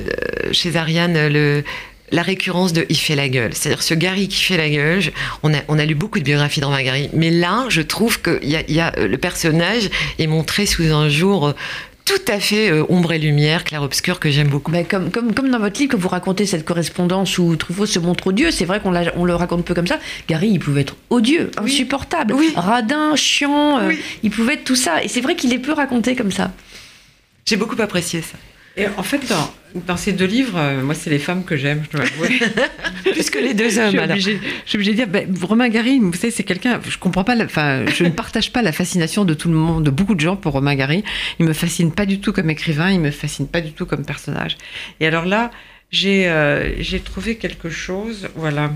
chez 0.52 0.74
Ariane, 0.76 1.28
le, 1.28 1.62
la 2.14 2.22
récurrence 2.22 2.72
de 2.72 2.86
il 2.88 2.96
fait 2.96 3.16
la 3.16 3.28
gueule. 3.28 3.52
C'est-à-dire 3.54 3.82
ce 3.82 3.94
Gary 3.94 4.28
qui 4.28 4.42
fait 4.42 4.56
la 4.56 4.70
gueule. 4.70 5.00
je- 5.00 5.10
on, 5.42 5.52
a, 5.52 5.58
on 5.68 5.78
a 5.78 5.84
lu 5.84 5.94
beaucoup 5.94 6.18
de 6.18 6.24
biographies 6.24 6.60
dans 6.60 6.70
Gary, 6.76 7.10
mais 7.12 7.30
là, 7.30 7.66
je 7.68 7.82
trouve 7.82 8.20
que 8.20 8.42
y 8.44 8.56
a, 8.56 8.62
y 8.70 8.80
a, 8.80 8.92
euh, 8.98 9.08
le 9.08 9.18
personnage 9.18 9.90
est 10.18 10.26
montré 10.26 10.64
sous 10.66 10.84
un 10.84 11.08
jour 11.08 11.48
euh, 11.48 11.52
tout 12.04 12.20
à 12.28 12.38
fait 12.38 12.70
euh, 12.70 12.84
ombre 12.90 13.14
et 13.14 13.18
lumière, 13.18 13.64
clair-obscur, 13.64 14.20
que 14.20 14.30
j'aime 14.30 14.48
beaucoup. 14.48 14.70
Bah, 14.70 14.84
comme, 14.84 15.10
comme, 15.10 15.32
comme 15.34 15.50
dans 15.50 15.58
votre 15.58 15.80
livre, 15.80 15.92
que 15.92 15.96
vous 15.96 16.08
racontez 16.08 16.44
cette 16.44 16.64
correspondance 16.66 17.38
où 17.38 17.56
Truffaut 17.56 17.86
se 17.86 17.98
montre 17.98 18.26
odieux, 18.26 18.50
c'est 18.50 18.66
vrai 18.66 18.78
qu'on 18.80 18.94
on 19.16 19.24
le 19.24 19.34
raconte 19.34 19.64
peu 19.64 19.72
comme 19.74 19.86
ça. 19.86 19.98
Gary, 20.28 20.50
il 20.50 20.58
pouvait 20.60 20.82
être 20.82 20.96
odieux, 21.10 21.50
Oui. 21.62 21.64
insupportable, 21.72 22.34
Oui. 22.34 22.52
radin, 22.56 23.16
chiant, 23.16 23.78
euh, 23.78 23.88
Oui. 23.88 23.98
il 24.22 24.30
pouvait 24.30 24.54
être 24.54 24.64
tout 24.64 24.76
ça. 24.76 25.02
Et 25.02 25.08
c'est 25.08 25.22
vrai 25.22 25.34
qu'il 25.34 25.52
est 25.54 25.58
peu 25.58 25.72
raconté 25.72 26.14
comme 26.14 26.30
ça. 26.30 26.52
J'ai 27.46 27.56
beaucoup 27.56 27.80
apprécié 27.80 28.20
ça. 28.22 28.36
Et 28.76 28.86
en 28.96 29.02
fait, 29.04 29.20
dans, 29.28 29.54
dans 29.86 29.96
ces 29.96 30.12
deux 30.12 30.24
livres, 30.24 30.58
euh, 30.58 30.82
moi, 30.82 30.94
c'est 30.94 31.10
les 31.10 31.20
femmes 31.20 31.44
que 31.44 31.56
j'aime, 31.56 31.84
je 31.84 31.96
dois 31.96 32.06
avouer. 32.06 32.40
Plus 33.12 33.30
que 33.30 33.38
les 33.38 33.54
deux 33.54 33.70
je, 33.70 33.80
hommes. 33.80 33.90
suis 33.90 33.98
alors. 33.98 34.10
obligée, 34.16 34.40
je 34.64 34.68
suis 34.68 34.76
obligée 34.76 34.90
de 34.92 34.96
dire, 34.96 35.06
ben, 35.06 35.32
Romain 35.42 35.68
Gary, 35.68 36.00
vous 36.00 36.12
savez, 36.12 36.32
c'est 36.32 36.42
quelqu'un, 36.42 36.80
je 36.88 36.98
comprends 36.98 37.22
pas, 37.22 37.36
enfin, 37.44 37.86
je 37.86 38.02
ne 38.02 38.10
partage 38.10 38.52
pas 38.52 38.62
la 38.62 38.72
fascination 38.72 39.24
de 39.24 39.34
tout 39.34 39.48
le 39.48 39.54
monde, 39.54 39.84
de 39.84 39.90
beaucoup 39.90 40.16
de 40.16 40.20
gens 40.20 40.34
pour 40.36 40.52
Romain 40.52 40.74
Gary. 40.74 41.04
Il 41.38 41.46
me 41.46 41.52
fascine 41.52 41.92
pas 41.92 42.04
du 42.04 42.18
tout 42.18 42.32
comme 42.32 42.50
écrivain, 42.50 42.90
il 42.90 43.00
me 43.00 43.12
fascine 43.12 43.46
pas 43.46 43.60
du 43.60 43.72
tout 43.72 43.86
comme 43.86 44.04
personnage. 44.04 44.56
Et 44.98 45.06
alors 45.06 45.24
là, 45.24 45.52
j'ai 45.92 46.28
euh, 46.28 46.82
j'ai 46.82 46.98
trouvé 46.98 47.36
quelque 47.36 47.70
chose, 47.70 48.28
voilà, 48.34 48.72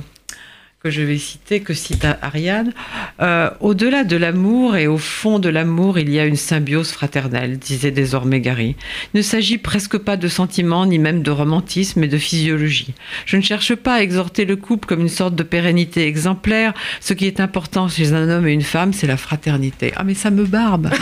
que 0.89 0.95
je 0.95 1.03
vais 1.03 1.19
citer, 1.19 1.61
que 1.61 1.75
cite 1.75 2.07
Ariane. 2.23 2.73
Euh, 3.21 3.51
Au-delà 3.61 4.05
de 4.05 4.17
l'amour 4.17 4.75
et 4.75 4.87
au 4.87 4.97
fond 4.97 5.39
de 5.39 5.51
l'amour, 5.51 5.99
il 5.99 6.09
y 6.11 6.19
a 6.19 6.25
une 6.25 6.37
symbiose 6.37 6.93
fraternelle, 6.93 7.59
disait 7.59 7.91
désormais 7.91 8.41
Gary. 8.41 8.75
Il 9.13 9.19
ne 9.19 9.23
s'agit 9.23 9.59
presque 9.59 9.99
pas 9.99 10.17
de 10.17 10.29
sentiments, 10.29 10.87
ni 10.87 10.99
même 10.99 11.23
de 11.23 11.31
romantisme, 11.31 12.01
mais 12.01 12.09
de 12.09 12.17
physiologie. 12.17 12.95
Je 13.27 13.37
ne 13.37 13.43
cherche 13.43 13.75
pas 13.75 13.97
à 13.97 14.01
exhorter 14.01 14.47
le 14.47 14.57
couple 14.57 14.89
comme 14.89 15.01
une 15.01 15.11
sorte 15.11 15.35
de 15.35 15.43
pérennité 15.43 16.07
exemplaire. 16.07 16.73
Ce 17.01 17.13
qui 17.13 17.27
est 17.27 17.39
important 17.39 17.87
chez 17.87 18.15
un 18.15 18.31
homme 18.31 18.49
et 18.49 18.53
une 18.53 18.63
femme, 18.63 18.95
c'est 18.95 19.07
la 19.07 19.19
fraternité. 19.19 19.93
Ah, 19.95 20.05
mais 20.05 20.15
ça 20.15 20.31
me 20.31 20.45
barbe. 20.45 20.89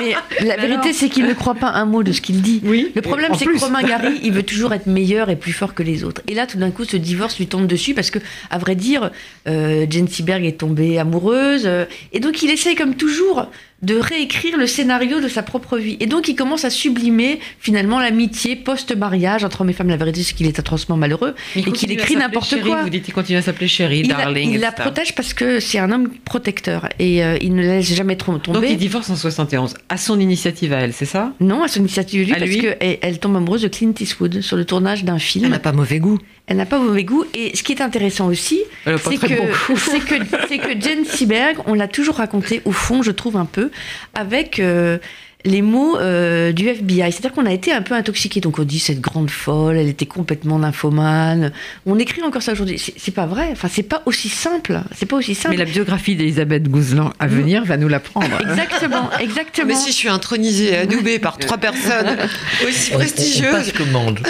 Mais, 0.00 0.14
mais 0.40 0.46
la 0.46 0.56
vérité, 0.56 0.92
c'est 0.92 1.08
qu'il 1.08 1.26
ne 1.26 1.34
croit 1.34 1.54
pas 1.54 1.70
un 1.70 1.84
mot 1.84 2.02
de 2.02 2.12
ce 2.12 2.20
qu'il 2.20 2.40
dit. 2.42 2.60
Oui. 2.64 2.92
Le 2.94 3.02
problème, 3.02 3.32
c'est 3.36 3.44
que 3.44 3.58
Romain 3.58 3.82
Gary, 3.82 4.20
il 4.22 4.32
veut 4.32 4.42
toujours 4.42 4.72
être 4.72 4.86
meilleur 4.86 5.30
et 5.30 5.36
plus 5.36 5.52
fort 5.52 5.74
que 5.74 5.82
les 5.82 6.04
autres. 6.04 6.22
Et 6.28 6.34
là, 6.34 6.46
tout 6.46 6.58
d'un 6.58 6.70
coup, 6.70 6.84
ce 6.84 6.96
divorce 6.96 7.38
lui 7.38 7.46
tombe 7.48 7.66
dessus 7.66 7.92
parce 7.92 8.10
que, 8.10 8.18
à 8.50 8.58
vrai 8.58 8.76
dire, 8.76 9.10
euh, 9.48 9.86
Jane 9.88 10.08
Seberg 10.08 10.44
est 10.44 10.58
tombée 10.58 10.98
amoureuse. 10.98 11.62
euh, 11.66 11.84
et 12.12 12.20
donc, 12.20 12.42
il 12.42 12.50
essaye, 12.50 12.74
comme 12.74 12.94
toujours, 12.94 13.46
de 13.82 13.96
réécrire 13.96 14.58
le 14.58 14.66
scénario 14.66 15.20
de 15.20 15.28
sa 15.28 15.42
propre 15.42 15.78
vie. 15.78 15.96
Et 16.00 16.06
donc, 16.06 16.28
il 16.28 16.34
commence 16.34 16.66
à 16.66 16.70
sublimer, 16.70 17.40
finalement, 17.58 17.98
l'amitié 17.98 18.54
post-mariage 18.54 19.42
entre 19.44 19.62
hommes 19.62 19.70
et 19.70 19.72
femmes. 19.72 19.88
La 19.88 19.96
vérité, 19.96 20.22
c'est 20.22 20.34
qu'il 20.34 20.46
est 20.46 20.58
atrocement 20.58 20.96
malheureux 20.98 21.34
Il 21.56 21.66
et 21.66 21.72
qu'il 21.72 21.90
écrit 21.90 22.16
n'importe 22.16 22.60
quoi. 22.60 22.82
Vous 22.82 22.90
dites 22.90 23.04
qu'il 23.04 23.14
continue 23.14 23.38
à 23.38 23.42
s'appeler 23.42 23.68
chérie, 23.68 24.00
Il, 24.00 24.08
darling. 24.08 24.52
il 24.52 24.60
la 24.60 24.72
protège 24.72 25.14
parce 25.14 25.32
que 25.32 25.60
c'est 25.60 25.78
un 25.78 25.90
homme 25.92 26.10
protecteur 26.24 26.88
et 26.98 27.24
euh, 27.24 27.38
il 27.40 27.54
ne 27.54 27.62
la 27.62 27.76
laisse 27.76 27.94
jamais 27.94 28.16
trop 28.16 28.36
tomber. 28.38 28.60
Donc 28.60 28.70
il 28.70 28.76
divorce 28.76 29.08
en 29.08 29.16
71, 29.16 29.74
à 29.88 29.96
son 29.96 30.20
initiative 30.20 30.72
à 30.74 30.80
elle, 30.80 30.92
c'est 30.92 31.06
ça? 31.06 31.32
Non, 31.40 31.62
à 31.62 31.68
son 31.68 31.80
initiative, 31.80 32.26
lui, 32.26 32.32
À 32.34 32.38
parce 32.38 32.50
qu'elle 32.50 32.98
elle 33.00 33.18
tombe 33.18 33.36
amoureuse 33.36 33.62
de 33.62 33.68
Clint 33.68 33.94
Eastwood 33.98 34.42
sur 34.42 34.56
le 34.58 34.64
tournage 34.66 35.04
d'un 35.04 35.18
film. 35.18 35.46
Elle 35.46 35.52
n'a 35.52 35.58
pas 35.58 35.72
mauvais 35.72 35.98
goût. 36.00 36.18
Elle 36.50 36.56
n'a 36.56 36.66
pas 36.66 36.80
mauvais 36.80 37.04
goût. 37.04 37.24
Et 37.32 37.56
ce 37.56 37.62
qui 37.62 37.72
est 37.72 37.80
intéressant 37.80 38.26
aussi, 38.26 38.60
c'est 38.84 39.18
que, 39.18 39.36
bon 39.36 39.46
goût. 39.46 39.76
c'est 39.78 40.00
que, 40.00 40.16
c'est 40.48 40.58
que 40.58 40.80
Jane 40.80 41.04
Seberg, 41.04 41.58
on 41.66 41.74
l'a 41.74 41.86
toujours 41.86 42.16
raconté, 42.16 42.60
au 42.64 42.72
fond, 42.72 43.02
je 43.02 43.12
trouve 43.12 43.36
un 43.36 43.44
peu, 43.44 43.70
avec 44.14 44.58
euh, 44.58 44.98
les 45.44 45.62
mots 45.62 45.98
euh, 45.98 46.52
du 46.52 46.68
FBI. 46.68 47.12
C'est-à-dire 47.12 47.32
qu'on 47.32 47.46
a 47.46 47.52
été 47.52 47.72
un 47.72 47.82
peu 47.82 47.94
intoxiqué. 47.94 48.40
Donc 48.40 48.58
on 48.58 48.64
dit 48.64 48.78
cette 48.78 49.00
grande 49.00 49.30
folle, 49.30 49.76
elle 49.76 49.88
était 49.88 50.06
complètement 50.06 50.58
nymphomane. 50.58 51.52
On 51.86 51.98
écrit 51.98 52.22
encore 52.22 52.42
ça 52.42 52.52
aujourd'hui. 52.52 52.78
C'est, 52.96 53.10
pas 53.14 53.26
vrai. 53.26 53.48
Enfin, 53.52 53.68
c'est 53.70 53.82
pas 53.82 54.02
aussi 54.06 54.28
simple. 54.28 54.80
C'est 54.94 55.06
pas 55.06 55.16
aussi 55.16 55.34
simple. 55.34 55.56
Mais 55.56 55.64
la 55.64 55.70
biographie 55.70 56.14
d'Elisabeth 56.16 56.68
Gouzelan 56.68 57.12
à 57.18 57.26
venir 57.26 57.64
va 57.64 57.76
nous 57.76 57.88
l'apprendre. 57.88 58.26
Exactement, 58.40 59.10
exactement. 59.20 59.68
Mais 59.68 59.74
si 59.74 59.90
je 59.90 59.96
suis 59.96 60.08
intronisée 60.08 60.72
et 60.72 60.76
adoubée 60.78 61.18
par 61.18 61.38
trois 61.38 61.58
personnes 61.58 62.16
aussi 62.66 62.90
On- 62.92 62.94
on- 62.94 62.96
On, 62.96 62.98
prestigieuses, 62.98 63.50
passe 63.50 63.72
commande. 63.72 64.20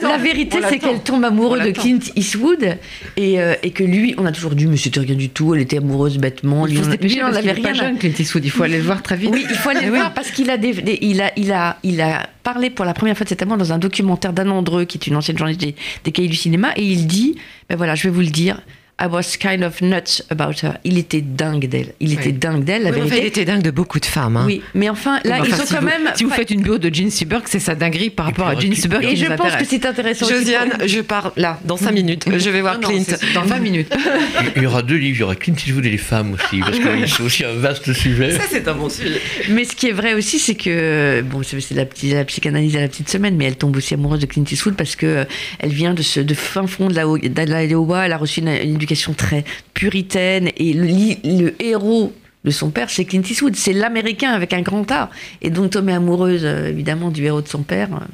La, 0.00 0.08
la 0.08 0.18
vérité, 0.18 0.58
on 0.64 0.68
c'est 0.68 0.78
qu'elle 0.78 1.00
tombe 1.00 1.24
amoureuse 1.24 1.60
On 1.62 1.66
de. 1.66 1.70
Clint 1.70 1.98
Eastwood 2.16 2.76
et, 3.16 3.40
euh, 3.40 3.54
et 3.62 3.70
que 3.70 3.84
lui, 3.84 4.14
on 4.18 4.26
a 4.26 4.32
toujours 4.32 4.54
dit, 4.54 4.66
mais 4.66 4.76
c'était 4.76 5.00
rien 5.00 5.14
du 5.14 5.28
tout, 5.28 5.54
elle 5.54 5.60
était 5.60 5.78
amoureuse 5.78 6.18
bêtement. 6.18 6.66
Il 6.66 6.70
Lui, 6.74 6.76
faut 6.76 6.82
on 6.82 6.86
se 6.86 6.90
dépêcher 6.90 7.14
lui, 7.16 7.22
on 7.22 7.30
parce 7.32 7.44
est 7.46 7.62
pas 7.62 7.72
jeune, 7.74 7.98
Clint 7.98 8.12
Eastwood. 8.18 8.44
Il 8.44 8.50
faut 8.50 8.62
aller 8.62 8.78
le 8.78 8.84
voir 8.84 9.02
très 9.02 9.16
vite. 9.16 9.30
Oui, 9.32 9.46
il 9.48 9.56
faut 9.56 9.68
aller 9.70 9.86
le 9.86 9.92
voir 9.92 10.12
parce 10.14 10.30
qu'il 10.30 10.50
a, 10.50 10.55
il 10.56 11.52
a, 11.52 12.28
parlé 12.42 12.70
pour 12.70 12.84
la 12.84 12.94
première 12.94 13.16
fois 13.16 13.24
de 13.24 13.28
cet 13.28 13.42
amour 13.42 13.56
dans 13.56 13.72
un 13.72 13.78
documentaire 13.78 14.32
d'Anne 14.32 14.50
Andreux, 14.50 14.84
qui 14.84 14.98
est 14.98 15.06
une 15.06 15.16
ancienne 15.16 15.36
journaliste 15.36 15.60
des, 15.60 15.74
des 16.04 16.12
cahiers 16.12 16.28
du 16.28 16.36
cinéma, 16.36 16.72
et 16.76 16.84
il 16.84 17.06
dit, 17.06 17.36
ben 17.68 17.76
voilà, 17.76 17.94
je 17.94 18.04
vais 18.04 18.14
vous 18.14 18.20
le 18.20 18.26
dire, 18.28 18.60
I 18.98 19.08
was 19.10 19.36
kind 19.38 19.62
of 19.62 19.82
nuts 19.82 20.22
about 20.30 20.62
her. 20.64 20.78
Il 20.82 20.96
était 20.96 21.20
dingue 21.20 21.66
d'elle. 21.68 21.92
Il 22.00 22.14
était 22.14 22.28
Oui. 22.28 22.32
dingue 22.32 22.64
d'elle, 22.64 22.82
la 22.84 22.90
Oui, 22.92 22.96
mais 22.96 23.02
enfin, 23.02 23.14
il 23.16 23.18
vérité. 23.20 23.42
était 23.42 23.52
dingue 23.52 23.60
de 23.60 23.70
beaucoup 23.70 24.00
de 24.00 24.06
femmes. 24.06 24.38
hein. 24.38 24.44
Oui, 24.46 24.62
mais 24.74 24.88
enfin, 24.88 25.20
là, 25.22 25.36
Enfin, 25.40 25.44
ils 25.48 25.54
ont 25.60 25.66
si 25.66 25.74
quand 25.74 25.80
vous, 25.80 25.86
même. 25.86 26.10
Si 26.14 26.24
vous 26.24 26.30
faites 26.30 26.50
une 26.50 26.62
bio 26.62 26.78
de 26.78 26.88
Jean 26.94 27.10
Seberg, 27.10 27.42
c'est 27.44 27.58
sa 27.58 27.74
dinguerie 27.74 28.08
par 28.08 28.24
rapport 28.24 28.46
à 28.48 28.58
Jean 28.58 28.74
Seberg 28.74 29.04
Et 29.04 29.14
je 29.14 29.26
pense 29.26 29.54
que 29.56 29.66
c'est 29.66 29.84
intéressant. 29.84 30.24
aussi 30.24 30.32
pour- 30.34 30.42
Josiane, 30.44 30.78
je 30.86 31.00
pars 31.02 31.32
là, 31.36 31.60
dans 31.66 31.76
5 31.76 31.90
minutes. 31.92 32.24
Je 32.34 32.48
vais 32.48 32.62
voir 32.62 32.80
Non, 32.80 32.88
Clint. 32.88 33.04
dans 33.34 33.42
20 33.42 33.58
minutes. 33.58 33.94
Il 34.56 34.62
y 34.62 34.66
aura 34.66 34.80
deux 34.80 34.96
livres, 34.96 35.16
il 35.18 35.20
y 35.20 35.22
aura 35.24 35.34
Clint 35.36 35.54
Eastwood 35.54 35.84
et 35.84 35.90
les 35.90 35.98
femmes 35.98 36.32
aussi, 36.32 36.60
parce 36.60 36.78
que 36.78 37.06
c'est 37.06 37.22
aussi 37.22 37.44
un 37.44 37.52
vaste 37.52 37.92
sujet. 37.92 38.30
Ça, 38.30 38.44
c'est 38.48 38.66
un 38.66 38.74
bon 38.74 38.88
sujet. 38.88 39.20
Mais 39.50 39.64
ce 39.64 39.76
qui 39.76 39.88
est 39.88 39.92
vrai 39.92 40.14
aussi, 40.14 40.38
c'est 40.38 40.54
que 40.54 41.20
bon, 41.20 41.42
c'est 41.42 41.70
la, 41.74 41.84
petite- 41.84 42.14
la 42.14 42.24
psychanalyse 42.24 42.74
à 42.76 42.80
la 42.80 42.88
petite 42.88 43.10
semaine, 43.10 43.36
mais 43.36 43.44
elle 43.44 43.56
tombe 43.56 43.76
aussi 43.76 43.92
amoureuse 43.92 44.20
de 44.20 44.26
Clint 44.26 44.44
Eastwood 44.50 44.74
parce 44.74 44.96
que 44.96 45.04
euh, 45.06 45.24
elle 45.58 45.72
vient 45.72 45.92
de 45.92 46.00
ce 46.02 46.20
de 46.20 46.32
fin 46.32 46.66
fond 46.66 46.88
de 46.88 46.94
la 46.94 47.02
de 47.04 47.42
l'Iowa. 47.66 48.06
Elle 48.06 48.12
a 48.12 48.16
reçu 48.16 48.40
une, 48.40 48.48
une 48.48 48.78
éducation 48.86 49.12
très 49.12 49.44
puritaine 49.74 50.50
et 50.56 50.72
le, 50.72 51.54
héros 51.62 52.12
de 52.44 52.50
son 52.50 52.70
père, 52.70 52.88
c'est 52.88 53.04
Clint 53.04 53.22
Eastwood. 53.22 53.56
C'est 53.56 53.72
l'Américain 53.72 54.30
avec 54.30 54.52
un 54.52 54.62
grand 54.62 54.88
A. 54.92 55.10
Et 55.42 55.50
donc 55.50 55.70
tomber 55.72 55.92
amoureuse 55.92 56.44
euh, 56.44 56.68
évidemment 56.68 57.10
du 57.10 57.24
héros 57.24 57.42
de 57.42 57.48
son 57.48 57.62
père, 57.62 57.88
euh, 57.92 58.04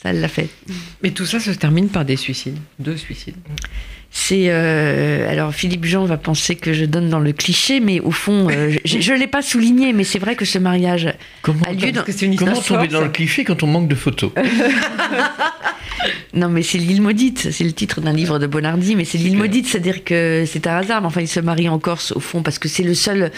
ça 0.00 0.10
elle 0.10 0.20
l'a 0.20 0.28
fait. 0.28 0.48
Mais 1.02 1.10
tout 1.10 1.24
ça 1.24 1.40
se 1.40 1.50
termine 1.52 1.88
par 1.88 2.04
des 2.04 2.16
suicides. 2.16 2.58
Deux 2.78 2.98
suicides. 2.98 3.36
C'est 4.10 4.46
euh, 4.48 5.30
alors 5.30 5.52
Philippe 5.52 5.84
Jean 5.84 6.06
va 6.06 6.16
penser 6.16 6.56
que 6.56 6.72
je 6.72 6.86
donne 6.86 7.10
dans 7.10 7.20
le 7.20 7.32
cliché, 7.32 7.78
mais 7.78 8.00
au 8.00 8.10
fond, 8.10 8.48
euh, 8.50 8.74
je, 8.84 9.00
je 9.00 9.12
l'ai 9.12 9.26
pas 9.26 9.42
souligné, 9.42 9.92
mais 9.92 10.04
c'est 10.04 10.18
vrai 10.18 10.34
que 10.34 10.46
ce 10.46 10.58
mariage 10.58 11.12
Comment, 11.42 11.62
a 11.66 11.72
lieu 11.72 11.92
dans, 11.92 12.04
comment 12.36 12.60
tomber 12.60 12.88
dans 12.88 13.02
le 13.02 13.10
cliché 13.10 13.44
quand 13.44 13.62
on 13.62 13.66
manque 13.66 13.88
de 13.88 13.94
photos 13.94 14.32
Non, 16.34 16.48
mais 16.48 16.62
c'est 16.62 16.78
l'île 16.78 17.02
maudite. 17.02 17.48
C'est 17.50 17.64
le 17.64 17.72
titre 17.72 18.00
d'un 18.00 18.12
livre 18.12 18.38
de 18.38 18.46
Bonardi, 18.46 18.96
mais 18.96 19.04
c'est 19.04 19.18
l'île 19.18 19.36
maudite, 19.36 19.66
c'est-à-dire 19.66 20.04
que 20.04 20.44
c'est 20.46 20.66
un 20.66 20.76
hasard. 20.76 21.00
Mais 21.00 21.06
enfin, 21.06 21.20
il 21.20 21.28
se 21.28 21.40
marie 21.40 21.68
en 21.68 21.78
Corse 21.78 22.12
au 22.12 22.20
fond 22.20 22.42
parce 22.42 22.58
que 22.58 22.68
c'est 22.68 22.82
le 22.82 22.94
seul, 22.94 23.30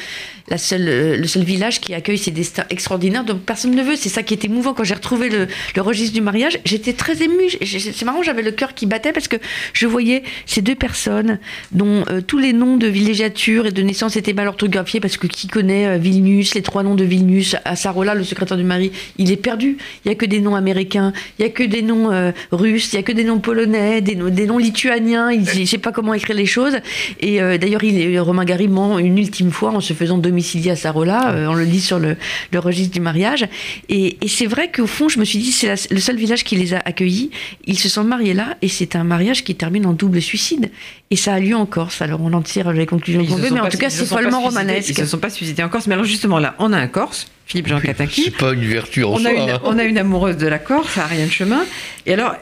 la 0.49 0.59
seule, 0.59 1.19
le 1.21 1.27
seul 1.27 1.45
village 1.45 1.81
qui 1.81 1.95
accueille 1.95 2.19
ces 2.19 2.31
destins 2.31 2.65
extraordinaires. 2.71 3.25
Donc 3.25 3.41
personne 3.41 3.75
ne 3.75 3.83
veut. 3.83 3.97
C'est 3.97 4.09
ça 4.09 4.23
qui 4.23 4.35
est 4.35 4.45
émouvant 4.45 4.75
quand 4.75 4.85
j'ai 4.85 4.95
retrouvé 4.95 5.29
le, 5.29 5.47
le 5.75 5.83
registre 5.83 6.15
du 6.15 6.21
mariage. 6.21 6.59
J'étais 6.65 6.93
très 6.93 7.23
émue. 7.23 7.51
C'est 7.63 8.03
marrant, 8.05 8.23
j'avais 8.23 8.43
le 8.43 8.53
cœur 8.53 8.75
qui 8.75 8.87
battait 8.87 9.13
parce 9.13 9.29
que 9.29 9.37
je 9.73 9.87
voyais 9.87 10.23
ces 10.47 10.63
deux 10.63 10.75
personnes 10.75 11.39
dont 11.73 12.05
euh, 12.11 12.21
tous 12.21 12.39
les 12.39 12.53
noms 12.53 12.77
de 12.77 12.87
villégiature 12.87 13.67
et 13.67 13.73
de 13.73 13.83
naissance 13.83 14.17
étaient 14.17 14.33
mal 14.33 14.49
orthographiés 14.49 15.01
parce 15.01 15.17
que 15.17 15.27
qui 15.27 15.49
connaît 15.49 15.87
euh, 15.87 15.97
Vilnius, 15.97 16.55
les 16.55 16.63
trois 16.63 16.83
noms 16.83 16.95
de 16.95 17.05
Vilnius, 17.05 17.57
à 17.65 17.77
Sarola, 17.77 18.15
le 18.15 18.25
secrétaire 18.25 18.57
du 18.57 18.65
mari, 18.65 18.93
il 19.19 19.31
est 19.31 19.37
perdu. 19.37 19.79
Il 20.05 20.09
y 20.09 20.13
a 20.13 20.15
que 20.15 20.27
des 20.27 20.41
noms 20.41 20.55
américains, 20.55 21.13
il 21.39 21.43
y 21.43 21.45
a 21.47 21.51
que 21.51 21.63
des 21.63 21.83
noms 21.83 22.11
euh, 22.13 22.33
russes, 22.53 22.93
il 22.93 22.97
y 22.97 22.99
a 22.99 23.03
que 23.03 23.13
des 23.13 23.25
noms 23.25 23.39
polonais, 23.39 24.01
des, 24.01 24.15
noms- 24.15 24.29
des 24.31 24.47
noms 24.47 24.59
lituaniens. 24.59 25.31
Il, 25.31 25.49
je 25.49 25.65
sais 25.65 25.79
pas 25.79 25.93
comment 25.93 26.15
écrire 26.15 26.37
les 26.37 26.47
choses. 26.47 26.77
Et 27.21 27.41
euh, 27.41 27.59
d'ailleurs, 27.59 27.85
il 27.85 28.19
Romain 28.21 28.45
Gary 28.45 28.69
ment 28.69 28.99
une 28.99 29.19
ultime 29.19 29.51
fois 29.51 29.71
en 29.71 29.81
se 29.81 29.93
faisant 29.93 30.19
domicilier 30.19 30.71
à 30.73 30.77
Sarola. 30.77 31.33
euh, 31.33 31.47
on 31.49 31.55
le 31.55 31.65
lit 31.65 31.81
sur 31.81 31.99
le, 31.99 32.17
le 32.53 32.59
registre 32.59 32.93
du 32.93 33.01
mariage. 33.01 33.47
Et, 33.89 34.19
et 34.23 34.29
c'est 34.29 34.47
vrai 34.47 34.71
qu'au 34.71 34.87
fond, 34.87 35.09
je 35.09 35.19
me 35.19 35.25
suis 35.25 35.39
dit, 35.39 35.53
c'est 35.53 35.75
le 35.91 36.01
seul 36.01 36.17
village 36.17 36.45
qui 36.45 36.57
les 36.57 36.75
a 36.75 36.79
accueillis. 36.85 37.31
Ils 37.67 37.79
se 37.79 37.89
sont 37.89 38.05
mariés 38.05 38.35
là, 38.35 38.57
et 38.63 38.69
c'est 38.69 38.97
un 38.97 39.05
mariage 39.05 39.45
qui 39.45 39.55
termine 39.55 39.87
en 39.87 39.93
double 39.93 40.21
suicide. 40.21 40.71
Et 41.13 41.17
ça 41.17 41.35
a 41.35 41.41
lieu 41.41 41.57
en 41.57 41.67
Corse. 41.67 42.03
Alors 42.03 42.21
on 42.23 42.33
en 42.33 42.43
tire 42.43 42.73
les 42.73 42.87
conclusions 42.87 43.21
Ils 43.21 43.29
qu'on 43.29 43.37
se 43.37 43.41
veut, 43.43 43.51
mais 43.51 43.61
en 43.61 43.69
tout 43.69 43.79
cas, 43.79 43.91
c'est 43.91 44.07
follement 44.07 44.41
romanesque. 44.41 44.91
Ils 44.91 44.95
se 44.97 45.07
sont 45.07 45.19
pas 45.19 45.31
suicidés 45.31 45.63
en 45.65 45.69
Corse. 45.69 45.89
Mais 45.89 45.95
alors 45.95 46.05
justement, 46.05 46.39
là, 46.39 46.55
on 46.61 46.73
a 46.73 46.79
un 46.79 46.87
Corse, 46.87 47.27
Philippe 47.47 47.67
Jean 47.67 47.81
Cataki. 47.81 48.23
C'est 48.25 48.37
pas 48.37 48.53
une 48.53 48.65
vertu 48.65 49.03
en 49.03 49.15
On 49.15 49.19
soi. 49.19 49.31
a, 49.31 49.33
une, 49.33 49.51
hein. 49.51 49.61
on 49.65 49.79
a 49.79 49.83
une 49.83 49.99
amoureuse 49.99 50.37
de 50.37 50.47
la 50.47 50.61
Corse, 50.61 50.97
Ariane 50.99 51.31
Chemin. 51.31 51.65
Et 52.07 52.13
alors, 52.15 52.37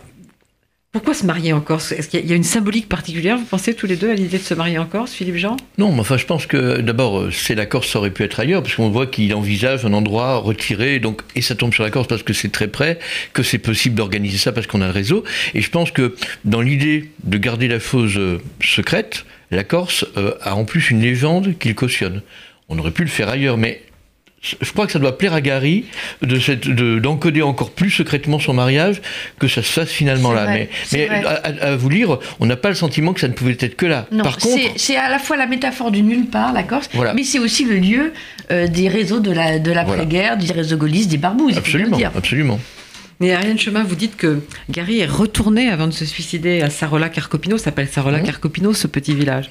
Pourquoi 0.99 1.15
se 1.15 1.25
marier 1.25 1.53
en 1.53 1.61
Corse? 1.61 1.93
Est-ce 1.93 2.09
qu'il 2.09 2.27
y 2.27 2.33
a 2.33 2.35
une 2.35 2.43
symbolique 2.43 2.89
particulière, 2.89 3.39
vous 3.39 3.45
pensez 3.45 3.73
tous 3.73 3.87
les 3.87 3.95
deux, 3.95 4.11
à 4.11 4.15
l'idée 4.15 4.39
de 4.39 4.43
se 4.43 4.53
marier 4.53 4.79
en 4.79 4.85
Corse, 4.85 5.13
Philippe 5.13 5.37
Jean? 5.37 5.57
Non, 5.79 5.93
mais 5.93 6.01
enfin, 6.01 6.17
je 6.17 6.27
pense 6.27 6.47
que 6.47 6.81
d'abord, 6.81 7.21
euh, 7.21 7.31
c'est 7.31 7.55
la 7.55 7.67
Corse, 7.67 7.89
ça 7.89 8.01
aurait 8.01 8.11
pu 8.11 8.25
être 8.25 8.41
ailleurs, 8.41 8.65
parce 8.65 8.75
qu'on 8.75 8.91
voit 8.91 9.07
qu'il 9.07 9.33
envisage 9.33 9.85
un 9.85 9.93
endroit 9.93 10.39
retiré, 10.39 10.99
donc, 10.99 11.23
et 11.37 11.41
ça 11.41 11.55
tombe 11.55 11.73
sur 11.73 11.85
la 11.85 11.91
Corse 11.91 12.09
parce 12.09 12.25
que 12.25 12.33
c'est 12.33 12.49
très 12.49 12.67
près, 12.67 12.99
que 13.33 13.45
c'est 13.45 13.59
possible 13.59 13.95
d'organiser 13.95 14.39
ça 14.39 14.51
parce 14.51 14.67
qu'on 14.67 14.81
a 14.81 14.87
le 14.87 14.93
réseau. 14.93 15.23
Et 15.55 15.61
je 15.61 15.71
pense 15.71 15.93
que 15.93 16.17
dans 16.45 16.63
l'idée 16.63 17.13
de 17.23 17.39
garder 17.39 17.69
la 17.69 17.79
fosse 17.79 18.17
euh, 18.17 18.41
secrète, 18.61 19.25
la 19.53 19.63
Corse 19.63 20.05
euh, 20.17 20.35
a 20.43 20.57
en 20.57 20.65
plus 20.65 20.91
une 20.91 21.01
légende 21.01 21.57
qu'il 21.61 21.77
cautionne. 21.77 22.23
On 22.69 22.77
aurait 22.77 22.91
pu 22.91 23.05
le 23.05 23.09
faire 23.09 23.29
ailleurs, 23.29 23.57
mais 23.57 23.83
je 24.41 24.71
crois 24.73 24.87
que 24.87 24.93
ça 24.93 24.99
doit 25.01 25.19
plaire 25.19 25.35
à 25.35 25.41
Gary 25.41 25.85
de 26.23 26.39
cette, 26.39 26.69
de, 26.69 26.99
d'encoder 27.01 27.43
encore 27.43 27.71
plus 27.71 27.91
secrètement 27.91 28.39
son 28.39 28.55
mariage 28.55 29.03
que 29.41 29.49
ça 29.49 29.63
se 29.63 29.73
fasse 29.73 29.91
finalement 29.91 30.33
là. 30.33 30.45
Vrai, 30.45 30.69
mais 30.93 31.09
mais 31.11 31.25
à, 31.27 31.33
à, 31.73 31.77
vous 31.77 31.89
lire, 31.89 32.19
on 32.39 32.47
n'a 32.47 32.57
pas 32.57 32.69
le 32.69 32.75
sentiment 32.77 33.13
que 33.13 33.21
ça 33.21 33.29
ne 33.29 33.33
pouvait 33.33 33.57
être 33.59 33.77
que 33.77 33.87
là. 33.87 34.07
Non, 34.13 34.23
Par 34.23 34.39
contre, 34.39 34.63
c'est 34.77 34.97
à 34.97 35.09
la 35.11 35.19
fois 35.19 35.37
la 35.37 35.47
métaphore 35.47 35.91
du 35.91 36.03
nulle 36.03 36.27
part, 36.27 36.53
la 36.53 36.63
Corse, 36.63 36.89
Voilà. 36.95 37.15
mais 37.15 37.25
c'est 37.25 37.39
aussi 37.41 37.65
le 37.65 37.77
lieu 37.77 38.13
euh, 38.51 38.69
des 38.69 38.89
réseaux 38.89 39.21
de 39.21 39.33
la 39.33 39.59
de 39.59 39.73
l'après-guerre, 39.73 40.37
du 40.37 40.51
réseau 40.53 40.77
gaulliste, 40.77 41.11
des 41.11 41.19
barbouzes. 41.19 41.55
il 41.57 41.61
faut 41.61 41.63
bien 41.63 41.73
le 41.79 41.85
absolument, 41.87 41.97
dire. 41.97 42.11
absolument. 42.15 42.61
Mais 43.21 43.33
Ariane 43.35 43.59
Chemin, 43.59 43.83
vous 43.83 43.97
dites 43.97 44.17
que 44.17 44.39
Gary 44.71 45.01
est 45.01 45.07
retourné 45.07 45.69
avant 45.69 45.89
de 45.89 45.93
se 45.93 46.05
suicider 46.05 46.63
à 46.63 46.71
Sarola 46.71 47.09
Carcopino, 47.09 47.59
ça 47.59 47.65
s'appelle 47.65 47.89
Sarola. 47.89 48.21
Carcopino, 48.21 48.73
ce 48.73 48.87
petit 48.87 49.15
village. 49.15 49.51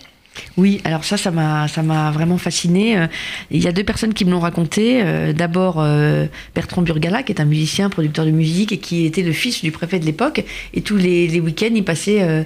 Oui, 0.58 0.82
alors 0.84 1.04
ça, 1.04 1.18
ça 1.18 1.32
m'a, 1.32 1.68
ça 1.68 1.84
m'a 1.84 2.12
vraiment 2.12 2.38
fasciné. 2.38 2.98
Euh, 2.98 3.08
Il 3.52 3.64
y 3.64 3.68
a 3.68 3.72
deux 3.72 3.84
personnes 3.84 4.14
qui 4.14 4.26
me 4.26 4.32
l'ont 4.32 4.40
raconté. 4.40 5.02
Euh, 5.04 5.34
D'abord 5.34 5.76
euh, 5.80 6.26
Bertrand 6.56 6.82
Burgala, 6.82 7.24
qui 7.24 7.32
est 7.32 7.42
un 7.42 7.46
musicien, 7.46 7.90
producteur 7.90 8.26
de 8.26 8.32
musique, 8.32 8.72
et 8.72 8.78
qui 8.78 9.06
était 9.06 9.24
le 9.24 9.34
fils 9.34 9.62
du 9.64 9.72
préfet 9.72 10.00
de 10.00 10.06
l'époque. 10.06 10.44
Et 10.74 10.82
tous 10.82 10.98
les, 10.98 11.40
week-ends, 11.40 11.74
il 11.74 11.84
passait, 11.84 12.46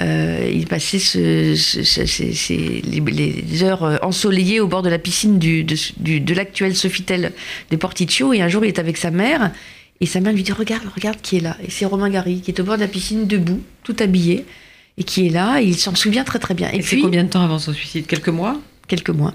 il 0.00 0.66
passait 0.66 0.98
les, 2.50 3.62
heures 3.62 3.98
ensoleillées 4.02 4.60
au 4.60 4.66
bord 4.66 4.82
de 4.82 4.88
la 4.88 4.98
piscine 4.98 5.38
du, 5.38 5.64
de, 5.64 5.76
du- 5.98 6.20
de 6.20 6.34
l'actuel 6.34 6.74
Sofitel 6.74 7.32
de 7.70 7.76
Porticcio. 7.76 8.32
Et 8.32 8.42
un 8.42 8.48
jour, 8.48 8.64
il 8.64 8.68
est 8.68 8.78
avec 8.78 8.96
sa 8.96 9.10
mère. 9.10 9.52
Et 10.00 10.06
sa 10.06 10.20
mère 10.20 10.32
lui 10.32 10.42
dit 10.42 10.52
Regarde, 10.52 10.82
regarde 10.94 11.18
qui 11.22 11.36
est 11.36 11.40
là. 11.40 11.56
Et 11.64 11.70
c'est 11.70 11.84
Romain 11.86 12.10
Gary, 12.10 12.40
qui 12.40 12.50
est 12.50 12.60
au 12.60 12.64
bord 12.64 12.76
de 12.76 12.80
la 12.80 12.88
piscine, 12.88 13.26
debout, 13.26 13.60
tout 13.84 13.96
habillé, 14.00 14.44
et 14.98 15.04
qui 15.04 15.26
est 15.26 15.30
là. 15.30 15.60
Et 15.60 15.66
il 15.66 15.76
s'en 15.76 15.94
souvient 15.94 16.24
très 16.24 16.38
très 16.38 16.54
bien. 16.54 16.70
Et, 16.72 16.82
c'est 16.82 16.98
combien 16.98 17.24
de 17.24 17.28
temps 17.28 17.42
avant 17.42 17.58
son 17.58 17.72
suicide? 17.72 18.06
Quelques 18.06 18.28
mois? 18.28 18.60
Quelques 18.88 19.10
mois. 19.10 19.34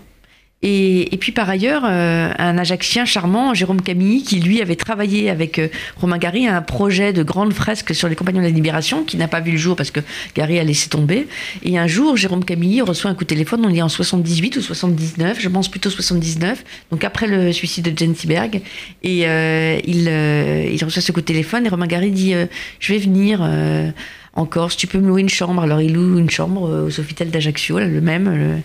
Et, 0.64 1.14
et 1.14 1.18
puis 1.18 1.32
par 1.32 1.48
ailleurs, 1.48 1.84
euh, 1.86 2.32
un 2.40 2.58
Ajaxien 2.58 3.06
charmant, 3.06 3.54
Jérôme 3.54 3.80
Camilly, 3.80 4.24
qui 4.24 4.40
lui 4.40 4.60
avait 4.60 4.76
travaillé 4.76 5.30
avec 5.30 5.60
euh, 5.60 5.68
Romain 5.98 6.18
Gary 6.18 6.48
à 6.48 6.58
un 6.58 6.64
projet 6.64 7.14
de 7.14 7.22
grande 7.22 7.54
fresque 7.54 7.94
sur 7.94 8.10
les 8.10 8.16
compagnons 8.16 8.40
de 8.40 8.46
la 8.46 8.52
Libération, 8.52 9.04
qui 9.04 9.18
n'a 9.18 9.28
pas 9.28 9.40
vu 9.40 9.52
le 9.52 9.58
jour 9.58 9.76
parce 9.76 9.92
que 9.92 10.00
Gary 10.34 10.58
a 10.58 10.64
laissé 10.64 10.90
tomber. 10.90 11.28
Et 11.64 11.78
un 11.78 11.86
jour, 11.86 12.18
Jérôme 12.18 12.44
Camilly 12.44 12.82
reçoit 12.82 13.12
un 13.12 13.14
coup 13.14 13.24
de 13.24 13.30
téléphone, 13.30 13.64
on 13.66 13.74
est 13.74 13.84
en 13.84 13.90
78 13.90 14.58
ou 14.58 14.62
79, 14.62 15.40
je 15.40 15.48
pense 15.48 15.70
plutôt 15.70 15.92
79, 15.92 16.64
donc 16.90 17.04
après 17.04 17.28
le 17.28 17.54
suicide 17.54 17.94
de 17.94 17.98
Jane 17.98 18.16
Seberg. 18.16 18.62
Et 19.04 19.28
euh, 19.28 19.78
il, 19.86 20.08
il 20.74 20.84
reçoit 20.84 21.04
ce 21.04 21.12
coup 21.12 21.22
de 21.22 21.26
téléphone 21.26 21.68
et 21.68 21.70
Romain 21.70 21.88
Gary 21.88 22.10
dit 22.10 22.34
Je 22.80 22.94
vais 22.94 23.00
venir. 23.00 23.48
En 24.38 24.46
Corse, 24.46 24.78
tu 24.78 24.86
peux 24.86 25.00
me 25.00 25.08
louer 25.08 25.22
une 25.22 25.30
chambre. 25.30 25.64
Alors 25.64 25.82
il 25.82 25.94
loue 25.94 26.20
une 26.20 26.30
chambre 26.30 26.70
euh, 26.70 26.86
au 26.86 26.90
Sofitel 26.92 27.32
d'Ajaccio, 27.32 27.80
le 27.80 28.02
même. 28.02 28.28
euh, 28.28 28.58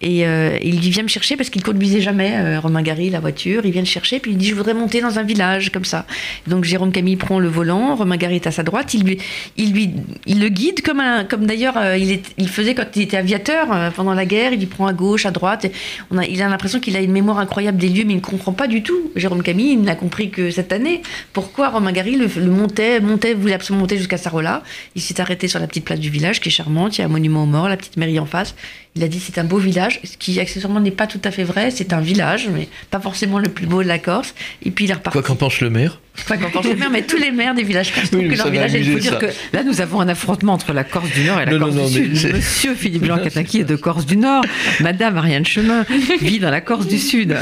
et 0.00 0.26
euh, 0.26 0.58
il 0.60 0.80
dit 0.80 0.90
viens 0.90 1.04
me 1.04 1.08
chercher 1.08 1.36
parce 1.36 1.50
qu'il 1.50 1.62
conduisait 1.62 2.00
jamais 2.00 2.58
Romain 2.58 2.82
Gary 2.82 3.10
la 3.10 3.20
voiture. 3.20 3.64
Il 3.64 3.70
vient 3.70 3.80
le 3.82 3.86
chercher 3.86 4.18
puis 4.18 4.32
il 4.32 4.36
dit 4.36 4.48
je 4.48 4.54
voudrais 4.56 4.74
monter 4.74 5.00
dans 5.00 5.18
un 5.18 5.22
village 5.22 5.70
comme 5.70 5.84
ça. 5.84 6.04
Donc 6.48 6.64
Jérôme 6.64 6.90
Camille 6.90 7.16
prend 7.16 7.38
le 7.38 7.48
volant, 7.48 7.94
Romain 7.94 8.16
Gary 8.16 8.36
est 8.36 8.46
à 8.48 8.50
sa 8.50 8.64
droite. 8.64 8.92
Il 8.92 9.04
lui, 9.04 9.18
il 9.56 9.72
lui, 9.72 9.90
il 10.26 10.40
le 10.40 10.48
guide 10.48 10.82
comme 10.82 10.98
un, 11.00 11.24
comme 11.24 11.46
d'ailleurs 11.46 11.78
il, 11.96 12.20
il 12.36 12.48
faisait 12.48 12.74
quand 12.74 12.86
il 12.96 13.02
était 13.02 13.16
aviateur 13.16 13.92
pendant 13.94 14.14
la 14.14 14.26
guerre. 14.26 14.52
Il 14.52 14.58
lui 14.58 14.66
prend 14.66 14.88
à 14.88 14.92
gauche, 14.92 15.26
à 15.26 15.30
droite. 15.30 15.66
On 16.10 16.18
a, 16.18 16.24
il 16.24 16.42
a 16.42 16.48
l'impression 16.48 16.80
qu'il 16.80 16.96
a 16.96 17.00
une 17.00 17.12
mémoire 17.12 17.38
incroyable 17.38 17.78
des 17.78 17.88
lieux, 17.88 18.04
mais 18.04 18.14
il 18.14 18.16
ne 18.16 18.20
comprend 18.20 18.52
pas 18.52 18.66
du 18.66 18.82
tout. 18.82 19.12
Jérôme 19.14 19.44
Camille, 19.44 19.74
il 19.74 19.82
n'a 19.82 19.94
compris 19.94 20.30
que 20.30 20.50
cette 20.50 20.72
année. 20.72 21.02
Pourquoi 21.32 21.68
Romain 21.68 21.92
Gary 21.92 22.16
le, 22.16 22.26
le 22.26 22.50
montait, 22.50 22.98
montait, 22.98 23.34
voulait 23.34 23.54
absolument 23.54 23.82
monter 23.82 23.96
jusqu'à 23.96 24.16
Sarola? 24.16 24.64
Il 24.96 25.02
s'est 25.02 25.19
arrêté 25.20 25.48
sur 25.48 25.60
la 25.60 25.66
petite 25.66 25.84
place 25.84 26.00
du 26.00 26.10
village 26.10 26.40
qui 26.40 26.48
est 26.48 26.52
charmante. 26.52 26.98
Il 26.98 27.00
y 27.00 27.04
a 27.04 27.06
un 27.06 27.10
monument 27.10 27.44
aux 27.44 27.46
morts, 27.46 27.68
la 27.68 27.76
petite 27.76 27.96
mairie 27.96 28.18
en 28.18 28.26
face. 28.26 28.54
Il 28.96 29.04
a 29.04 29.08
dit 29.08 29.20
c'est 29.20 29.38
un 29.38 29.44
beau 29.44 29.58
village, 29.58 30.00
ce 30.02 30.16
qui 30.16 30.40
accessoirement 30.40 30.80
n'est 30.80 30.90
pas 30.90 31.06
tout 31.06 31.20
à 31.24 31.30
fait 31.30 31.44
vrai. 31.44 31.70
C'est 31.70 31.92
un 31.92 32.00
village, 32.00 32.48
mais 32.52 32.68
pas 32.90 32.98
forcément 33.00 33.38
le 33.38 33.48
plus 33.48 33.66
beau 33.66 33.82
de 33.84 33.88
la 33.88 33.98
Corse. 34.00 34.34
Et 34.64 34.70
puis 34.72 34.86
il 34.86 34.90
est 34.90 34.94
reparti. 34.94 35.16
Quoi 35.18 35.22
qu'en 35.26 35.36
pense 35.36 35.60
le 35.60 35.70
maire 35.70 36.00
Quoi 36.26 36.36
qu'en 36.36 36.50
pense 36.50 36.66
le 36.66 36.74
maire, 36.74 36.90
mais 36.90 37.02
tous 37.02 37.16
les 37.16 37.30
maires 37.30 37.54
des 37.54 37.62
villages 37.62 37.94
corses 37.94 38.10
trouvent 38.10 38.20
Oui, 38.24 38.30
que 38.30 38.36
leur 38.36 38.50
village, 38.50 38.72
il 38.74 38.84
faut 38.92 38.98
dire 38.98 39.18
que 39.18 39.26
Là, 39.52 39.62
nous 39.62 39.80
avons 39.80 40.00
un 40.00 40.08
affrontement 40.08 40.52
entre 40.54 40.72
la 40.72 40.82
Corse 40.84 41.08
du 41.12 41.22
Nord 41.22 41.40
et 41.40 41.46
la 41.46 41.52
Non, 41.52 41.58
Corse 41.60 41.74
non, 41.76 41.88
du 41.88 42.00
mais 42.10 42.14
Sud. 42.16 42.34
Monsieur 42.34 42.74
Philippe 42.74 43.04
Jean 43.04 43.18
Cataki 43.18 43.60
est 43.60 43.64
de 43.64 43.76
Corse 43.76 44.06
du 44.06 44.16
Nord. 44.16 44.44
Madame 44.80 45.16
Ariane 45.16 45.46
Chemin 45.46 45.86
vit 46.20 46.40
dans 46.40 46.50
la 46.50 46.60
Corse 46.60 46.88
du 46.88 46.98
Sud. 46.98 47.36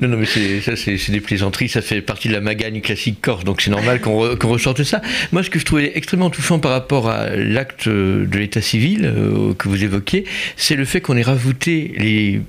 Non, 0.00 0.08
non, 0.08 0.16
mais 0.16 0.26
c'est, 0.26 0.62
ça, 0.62 0.74
c'est, 0.74 0.96
des 1.10 1.20
plaisanteries, 1.20 1.68
ça 1.68 1.82
fait 1.82 2.00
partie 2.00 2.28
de 2.28 2.32
la 2.32 2.40
magagne 2.40 2.80
classique 2.80 3.20
corse, 3.20 3.44
donc 3.44 3.60
c'est 3.60 3.70
normal 3.70 4.00
qu'on, 4.00 4.24
re- 4.24 4.46
ressorte 4.46 4.82
ça. 4.84 5.00
Moi, 5.30 5.42
ce 5.44 5.50
que 5.50 5.58
je 5.58 5.64
trouvais 5.64 5.92
extrêmement 5.94 6.30
touchant 6.30 6.58
par 6.58 6.72
rapport 6.72 7.08
à 7.10 7.28
l'acte 7.36 7.88
de 7.88 8.26
l'état 8.38 8.62
civil 8.62 9.04
euh, 9.04 9.52
que 9.54 9.68
vous 9.68 9.84
évoquiez, 9.84 10.24
c'est 10.62 10.76
le 10.76 10.84
fait 10.84 11.00
qu'on 11.00 11.16
ait 11.16 11.22
rajouté 11.22 11.92
les, 11.98 12.40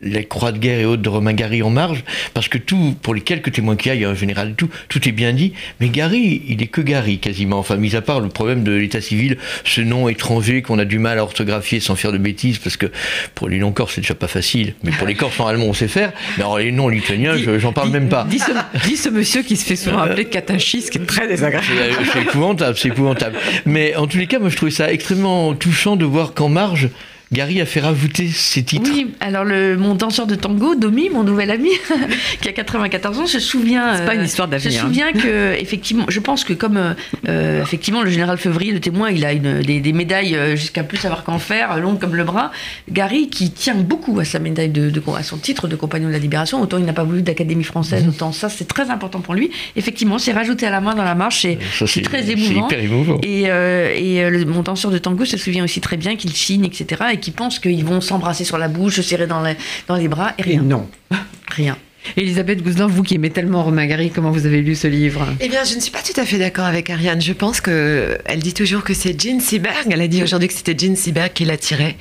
les 0.00 0.24
croix 0.24 0.52
de 0.52 0.58
guerre 0.58 0.78
et 0.78 0.84
autres 0.84 1.02
de 1.02 1.08
Romain 1.08 1.32
Gary 1.32 1.62
en 1.62 1.70
marge, 1.70 2.04
parce 2.34 2.46
que 2.48 2.58
tout, 2.58 2.94
pour 3.02 3.14
les 3.14 3.20
quelques 3.20 3.52
témoins 3.52 3.74
qu'il 3.76 3.88
y 3.88 3.92
a, 3.92 3.94
il 3.96 4.00
y 4.02 4.04
a 4.04 4.08
un 4.10 4.14
général 4.14 4.50
et 4.50 4.54
tout, 4.54 4.68
tout 4.88 5.08
est 5.08 5.12
bien 5.12 5.32
dit, 5.32 5.54
mais 5.80 5.88
Gary, 5.88 6.42
il 6.48 6.62
est 6.62 6.68
que 6.68 6.80
Gary 6.80 7.18
quasiment, 7.18 7.58
enfin, 7.58 7.76
mis 7.76 7.96
à 7.96 8.00
part 8.00 8.20
le 8.20 8.28
problème 8.28 8.62
de 8.62 8.72
l'état 8.72 9.00
civil, 9.00 9.38
ce 9.64 9.80
nom 9.80 10.08
étranger 10.08 10.62
qu'on 10.62 10.78
a 10.78 10.84
du 10.84 10.98
mal 11.00 11.18
à 11.18 11.22
orthographier 11.24 11.80
sans 11.80 11.96
faire 11.96 12.12
de 12.12 12.18
bêtises, 12.18 12.58
parce 12.58 12.76
que 12.76 12.86
pour 13.34 13.48
les 13.48 13.58
noms 13.58 13.72
corses, 13.72 13.94
c'est 13.94 14.00
déjà 14.02 14.14
pas 14.14 14.28
facile, 14.28 14.74
mais 14.84 14.92
pour 14.92 15.06
les 15.06 15.14
corses 15.14 15.38
en 15.40 15.46
allemand, 15.48 15.66
on 15.66 15.74
sait 15.74 15.88
faire, 15.88 16.12
mais 16.36 16.44
alors 16.44 16.58
les 16.58 16.70
noms 16.70 16.88
lituaniens, 16.88 17.36
je- 17.36 17.58
j'en 17.58 17.72
parle 17.72 17.90
même 17.90 18.08
pas. 18.08 18.24
Dis 18.30 18.38
ce, 18.38 18.52
dis 18.86 18.96
ce 18.96 19.08
monsieur 19.08 19.42
qui 19.42 19.56
se 19.56 19.64
fait 19.64 19.76
souvent 19.76 19.98
appeler 19.98 20.26
Katachis, 20.26 20.82
ce 20.82 20.90
qui 20.90 20.98
est 20.98 21.06
très 21.06 21.26
désagréable. 21.26 21.66
C'est 21.68 22.12
c'est 22.12 22.22
épouvantable, 22.22 22.76
c'est 22.78 22.88
épouvantable. 22.88 23.36
Mais 23.66 23.96
en 23.96 24.06
tous 24.06 24.18
les 24.18 24.26
cas, 24.26 24.38
moi 24.38 24.48
je 24.48 24.56
trouvais 24.56 24.70
ça 24.70 24.92
extrêmement 24.92 25.54
touchant 25.54 25.96
de 25.96 26.04
voir 26.04 26.34
qu'en 26.34 26.48
marge, 26.48 26.88
Gary 27.30 27.60
a 27.60 27.66
fait 27.66 27.80
rajouter 27.80 28.28
ces 28.28 28.62
titres. 28.62 28.90
Oui, 28.92 29.08
alors 29.20 29.44
le, 29.44 29.76
mon 29.76 29.94
danseur 29.94 30.26
de 30.26 30.34
tango, 30.34 30.74
Domi, 30.74 31.10
mon 31.10 31.22
nouvel 31.24 31.50
ami, 31.50 31.68
qui 32.40 32.48
a 32.48 32.52
94 32.52 33.18
ans, 33.18 33.26
se 33.26 33.38
souvient. 33.38 33.96
C'est 33.96 34.06
pas 34.06 34.14
une 34.14 34.20
euh, 34.22 34.24
histoire 34.24 34.48
Se 34.48 34.52
d'avenir. 34.52 34.80
hein. 34.80 34.86
souvient 34.86 35.12
que, 35.12 35.54
effectivement, 35.60 36.06
je 36.08 36.20
pense 36.20 36.44
que 36.44 36.54
comme 36.54 36.76
euh, 36.78 36.94
euh, 37.28 37.62
effectivement 37.62 38.02
le 38.02 38.08
général 38.10 38.38
Fevrier, 38.38 38.72
le 38.72 38.80
témoin, 38.80 39.10
il 39.10 39.24
a 39.26 39.32
une, 39.34 39.60
des, 39.60 39.80
des 39.80 39.92
médailles 39.92 40.36
jusqu'à 40.56 40.82
plus 40.84 40.96
savoir 40.96 41.22
qu'en 41.24 41.38
faire, 41.38 41.78
longues 41.78 41.98
comme 41.98 42.14
le 42.14 42.24
bras. 42.24 42.50
Gary, 42.90 43.28
qui 43.28 43.50
tient 43.50 43.74
beaucoup 43.74 44.18
à 44.20 44.24
sa 44.24 44.38
médaille 44.38 44.70
de, 44.70 44.88
de- 44.88 45.02
à 45.16 45.22
son 45.22 45.36
titre 45.36 45.68
de 45.68 45.76
compagnon 45.76 46.08
de 46.08 46.12
la 46.12 46.18
libération, 46.18 46.60
autant 46.62 46.78
il 46.78 46.84
n'a 46.84 46.92
pas 46.94 47.04
voulu 47.04 47.22
d'Académie 47.22 47.64
française, 47.64 48.04
Mhm. 48.04 48.08
autant 48.10 48.32
ça 48.32 48.48
c'est 48.48 48.66
très 48.68 48.90
important 48.90 49.20
pour 49.20 49.34
lui. 49.34 49.50
Effectivement, 49.76 50.18
c'est 50.18 50.32
rajouté 50.32 50.66
à 50.66 50.70
la 50.70 50.80
main 50.80 50.94
dans 50.94 51.04
la 51.04 51.14
marche, 51.14 51.42
c'est 51.42 51.58
c'est 51.86 52.02
très 52.02 52.22
c'est 52.22 52.32
émouvant. 52.32 52.66
hyper 52.66 52.80
émouvant. 52.80 53.18
Et, 53.22 53.44
euh, 53.46 53.92
et 53.94 54.22
euh, 54.24 54.30
le, 54.30 54.44
mon 54.46 54.62
danseur 54.62 54.90
de 54.90 54.98
tango 54.98 55.24
se 55.26 55.36
souvient 55.36 55.64
aussi 55.64 55.80
très 55.80 55.96
bien 55.96 56.16
qu'il 56.16 56.34
chine, 56.34 56.64
etc. 56.64 57.02
Et 57.12 57.17
qu'il 57.18 57.34
pense 57.34 57.58
qu'ils 57.58 57.84
vont 57.84 58.00
s'embrasser 58.00 58.44
sur 58.44 58.58
la 58.58 58.68
bouche, 58.68 58.96
se 58.96 59.02
serrer 59.02 59.26
dans 59.26 59.42
les, 59.42 59.56
dans 59.86 59.96
les 59.96 60.08
bras, 60.08 60.32
et 60.38 60.40
Et 60.40 60.44
rien. 60.44 60.62
non. 60.62 60.88
Rien. 61.50 61.76
Elisabeth 62.16 62.62
Gouzelin, 62.62 62.86
vous 62.86 63.02
qui 63.02 63.16
aimez 63.16 63.28
tellement 63.30 63.62
Romain 63.64 63.86
Gary, 63.86 64.10
comment 64.10 64.30
vous 64.30 64.46
avez 64.46 64.62
lu 64.62 64.74
ce 64.74 64.86
livre? 64.86 65.26
Eh 65.40 65.48
bien, 65.48 65.64
je 65.64 65.74
ne 65.74 65.80
suis 65.80 65.90
pas 65.90 66.00
tout 66.00 66.18
à 66.18 66.24
fait 66.24 66.38
d'accord 66.38 66.64
avec 66.64 66.88
Ariane. 66.88 67.20
Je 67.20 67.32
pense 67.34 67.60
que 67.60 68.16
elle 68.24 68.38
dit 68.38 68.54
toujours 68.54 68.82
que 68.84 68.94
c'est 68.94 69.18
Jean 69.20 69.40
Seberg. 69.40 69.88
Elle 69.90 70.00
a 70.00 70.08
dit 70.08 70.22
aujourd'hui 70.22 70.48
que 70.48 70.54
c'était 70.54 70.76
Jean 70.78 70.94
Seberg 70.96 71.32
qui 71.34 71.44
l'attirait 71.44 71.96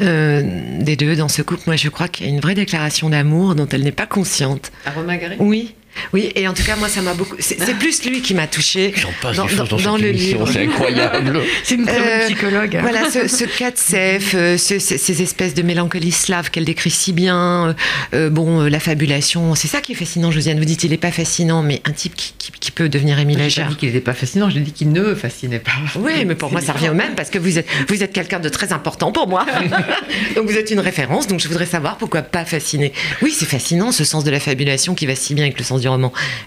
euh, 0.00 0.42
des 0.80 0.96
deux 0.96 1.16
dans 1.16 1.28
ce 1.28 1.40
couple. 1.42 1.62
Moi, 1.66 1.76
je 1.76 1.88
crois 1.88 2.08
qu'il 2.08 2.26
y 2.26 2.30
a 2.30 2.32
une 2.32 2.40
vraie 2.40 2.54
déclaration 2.54 3.08
d'amour 3.08 3.54
dont 3.54 3.66
elle 3.70 3.82
n'est 3.84 3.92
pas 3.92 4.06
consciente. 4.06 4.70
À 4.84 4.90
Romain 4.90 5.16
Gary? 5.16 5.36
Oui. 5.38 5.74
Oui, 6.12 6.32
et 6.34 6.46
en 6.48 6.54
tout 6.54 6.62
cas, 6.64 6.76
moi, 6.76 6.88
ça 6.88 7.02
m'a 7.02 7.14
beaucoup. 7.14 7.36
C'est 7.38 7.56
plus 7.78 8.04
lui 8.04 8.22
qui 8.22 8.34
m'a 8.34 8.46
touchée. 8.46 8.92
J'en 8.96 9.08
passe 9.22 9.36
Dans- 9.36 9.44
des 9.44 9.50
choses 9.50 9.58
dans, 9.68 9.76
dans- 9.76 9.82
dans 9.82 9.92
cette 9.96 10.02
le 10.02 10.08
émission, 10.08 10.38
livre. 10.38 10.50
c'est 10.52 10.62
incroyable. 10.64 11.40
C'est 11.64 11.74
une 11.74 11.84
très 11.86 11.98
bonne 11.98 12.08
Euh, 12.08 12.26
psychologue. 12.26 12.78
Voilà, 12.80 13.10
ce, 13.10 13.28
ce 13.28 13.44
Katsef, 13.44 14.34
euh, 14.34 14.56
ce- 14.56 14.78
ce- 14.78 14.96
ces 14.96 15.22
espèces 15.22 15.54
de 15.54 15.62
mélancolie 15.62 16.12
slave 16.12 16.50
qu'elle 16.50 16.64
décrit 16.64 16.90
si 16.90 17.12
bien, 17.12 17.74
euh, 18.14 18.30
bon, 18.30 18.62
euh, 18.62 18.68
la 18.68 18.80
fabulation, 18.80 19.54
c'est 19.54 19.68
ça 19.68 19.80
qui 19.80 19.92
est 19.92 19.94
fascinant, 19.94 20.30
Josiane. 20.30 20.58
Vous 20.58 20.64
dites, 20.64 20.84
il 20.84 20.90
n'est 20.90 20.96
pas 20.96 21.10
fascinant, 21.12 21.62
mais 21.62 21.80
un 21.84 21.92
type 21.92 22.14
qui, 22.14 22.32
qui- 22.38 22.52
qui 22.58 22.70
peut 22.70 22.88
devenir 22.88 23.18
Émile 23.18 23.38
J'ai 23.38 23.44
Ajar. 23.44 23.66
pas 23.66 23.70
dit 23.72 23.76
qu'il 23.78 23.88
n'était 23.88 24.00
pas 24.00 24.14
fascinant, 24.14 24.50
j'ai 24.50 24.60
dit 24.60 24.72
qu'il 24.72 24.90
ne 24.92 25.14
fascinait 25.14 25.58
pas. 25.58 25.72
Oui, 25.96 26.24
mais 26.24 26.34
pour 26.34 26.50
moi, 26.50 26.60
ça 26.60 26.72
revient 26.72 26.88
au 26.90 26.94
même 26.94 27.14
parce 27.14 27.30
que 27.30 27.38
vous 27.38 27.58
êtes, 27.58 27.66
vous 27.88 28.02
êtes 28.02 28.12
quelqu'un 28.12 28.40
de 28.40 28.48
très 28.48 28.72
important 28.72 29.12
pour 29.12 29.28
moi. 29.28 29.46
donc 30.36 30.46
vous 30.48 30.56
êtes 30.56 30.70
une 30.70 30.80
référence, 30.80 31.26
donc 31.26 31.40
je 31.40 31.48
voudrais 31.48 31.66
savoir 31.66 31.96
pourquoi 31.96 32.22
pas 32.22 32.44
fasciné. 32.44 32.92
Oui, 33.22 33.34
c'est 33.36 33.46
fascinant 33.46 33.92
ce 33.92 34.04
sens 34.04 34.24
de 34.24 34.30
la 34.30 34.40
fabulation 34.40 34.94
qui 34.94 35.06
va 35.06 35.14
si 35.14 35.34
bien 35.34 35.44
avec 35.44 35.58
le 35.58 35.64
sens 35.64 35.80
du 35.80 35.87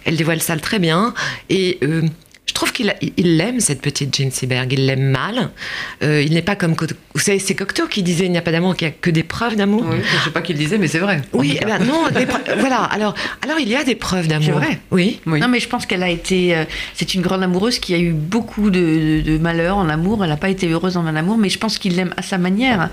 Elle 0.06 0.16
dévoile 0.18 0.42
ça 0.42 0.58
très 0.58 0.80
bien. 0.80 1.14
Et 1.50 1.80
euh, 1.84 2.04
je 2.52 2.54
trouve 2.54 2.74
qu'il 2.74 2.94
il 3.16 3.38
l'aime, 3.38 3.62
cette 3.62 3.80
petite 3.82 4.14
Jane 4.14 4.30
Seberg. 4.30 4.74
Il 4.74 4.86
l'aime 4.86 5.04
mal. 5.10 5.52
Euh, 6.04 6.22
il 6.22 6.34
n'est 6.34 6.42
pas 6.42 6.58
comme. 6.58 6.76
Vous 7.14 7.20
savez, 7.22 7.40
c'est 7.40 7.56
Cocteau 7.56 7.88
qui 7.88 8.04
disait 8.04 8.26
il 8.26 8.32
n'y 8.32 8.38
a 8.38 8.42
pas 8.42 8.52
d'amour, 8.52 8.76
qu'il 8.76 8.90
n'y 8.90 8.94
a 8.94 8.98
que 9.00 9.10
des 9.10 9.24
preuves 9.24 9.56
d'amour. 9.56 9.86
Oui, 9.90 9.98
je 10.06 10.18
ne 10.18 10.22
sais 10.22 10.32
pas 10.32 10.42
qui 10.42 10.52
le 10.52 10.60
disait, 10.60 10.78
mais 10.78 10.90
c'est 10.90 11.00
vrai. 11.00 11.22
Oui, 11.32 11.58
eh 11.62 11.64
ben 11.64 11.80
non, 11.80 12.10
des 12.14 12.26
preuves- 12.26 12.44
voilà. 12.60 12.84
Alors, 12.84 13.16
alors, 13.42 13.58
il 13.60 13.70
y 13.70 13.76
a 13.78 13.86
des 13.86 13.96
preuves 13.96 14.28
d'amour. 14.28 14.46
C'est 14.46 14.52
vrai. 14.66 14.80
Oui. 14.92 15.22
Oui. 15.26 15.40
Non, 15.40 15.48
mais 15.48 15.62
je 15.62 15.70
pense 15.70 15.86
qu'elle 15.86 16.04
a 16.04 16.10
été. 16.10 16.54
euh, 16.54 16.66
c'est 16.94 17.14
une 17.14 17.22
grande 17.22 17.42
amoureuse 17.44 17.80
qui 17.80 17.94
a 17.94 17.98
eu 18.00 18.12
beaucoup 18.12 18.70
de, 18.70 19.22
de, 19.24 19.32
de 19.32 19.38
malheurs 19.38 19.78
en 19.78 19.88
amour. 19.88 20.24
Elle 20.26 20.30
n'a 20.32 20.38
pas 20.38 20.50
été 20.50 20.68
heureuse 20.68 20.98
en 20.98 21.06
amour, 21.08 21.38
mais 21.38 21.48
je 21.48 21.58
pense 21.58 21.78
qu'il 21.78 21.96
l'aime 21.96 22.14
à 22.18 22.22
sa 22.22 22.38
manière. 22.38 22.90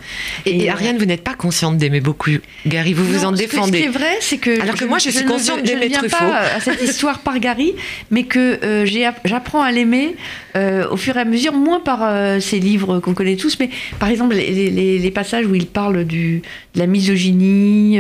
Et, 0.47 0.65
et 0.65 0.71
euh, 0.71 0.73
Ariane, 0.75 0.99
vous 0.99 1.05
n'êtes 1.07 1.25
pas 1.25 1.35
consciente 1.35 1.77
d'aimer 1.79 2.01
beaucoup 2.01 2.31
Gary, 2.67 2.93
vous 2.93 3.05
vous 3.05 3.25
en 3.25 3.35
ce 3.35 3.43
que- 3.43 3.49
Ce 3.49 3.51
qui 3.51 3.57
défendez. 3.57 3.79
est 3.81 3.89
vrai, 3.89 4.17
c'est 4.21 4.39
que. 4.39 4.61
Alors 4.63 4.75
que 4.77 4.85
moi, 4.85 4.99
je 4.99 5.11
suis 5.11 5.25
consciente 5.25 5.61
je 5.61 5.65
d'aimer 5.65 5.87
ne 5.87 5.89
viens 5.91 5.99
Truffaut. 5.99 6.17
pas 6.19 6.39
à 6.57 6.61
cette 6.61 6.81
histoire 6.83 7.21
par 7.21 7.39
Gary, 7.41 7.73
mais 8.11 8.25
que 8.25 8.59
euh, 8.65 8.85
j'ai 8.87 9.05
app- 9.07 9.21
à 9.57 9.73
l'aimer 9.73 10.17
euh, 10.57 10.89
au 10.91 10.97
fur 10.97 11.17
et 11.17 11.21
à 11.21 11.25
mesure, 11.25 11.53
moins 11.53 11.81
par 11.81 12.01
euh, 12.03 12.41
ces 12.41 12.61
livres 12.61 13.01
qu'on 13.01 13.15
connaît 13.15 13.37
tous, 13.37 13.59
mais 13.59 13.71
par 13.99 14.09
exemple 14.09 14.35
les, 14.35 15.11
passages 15.15 15.47
où 15.47 15.55
il 15.55 15.67
parle 15.67 16.05
de 16.05 16.41
la 16.75 16.87
misogynie. 16.87 17.99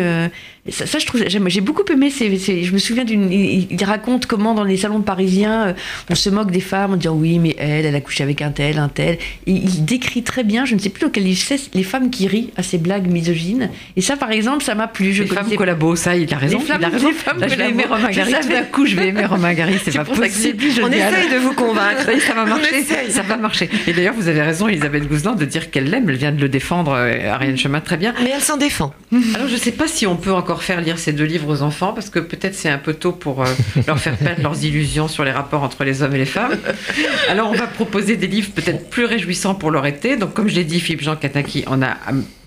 Ça, 0.70 0.86
ça, 0.86 0.98
je 0.98 1.06
trouve, 1.06 1.22
j'aime- 1.26 1.48
j'ai 1.48 1.60
beaucoup 1.60 1.84
aimé. 1.92 2.10
je 2.10 2.72
me 2.72 2.78
souviens 2.78 3.04
d'une. 3.04 3.32
Il, 3.32 3.66
il 3.70 3.84
raconte 3.84 4.26
comment 4.26 4.54
dans 4.54 4.64
les 4.64 4.76
salons 4.76 5.00
parisiens, 5.00 5.68
euh, 5.68 5.72
on 6.10 6.14
se 6.14 6.30
moque 6.30 6.50
des 6.50 6.60
femmes 6.60 6.92
en 6.94 6.96
disant 6.96 7.14
oui, 7.14 7.38
mais 7.38 7.54
elle, 7.58 7.86
elle 7.86 7.94
a 7.94 8.00
couché 8.00 8.22
avec 8.24 8.42
un 8.42 8.50
tel, 8.50 8.78
un 8.78 8.88
tel. 8.88 9.18
Et 9.46 9.52
il 9.52 9.84
décrit 9.84 10.22
très 10.22 10.44
bien, 10.44 10.64
je 10.64 10.74
ne 10.74 10.80
sais 10.80 10.88
plus 10.90 11.02
dans 11.04 11.10
quel 11.10 11.24
livre 11.24 11.40
c'est, 11.44 11.74
les 11.74 11.82
femmes 11.82 12.10
qui 12.10 12.26
rient 12.26 12.50
à 12.56 12.62
ces 12.62 12.78
blagues 12.78 13.06
misogynes. 13.08 13.70
Et 13.96 14.00
ça, 14.00 14.16
par 14.16 14.30
exemple, 14.30 14.64
ça 14.64 14.74
m'a 14.74 14.88
plu. 14.88 15.12
Je 15.12 15.22
les 15.22 15.28
femmes 15.28 15.54
collabos, 15.54 15.96
ça, 15.96 16.16
il 16.16 16.32
a 16.32 16.36
raison. 16.38 16.58
Les 16.58 16.64
femmes- 16.64 16.80
il 16.80 16.84
a 16.84 16.88
raison. 16.88 17.08
les 17.08 17.14
femmes 17.14 17.38
Là, 17.40 17.48
je 17.48 17.54
vais 17.56 17.68
aimer 17.70 17.84
Romain 17.84 18.10
Je 18.10 18.16
Gary. 18.16 18.32
D'un 18.48 18.62
coup, 18.64 18.86
je 18.86 18.96
vais 18.96 19.08
aimer 19.08 19.24
Romain 19.26 19.54
Gary. 19.54 19.74
C'est 19.84 19.92
pas 19.96 20.04
pour 20.04 20.16
ça 20.16 20.28
que 20.28 20.34
c'est 20.34 20.52
possible. 20.54 20.74
plus 20.74 20.82
On 20.84 20.90
essaye 20.90 21.30
de 21.30 21.36
vous 21.38 21.52
convaincre. 21.54 22.06
Ça 22.26 22.34
va 22.34 22.44
marcher. 22.44 22.84
Ça 23.10 23.22
va 23.22 23.36
marcher. 23.36 23.68
Et 23.86 23.92
d'ailleurs, 23.92 24.14
vous 24.16 24.28
avez 24.28 24.42
raison, 24.42 24.68
Elisabeth 24.68 25.08
Gouzelin, 25.08 25.34
de 25.34 25.44
dire 25.44 25.70
qu'elle 25.70 25.90
l'aime. 25.90 26.08
Elle 26.08 26.16
vient 26.16 26.32
de 26.32 26.40
le 26.40 26.48
défendre, 26.48 26.92
euh, 26.92 27.30
Ariane 27.32 27.56
Chemin, 27.56 27.80
très 27.80 27.96
bien. 27.96 28.14
Mais 28.22 28.30
elle 28.34 28.40
s'en 28.42 28.56
défend. 28.56 28.92
Alors, 29.34 29.48
je 29.48 29.54
ne 29.54 29.58
sais 29.58 29.72
pas 29.72 29.86
si 29.88 30.06
on 30.06 30.16
peut 30.16 30.32
encore 30.32 30.57
faire 30.62 30.80
lire 30.80 30.98
ces 30.98 31.12
deux 31.12 31.24
livres 31.24 31.48
aux 31.52 31.62
enfants, 31.62 31.92
parce 31.92 32.11
que 32.11 32.18
peut-être 32.18 32.54
c'est 32.54 32.68
un 32.68 32.78
peu 32.78 32.94
tôt 32.94 33.12
pour 33.12 33.42
euh, 33.42 33.46
leur 33.86 33.98
faire 33.98 34.16
perdre 34.16 34.42
leurs 34.42 34.64
illusions 34.64 35.09
sur 35.09 35.24
les 35.24 35.32
rapports 35.32 35.62
entre 35.62 35.84
les 35.84 36.02
hommes 36.02 36.14
et 36.14 36.18
les 36.18 36.26
femmes. 36.26 36.59
Alors, 37.28 37.50
on 37.50 37.54
va 37.54 37.66
proposer 37.66 38.16
des 38.16 38.26
livres 38.26 38.50
peut-être 38.54 38.88
plus 38.90 39.04
réjouissants 39.04 39.54
pour 39.54 39.70
leur 39.70 39.86
été. 39.86 40.16
Donc, 40.16 40.34
comme 40.34 40.48
je 40.48 40.54
l'ai 40.54 40.64
dit, 40.64 40.80
Philippe 40.80 41.02
Jean 41.02 41.16
Kataki 41.16 41.64
en 41.66 41.82
a 41.82 41.96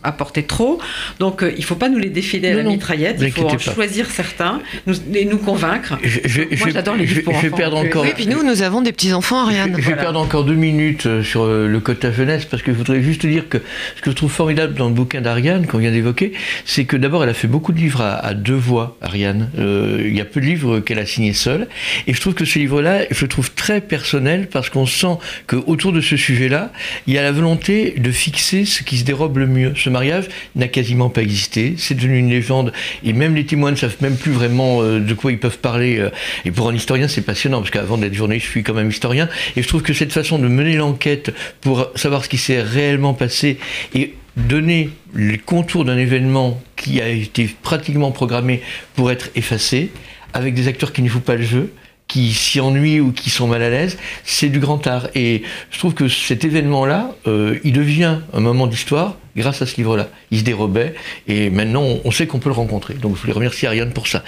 apporté 0.04 0.44
trop. 0.44 0.80
Donc, 1.20 1.44
euh, 1.44 1.52
il 1.56 1.60
ne 1.62 1.66
faut 1.66 1.76
pas 1.76 1.90
nous 1.90 1.98
les 2.00 2.10
défiler 2.10 2.50
à 2.50 2.52
Non, 2.52 2.58
la 2.58 2.64
non, 2.64 2.72
mitraillette. 2.72 3.18
Il 3.22 3.32
faut 3.32 3.46
en 3.48 3.52
pas. 3.52 3.58
choisir 3.58 4.10
certains 4.10 4.62
nous, 4.88 4.96
et 5.14 5.26
nous 5.26 5.38
convaincre. 5.38 5.98
Je, 6.04 6.20
je- 6.26 6.42
Moi, 6.60 6.70
j'adore 6.74 6.96
les 6.96 7.06
je- 7.08 7.16
livres 7.16 7.26
pour 7.26 7.34
je 7.36 7.42
vais 7.42 7.48
enfants. 7.48 7.58
perdre 7.58 7.82
Oui, 7.82 7.88
encore. 7.88 8.04
Oui, 8.04 8.10
puis 8.16 8.28
nous, 8.28 8.44
nous 8.44 8.62
avons 8.62 8.82
des 8.82 8.92
petits-enfants, 8.92 9.44
Ariane. 9.46 9.76
Je 9.78 9.90
vais 9.90 9.96
perdre 9.96 10.20
encore 10.20 10.44
deux 10.44 10.56
minutes 10.56 11.06
euh, 11.06 11.24
sur 11.24 11.44
euh, 11.44 11.68
le 11.68 11.80
quota 11.80 12.12
jeunesse 12.12 12.46
parce 12.46 12.64
que 12.64 12.72
je 12.72 12.78
voudrais 12.78 13.02
juste 13.02 13.26
dire 13.26 13.48
que 13.50 13.60
ce 13.98 14.02
que 14.02 14.12
je 14.12 14.16
trouve 14.16 14.32
formidable 14.32 14.74
dans 14.76 14.88
le 14.88 14.94
bouquin 14.94 15.22
d'Ariane 15.22 15.68
qu'on 15.68 15.78
vient 15.78 15.92
d'évoquer, 15.92 16.34
c'est 16.66 16.86
que 16.86 16.98
d'abord 16.98 17.24
elle 17.24 17.30
a 17.30 17.34
fait 17.34 17.48
beaucoup 17.48 17.72
de 17.72 17.78
livres 17.80 18.02
à, 18.02 18.14
à 18.16 18.34
deux 18.34 18.56
voix, 18.56 18.98
Ariane. 19.02 19.50
Euh, 19.60 20.02
il 20.06 20.16
y 20.16 20.22
a 20.22 20.26
peu 20.26 20.40
de 20.42 20.46
livres 20.46 20.80
qu'elle 20.80 21.00
a 21.00 21.06
signés 21.06 21.34
seule 21.34 21.68
et 22.08 22.14
je 22.14 22.22
trouve 22.22 22.34
que 22.34 22.46
ce 22.46 22.60
livre-là, 22.60 23.02
je 23.12 23.22
le 23.22 23.28
trouve 23.28 23.52
très 23.54 23.82
personnel 23.82 24.48
parce 24.52 24.70
qu'on 24.70 24.86
sent 24.86 25.18
que 25.48 25.56
autour 25.68 25.92
de 25.94 26.02
ce 26.02 26.18
sujet-là, 26.18 26.72
il 27.08 27.14
y 27.14 27.18
a 27.18 27.24
la 27.24 27.32
volonté 27.32 27.94
de 27.98 28.12
fixer 28.12 28.66
ce 28.66 28.84
qui 28.84 28.98
se 28.98 29.04
dérobe 29.04 29.38
le 29.38 29.48
mieux. 29.48 29.74
Ce 29.76 29.90
mariage 29.92 30.26
n'a 30.56 30.68
quasiment 30.68 31.10
pas 31.10 31.22
existé, 31.22 31.76
c'est 31.78 31.96
devenu 31.96 32.18
une 32.18 32.30
légende 32.30 32.74
et 33.04 33.14
même 33.14 33.36
les 33.36 33.46
témoins 33.46 33.72
ne 33.72 33.76
savent 33.76 33.98
même 34.02 34.18
plus 34.18 34.32
vraiment 34.32 34.82
euh, 34.82 35.00
de 35.00 35.14
quoi 35.14 35.32
ils 35.32 35.40
peuvent 35.40 35.60
parler. 35.60 36.00
euh, 36.00 36.10
et 36.46 36.52
pour 36.52 36.70
un 36.70 36.76
historien, 36.76 37.08
c'est 37.08 37.22
passionnant 37.22 37.60
parce 37.60 37.72
qu'avant 37.72 37.98
d'être 37.98 38.14
journaliste, 38.14 38.46
je 38.48 38.52
suis 38.52 38.64
quand 38.64 38.74
même 38.74 38.90
historien 38.90 39.30
et 39.56 39.62
je 39.62 39.68
trouve 39.68 39.82
que 39.82 39.94
cette 39.94 40.14
façon 40.14 40.40
de 40.40 40.48
mener 40.48 40.76
l'enquête 40.76 41.34
pour 41.62 41.90
savoir 41.96 42.24
ce 42.24 42.30
qui 42.30 42.38
s'est 42.38 42.62
réellement 42.62 43.14
passé 43.14 43.58
et 43.94 44.16
donner 44.38 44.90
les 45.14 45.38
contours 45.38 45.86
d'un 45.86 45.98
événement 45.98 46.62
qui 46.76 47.02
a 47.02 47.10
été 47.10 47.54
pratiquement 47.62 48.12
programmé 48.12 48.62
pour 48.96 49.12
être 49.12 49.30
effacé, 49.36 49.92
avec 50.34 50.54
des 50.54 50.68
acteurs 50.68 50.94
qui 50.94 51.02
ne 51.02 51.10
jouent 51.10 51.20
pas 51.20 51.36
le 51.36 51.44
jeu, 51.44 51.74
qui 52.08 52.34
s'y 52.34 52.60
ennuient 52.60 53.00
ou 53.00 53.12
qui 53.12 53.30
sont 53.30 53.48
mal 53.48 53.62
à 53.62 53.70
l'aise, 53.70 53.98
c'est 54.26 54.50
du 54.50 54.60
grand 54.60 54.86
art. 54.88 55.08
Et 55.16 55.44
je 55.70 55.80
trouve 55.80 55.94
que 55.94 56.08
cet 56.08 56.44
événement-là, 56.44 57.16
euh, 57.28 57.60
il 57.64 57.74
devient 57.74 58.20
un 58.34 58.40
moment 58.40 58.68
d'histoire 58.68 59.18
grâce 59.36 59.62
à 59.62 59.66
ce 59.66 59.76
livre-là. 59.78 60.10
Il 60.32 60.40
se 60.40 60.44
dérobait 60.44 60.94
et 61.28 61.50
maintenant 61.50 61.84
on- 62.04 62.12
sait 62.12 62.28
qu'on 62.28 62.40
peut 62.40 62.50
le 62.50 62.56
rencontrer. 62.56 62.94
Donc 62.96 63.16
je 63.16 63.22
voulais 63.22 63.34
remercier 63.34 63.68
Ariane 63.68 63.94
pour 63.94 64.08
ça. 64.08 64.24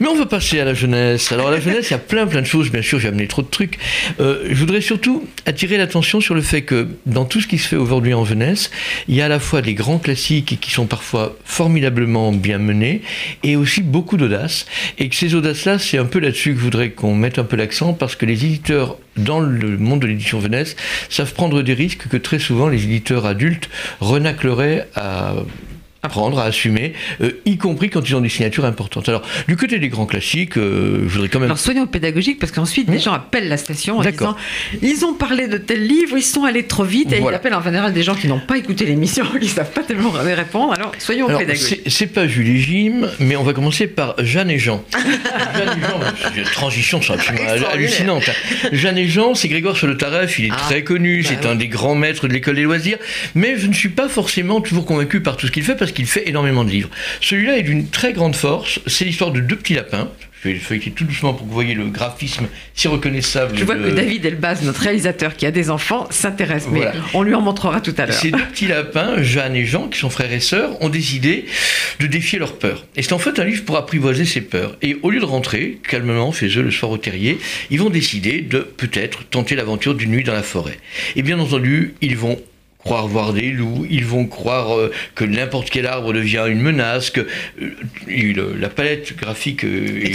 Mais 0.00 0.08
on 0.08 0.16
va 0.16 0.26
passer 0.26 0.58
à 0.60 0.64
la 0.64 0.72
jeunesse. 0.74 1.30
Alors 1.32 1.48
à 1.48 1.50
la 1.50 1.60
jeunesse, 1.60 1.88
il 1.90 1.92
y 1.92 1.94
a 1.94 1.98
plein 1.98 2.26
plein 2.26 2.40
de 2.40 2.46
choses. 2.46 2.70
Bien 2.70 2.82
sûr, 2.82 2.98
j'ai 2.98 3.08
amené 3.08 3.26
trop 3.26 3.42
de 3.42 3.48
trucs. 3.48 3.78
Euh, 4.20 4.46
je 4.48 4.54
voudrais 4.54 4.80
surtout 4.80 5.26
attirer 5.44 5.76
l'attention 5.76 6.20
sur 6.20 6.34
le 6.34 6.40
fait 6.42 6.62
que 6.62 6.88
dans 7.04 7.24
tout 7.26 7.40
ce 7.40 7.46
qui 7.46 7.58
se 7.58 7.68
fait 7.68 7.76
aujourd'hui 7.76 8.14
en 8.14 8.24
jeunesse, 8.24 8.70
il 9.08 9.14
y 9.14 9.20
a 9.22 9.26
à 9.26 9.28
la 9.28 9.38
fois 9.40 9.60
des 9.62 9.74
grands 9.74 9.98
classiques 9.98 10.58
qui 10.60 10.70
sont 10.70 10.86
parfois 10.86 11.36
formidablement 11.44 12.32
bien 12.32 12.58
menés 12.58 13.02
et 13.42 13.56
aussi 13.56 13.82
beaucoup 13.82 14.16
d'audace. 14.16 14.66
Et 14.98 15.08
que 15.08 15.14
ces 15.16 15.34
audaces-là, 15.34 15.78
c'est 15.78 15.98
un 15.98 16.04
peu 16.06 16.18
là-dessus 16.20 16.52
que 16.52 16.58
je 16.58 16.64
voudrais 16.64 16.90
qu'on 16.90 17.14
mette 17.14 17.38
un 17.38 17.44
peu 17.44 17.56
l'accent 17.56 17.92
parce 17.92 18.16
que 18.16 18.24
les 18.24 18.44
éditeurs 18.44 18.96
dans 19.16 19.40
le 19.40 19.78
monde 19.78 20.00
de 20.00 20.06
l'édition 20.06 20.40
jeunesse 20.40 20.76
savent 21.08 21.32
prendre 21.32 21.62
des 21.62 21.74
risques 21.74 22.08
que 22.08 22.16
très 22.16 22.38
souvent 22.38 22.68
les 22.68 22.84
éditeurs 22.84 23.26
adultes 23.26 23.68
renacleraient 24.00 24.88
à 24.94 25.34
prendre, 26.08 26.38
à 26.38 26.44
assumer, 26.44 26.92
euh, 27.20 27.30
y 27.44 27.56
compris 27.56 27.90
quand 27.90 28.08
ils 28.08 28.14
ont 28.16 28.20
des 28.20 28.28
signatures 28.28 28.64
importantes. 28.64 29.08
Alors, 29.08 29.22
du 29.48 29.56
côté 29.56 29.78
des 29.78 29.88
grands 29.88 30.06
classiques, 30.06 30.56
euh, 30.58 31.00
je 31.06 31.12
voudrais 31.12 31.28
quand 31.28 31.38
même... 31.40 31.46
Alors 31.48 31.58
soyons 31.58 31.86
pédagogiques 31.86 32.38
parce 32.38 32.52
qu'ensuite 32.52 32.88
les 32.90 32.98
gens 32.98 33.12
appellent 33.12 33.48
la 33.48 33.56
station 33.56 33.98
en 33.98 34.02
disant 34.02 34.36
ils 34.82 35.04
ont 35.04 35.14
parlé 35.14 35.48
de 35.48 35.56
tel 35.58 35.86
livre, 35.86 36.16
ils 36.16 36.22
sont 36.22 36.44
allés 36.44 36.64
trop 36.64 36.84
vite 36.84 37.12
et 37.12 37.16
Voilà. 37.18 37.36
ils 37.36 37.40
appellent 37.40 37.54
en 37.54 37.62
général 37.62 37.92
des 37.92 38.02
gens 38.02 38.14
qui 38.14 38.26
n'ont 38.28 38.40
pas 38.40 38.58
écouté 38.58 38.84
l'émission, 38.86 39.24
qui 39.40 39.48
savent 39.48 39.70
pas 39.72 39.82
tellement 39.82 40.10
répondre. 40.10 40.72
Alors 40.72 40.92
soyons 40.98 41.28
Alors, 41.28 41.40
pédagogiques. 41.40 41.82
c'est 41.86 42.06
pas 42.06 42.26
Julie 42.26 42.60
Jim, 42.60 43.08
mais 43.20 43.36
on 43.36 43.42
va 43.42 43.52
commencer 43.52 43.86
par 43.86 44.14
Jeanne 44.22 44.50
et 44.50 44.58
Jean. 44.58 44.84
Jeanne 45.54 45.78
et 45.78 45.82
Jean, 45.82 46.42
transition 46.52 47.00
c'est 47.02 47.12
absolument 47.12 47.42
Extraordinaire. 47.44 47.72
hallucinante. 47.72 48.30
Jeanne 48.72 48.98
et 48.98 49.08
Jean, 49.08 49.34
c'est 49.34 49.48
Grégoire 49.48 49.76
sur 49.76 49.86
le 49.86 49.96
Taref, 49.96 50.38
il 50.38 50.46
est 50.46 50.50
Ah, 50.52 50.56
très 50.56 50.82
connu, 50.84 51.22
bah 51.22 51.28
c'est 51.30 51.46
un 51.46 51.54
des 51.54 51.68
grands 51.68 51.94
maîtres 51.94 52.28
de 52.28 52.32
l'école 52.32 52.56
des 52.56 52.62
loisirs, 52.62 52.98
mais 53.34 53.56
je 53.58 53.66
ne 53.66 53.72
suis 53.72 53.88
pas 53.88 54.08
forcément 54.08 54.60
toujours 54.60 54.84
convaincu 54.86 55.20
par 55.20 55.36
tout 55.36 55.46
ce 55.46 55.52
qu'il 55.52 55.62
fait 55.62 55.74
parce 55.76 55.92
qu'il 55.96 56.06
fait 56.06 56.28
énormément 56.28 56.64
de 56.64 56.70
livres. 56.70 56.90
Celui-là 57.20 57.56
est 57.58 57.62
d'une 57.62 57.88
très 57.88 58.12
grande 58.12 58.36
force, 58.36 58.78
c'est 58.86 59.04
l'histoire 59.04 59.32
de 59.32 59.40
deux 59.40 59.56
petits 59.56 59.74
lapins. 59.74 60.08
Je 60.44 60.50
vais 60.50 60.58
feuilleter 60.58 60.90
tout 60.92 61.04
doucement 61.04 61.32
pour 61.32 61.42
que 61.44 61.48
vous 61.48 61.54
voyez 61.54 61.74
le 61.74 61.86
graphisme 61.86 62.46
si 62.74 62.86
reconnaissable. 62.86 63.56
Je 63.58 63.64
vois 63.64 63.74
de- 63.74 63.88
que 63.90 63.94
David 63.96 64.24
Elbaz, 64.26 64.62
notre 64.62 64.80
réalisateur 64.82 65.34
qui 65.34 65.44
a 65.46 65.50
des 65.50 65.70
enfants, 65.70 66.06
s'intéresse, 66.10 66.68
mais 66.70 66.80
Voilà. 66.80 66.94
on 67.14 67.22
lui 67.22 67.34
en 67.34 67.40
montrera 67.40 67.80
tout 67.80 67.94
à 67.98 68.06
l'heure. 68.06 68.14
Ces 68.14 68.30
deux 68.30 68.44
petits 68.52 68.68
lapins, 68.68 69.20
Jeanne 69.22 69.56
et 69.56 69.64
Jean, 69.64 69.88
qui 69.88 69.98
sont 69.98 70.10
frères 70.10 70.30
et 70.32 70.38
sœurs, 70.38 70.80
ont 70.82 70.88
décidé 70.90 71.46
de 71.98 72.06
défier 72.06 72.38
leurs 72.38 72.58
peurs. 72.58 72.84
Et 72.94 73.02
c'est 73.02 73.14
en 73.14 73.18
fait 73.18 73.40
un 73.40 73.44
livre 73.44 73.64
pour 73.64 73.76
apprivoiser 73.76 74.24
ces 74.26 74.42
peurs. 74.42 74.76
Et 74.82 74.98
au 75.02 75.10
lieu 75.10 75.18
de 75.20 75.24
rentrer 75.24 75.78
calmement 75.88 76.30
chez 76.32 76.48
eux 76.58 76.62
le 76.62 76.70
soir 76.70 76.92
au 76.92 76.98
terrier, 76.98 77.38
ils 77.70 77.80
vont 77.80 77.90
décider 77.90 78.40
de 78.42 78.58
peut-être 78.60 79.24
tenter 79.28 79.56
l'aventure 79.56 79.94
d'une 79.94 80.10
nuit 80.12 80.22
dans 80.22 80.34
la 80.34 80.44
forêt. 80.44 80.78
Et 81.16 81.22
bien 81.22 81.40
entendu, 81.40 81.94
ils 82.02 82.16
vont 82.16 82.38
croire 82.86 83.08
voir 83.08 83.32
des 83.32 83.50
loups, 83.50 83.84
ils 83.90 84.04
vont 84.04 84.26
croire 84.28 84.78
euh, 84.78 84.92
que 85.16 85.24
n'importe 85.24 85.70
quel 85.70 85.86
arbre 85.86 86.12
devient 86.12 86.44
une 86.48 86.60
menace, 86.60 87.10
que 87.10 87.22
euh, 87.60 87.70
le- 88.06 88.54
la 88.56 88.68
palette 88.68 89.16
graphique 89.16 89.64
euh, 89.64 90.04
et 90.04 90.12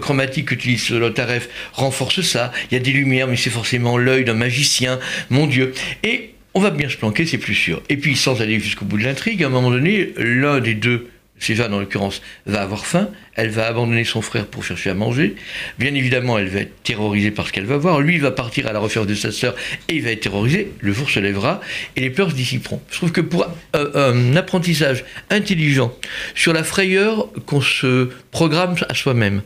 chromatique 0.00 0.48
qu'utilise 0.48 0.90
Lotaref 0.90 1.48
renforce 1.72 2.20
ça. 2.20 2.52
Il 2.70 2.74
y 2.74 2.76
a 2.76 2.80
des 2.80 2.90
lumières, 2.92 3.28
mais 3.28 3.36
c'est 3.36 3.48
forcément 3.50 3.96
l'œil 3.96 4.24
d'un 4.24 4.34
magicien, 4.34 4.98
mon 5.30 5.46
Dieu. 5.46 5.72
Et 6.04 6.32
on 6.52 6.60
va 6.60 6.70
bien 6.70 6.90
se 6.90 6.98
planquer, 6.98 7.24
c'est 7.24 7.38
plus 7.38 7.54
sûr. 7.54 7.82
Et 7.88 7.96
puis, 7.96 8.14
sans 8.14 8.42
aller 8.42 8.60
jusqu'au 8.60 8.84
bout 8.84 8.98
de 8.98 9.04
l'intrigue, 9.04 9.42
à 9.42 9.46
un 9.46 9.50
moment 9.50 9.70
donné, 9.70 10.10
l'un 10.18 10.60
des 10.60 10.74
deux, 10.74 11.08
Jeanne 11.38 11.74
en 11.74 11.80
l'occurrence, 11.80 12.22
va 12.46 12.62
avoir 12.62 12.86
faim, 12.86 13.08
elle 13.34 13.50
va 13.50 13.66
abandonner 13.66 14.04
son 14.04 14.22
frère 14.22 14.46
pour 14.46 14.64
chercher 14.64 14.90
à 14.90 14.94
manger. 14.94 15.36
Bien 15.78 15.94
évidemment, 15.94 16.38
elle 16.38 16.48
va 16.48 16.60
être 16.60 16.82
terrorisée 16.82 17.30
par 17.30 17.46
ce 17.46 17.52
qu'elle 17.52 17.66
va 17.66 17.76
voir. 17.76 18.00
Lui, 18.00 18.14
il 18.14 18.20
va 18.20 18.30
partir 18.30 18.66
à 18.66 18.72
la 18.72 18.78
recherche 18.78 19.06
de 19.06 19.14
sa 19.14 19.30
sœur 19.30 19.54
et 19.88 19.94
il 19.96 20.02
va 20.02 20.10
être 20.10 20.20
terrorisé. 20.20 20.72
Le 20.80 20.92
jour 20.92 21.10
se 21.10 21.20
lèvera 21.20 21.60
et 21.94 22.00
les 22.00 22.10
peurs 22.10 22.30
se 22.30 22.36
dissiperont. 22.36 22.80
Je 22.90 22.96
trouve 22.96 23.12
que 23.12 23.20
pour 23.20 23.46
euh, 23.74 24.12
un 24.12 24.36
apprentissage 24.36 25.04
intelligent 25.30 25.94
sur 26.34 26.52
la 26.52 26.64
frayeur 26.64 27.28
qu'on 27.46 27.60
se 27.60 28.10
programme 28.30 28.74
à 28.88 28.94
soi-même 28.94 29.42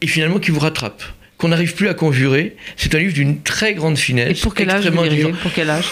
et 0.00 0.06
finalement 0.06 0.38
qui 0.38 0.50
vous 0.50 0.60
rattrape, 0.60 1.02
qu'on 1.38 1.48
n'arrive 1.48 1.74
plus 1.74 1.88
à 1.88 1.94
conjurer, 1.94 2.56
c'est 2.76 2.94
un 2.94 2.98
livre 2.98 3.14
d'une 3.14 3.42
très 3.42 3.74
grande 3.74 3.94
Et 3.94 4.00
finesse. 4.00 4.40
pour 4.40 4.54
quel 4.54 4.70
âge. 4.70 4.90
Pour 5.42 5.52
quel 5.52 5.70
âge? 5.70 5.86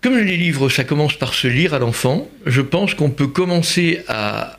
Comme 0.00 0.16
les 0.16 0.36
livres, 0.36 0.68
ça 0.68 0.84
commence 0.84 1.14
par 1.14 1.34
se 1.34 1.48
lire 1.48 1.74
à 1.74 1.80
l'enfant, 1.80 2.28
je 2.46 2.60
pense 2.60 2.94
qu'on 2.94 3.10
peut 3.10 3.26
commencer 3.26 4.00
à 4.06 4.57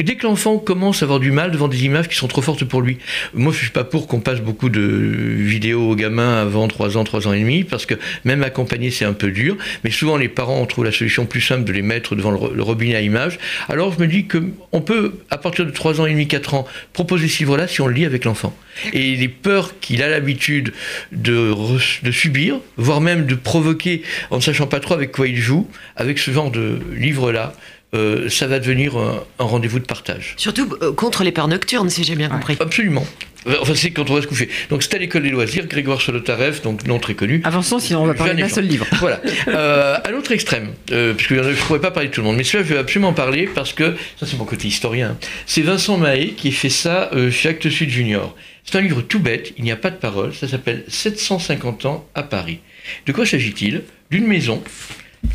Et 0.00 0.02
dès 0.02 0.16
que 0.16 0.26
l'enfant 0.26 0.58
commence 0.58 1.02
à 1.02 1.04
avoir 1.04 1.20
du 1.20 1.30
mal 1.30 1.52
devant 1.52 1.68
des 1.68 1.84
images 1.84 2.08
qui 2.08 2.16
sont 2.16 2.26
trop 2.26 2.42
fortes 2.42 2.64
pour 2.64 2.82
lui, 2.82 2.98
moi 3.32 3.52
je 3.52 3.58
suis 3.58 3.70
pas 3.70 3.84
pour 3.84 4.08
qu'on 4.08 4.18
passe 4.18 4.40
beaucoup 4.40 4.68
de 4.68 4.80
vidéos 4.80 5.92
aux 5.92 5.94
gamins 5.94 6.34
avant 6.34 6.66
3 6.66 6.96
ans, 6.96 7.04
3 7.04 7.28
ans 7.28 7.32
et 7.32 7.38
demi, 7.38 7.62
parce 7.62 7.86
que 7.86 7.94
même 8.24 8.42
accompagner 8.42 8.90
c'est 8.90 9.04
un 9.04 9.12
peu 9.12 9.30
dur, 9.30 9.56
mais 9.84 9.92
souvent 9.92 10.16
les 10.16 10.28
parents 10.28 10.60
ont 10.60 10.66
trouvé 10.66 10.88
la 10.88 10.92
solution 10.92 11.26
plus 11.26 11.40
simple 11.40 11.62
de 11.62 11.72
les 11.72 11.82
mettre 11.82 12.16
devant 12.16 12.32
le, 12.32 12.60
robinet 12.60 12.96
à 12.96 13.02
images. 13.02 13.38
Alors 13.68 13.92
je 13.92 14.00
me 14.00 14.08
dis 14.08 14.26
que 14.26 14.42
on 14.72 14.80
peut, 14.80 15.14
à 15.30 15.38
partir 15.38 15.64
de 15.64 15.70
3 15.70 16.00
ans 16.00 16.06
et 16.06 16.10
demi, 16.10 16.26
4 16.26 16.54
ans, 16.54 16.66
proposer 16.92 17.28
ce 17.28 17.38
livre-là 17.38 17.68
si 17.68 17.80
on 17.80 17.86
le 17.86 17.94
lit 17.94 18.04
avec 18.04 18.24
l'enfant. 18.24 18.52
Et 18.94 19.14
les 19.14 19.28
peurs 19.28 19.78
qu'il 19.78 20.02
a 20.02 20.08
l'habitude 20.08 20.72
de, 21.12 21.54
de 22.02 22.10
subir, 22.10 22.58
voire 22.76 23.00
même 23.00 23.26
de 23.26 23.36
provoquer 23.36 24.02
en 24.30 24.38
ne 24.38 24.42
sachant 24.42 24.66
pas 24.66 24.80
trop 24.80 24.94
avec 24.94 25.12
quoi 25.12 25.28
il 25.28 25.36
joue, 25.36 25.68
avec 25.94 26.18
ce 26.18 26.32
genre 26.32 26.50
de 26.50 26.80
livre-là, 26.96 27.54
euh, 27.94 28.28
ça 28.28 28.46
va 28.46 28.58
devenir 28.58 28.96
un, 28.96 29.22
rendez-vous 29.38 29.78
de 29.78 29.84
partage. 29.84 30.34
Surtout 30.36 30.68
euh, 30.82 30.92
contre 30.92 31.22
les 31.22 31.32
peurs 31.32 31.48
nocturnes, 31.48 31.90
si 31.90 32.02
j'ai 32.02 32.16
bien 32.16 32.28
compris. 32.28 32.56
Absolument. 32.58 33.06
Euh, 33.46 33.56
enfin, 33.60 33.74
c'est 33.74 33.90
quand 33.90 34.10
on 34.10 34.14
va 34.14 34.22
se 34.22 34.26
coucher. 34.26 34.48
Donc, 34.70 34.82
c'est 34.82 34.94
à 34.94 34.98
l'école 34.98 35.22
des 35.22 35.30
loisirs, 35.30 35.66
Grégoire 35.66 36.00
Solotarev, 36.00 36.62
donc 36.62 36.86
non 36.86 36.98
très 36.98 37.14
connu. 37.14 37.40
Avançons, 37.44 37.78
sinon 37.78 38.02
on 38.02 38.06
va 38.06 38.14
parler 38.14 38.34
d'un 38.34 38.48
seul 38.48 38.66
livre. 38.66 38.86
Voilà. 38.98 39.20
à 40.04 40.10
l'autre 40.10 40.32
extrême, 40.32 40.70
puisque 40.86 41.34
je 41.34 41.50
ne 41.50 41.54
pourrais 41.54 41.80
pas 41.80 41.90
parler 41.90 42.08
de 42.08 42.14
tout 42.14 42.20
le 42.20 42.26
monde, 42.26 42.36
mais 42.36 42.44
celui-là, 42.44 42.68
je 42.68 42.74
vais 42.74 42.80
absolument 42.80 43.12
parler 43.12 43.48
parce 43.54 43.72
que, 43.72 43.94
ça 44.18 44.26
c'est 44.26 44.38
mon 44.38 44.44
côté 44.44 44.68
historien, 44.68 45.16
c'est 45.46 45.62
Vincent 45.62 45.98
Mahé 45.98 46.30
qui 46.30 46.52
fait 46.52 46.70
ça 46.70 47.10
chez 47.30 47.50
Actes 47.50 47.68
Sud 47.68 47.90
Junior. 47.90 48.34
C'est 48.64 48.78
un 48.78 48.80
livre 48.80 49.02
tout 49.02 49.20
bête, 49.20 49.52
il 49.58 49.64
n'y 49.64 49.72
a 49.72 49.76
pas 49.76 49.90
de 49.90 49.96
parole, 49.96 50.32
ça 50.34 50.48
s'appelle 50.48 50.84
750 50.88 51.84
ans 51.84 52.06
à 52.14 52.22
Paris. 52.22 52.60
De 53.06 53.12
quoi 53.12 53.26
s'agit-il? 53.26 53.82
D'une 54.10 54.26
maison 54.26 54.62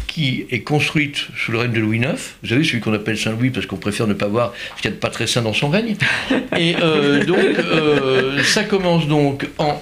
qui 0.08 0.46
est 0.50 0.62
construite 0.62 1.28
sous 1.38 1.52
le 1.52 1.60
règne 1.60 1.72
de 1.72 1.80
Louis 1.80 1.98
IX. 1.98 2.16
Vous 2.42 2.50
savez, 2.50 2.64
celui 2.64 2.80
qu'on 2.80 2.94
appelle 2.94 3.18
Saint-Louis 3.18 3.50
parce 3.50 3.66
qu'on 3.66 3.78
préfère 3.78 4.08
ne 4.08 4.14
pas 4.14 4.28
voir 4.28 4.54
ce 4.76 4.82
qu'il 4.82 4.92
y 4.92 4.94
a 4.94 4.96
de 4.96 5.00
pas 5.00 5.10
très 5.10 5.28
saint 5.28 5.42
dans 5.42 5.54
son 5.54 5.70
règne. 5.70 5.96
Et 6.58 6.76
euh, 6.82 7.24
donc, 7.26 7.38
euh, 7.40 8.44
ça 8.44 8.64
commence 8.64 9.08
donc 9.08 9.48
en 9.58 9.82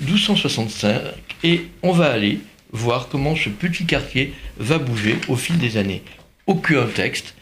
1265 0.00 1.00
et 1.44 1.62
on 1.82 1.92
va 1.92 2.10
aller 2.10 2.38
voir 2.72 3.08
comment 3.08 3.36
ce 3.36 3.48
petit 3.48 3.86
quartier 3.86 4.32
va 4.58 4.78
bouger 4.78 5.16
au 5.28 5.36
fil 5.36 5.58
des 5.58 5.76
années. 5.76 6.02
Aucun 6.46 6.86
texte, 6.86 7.34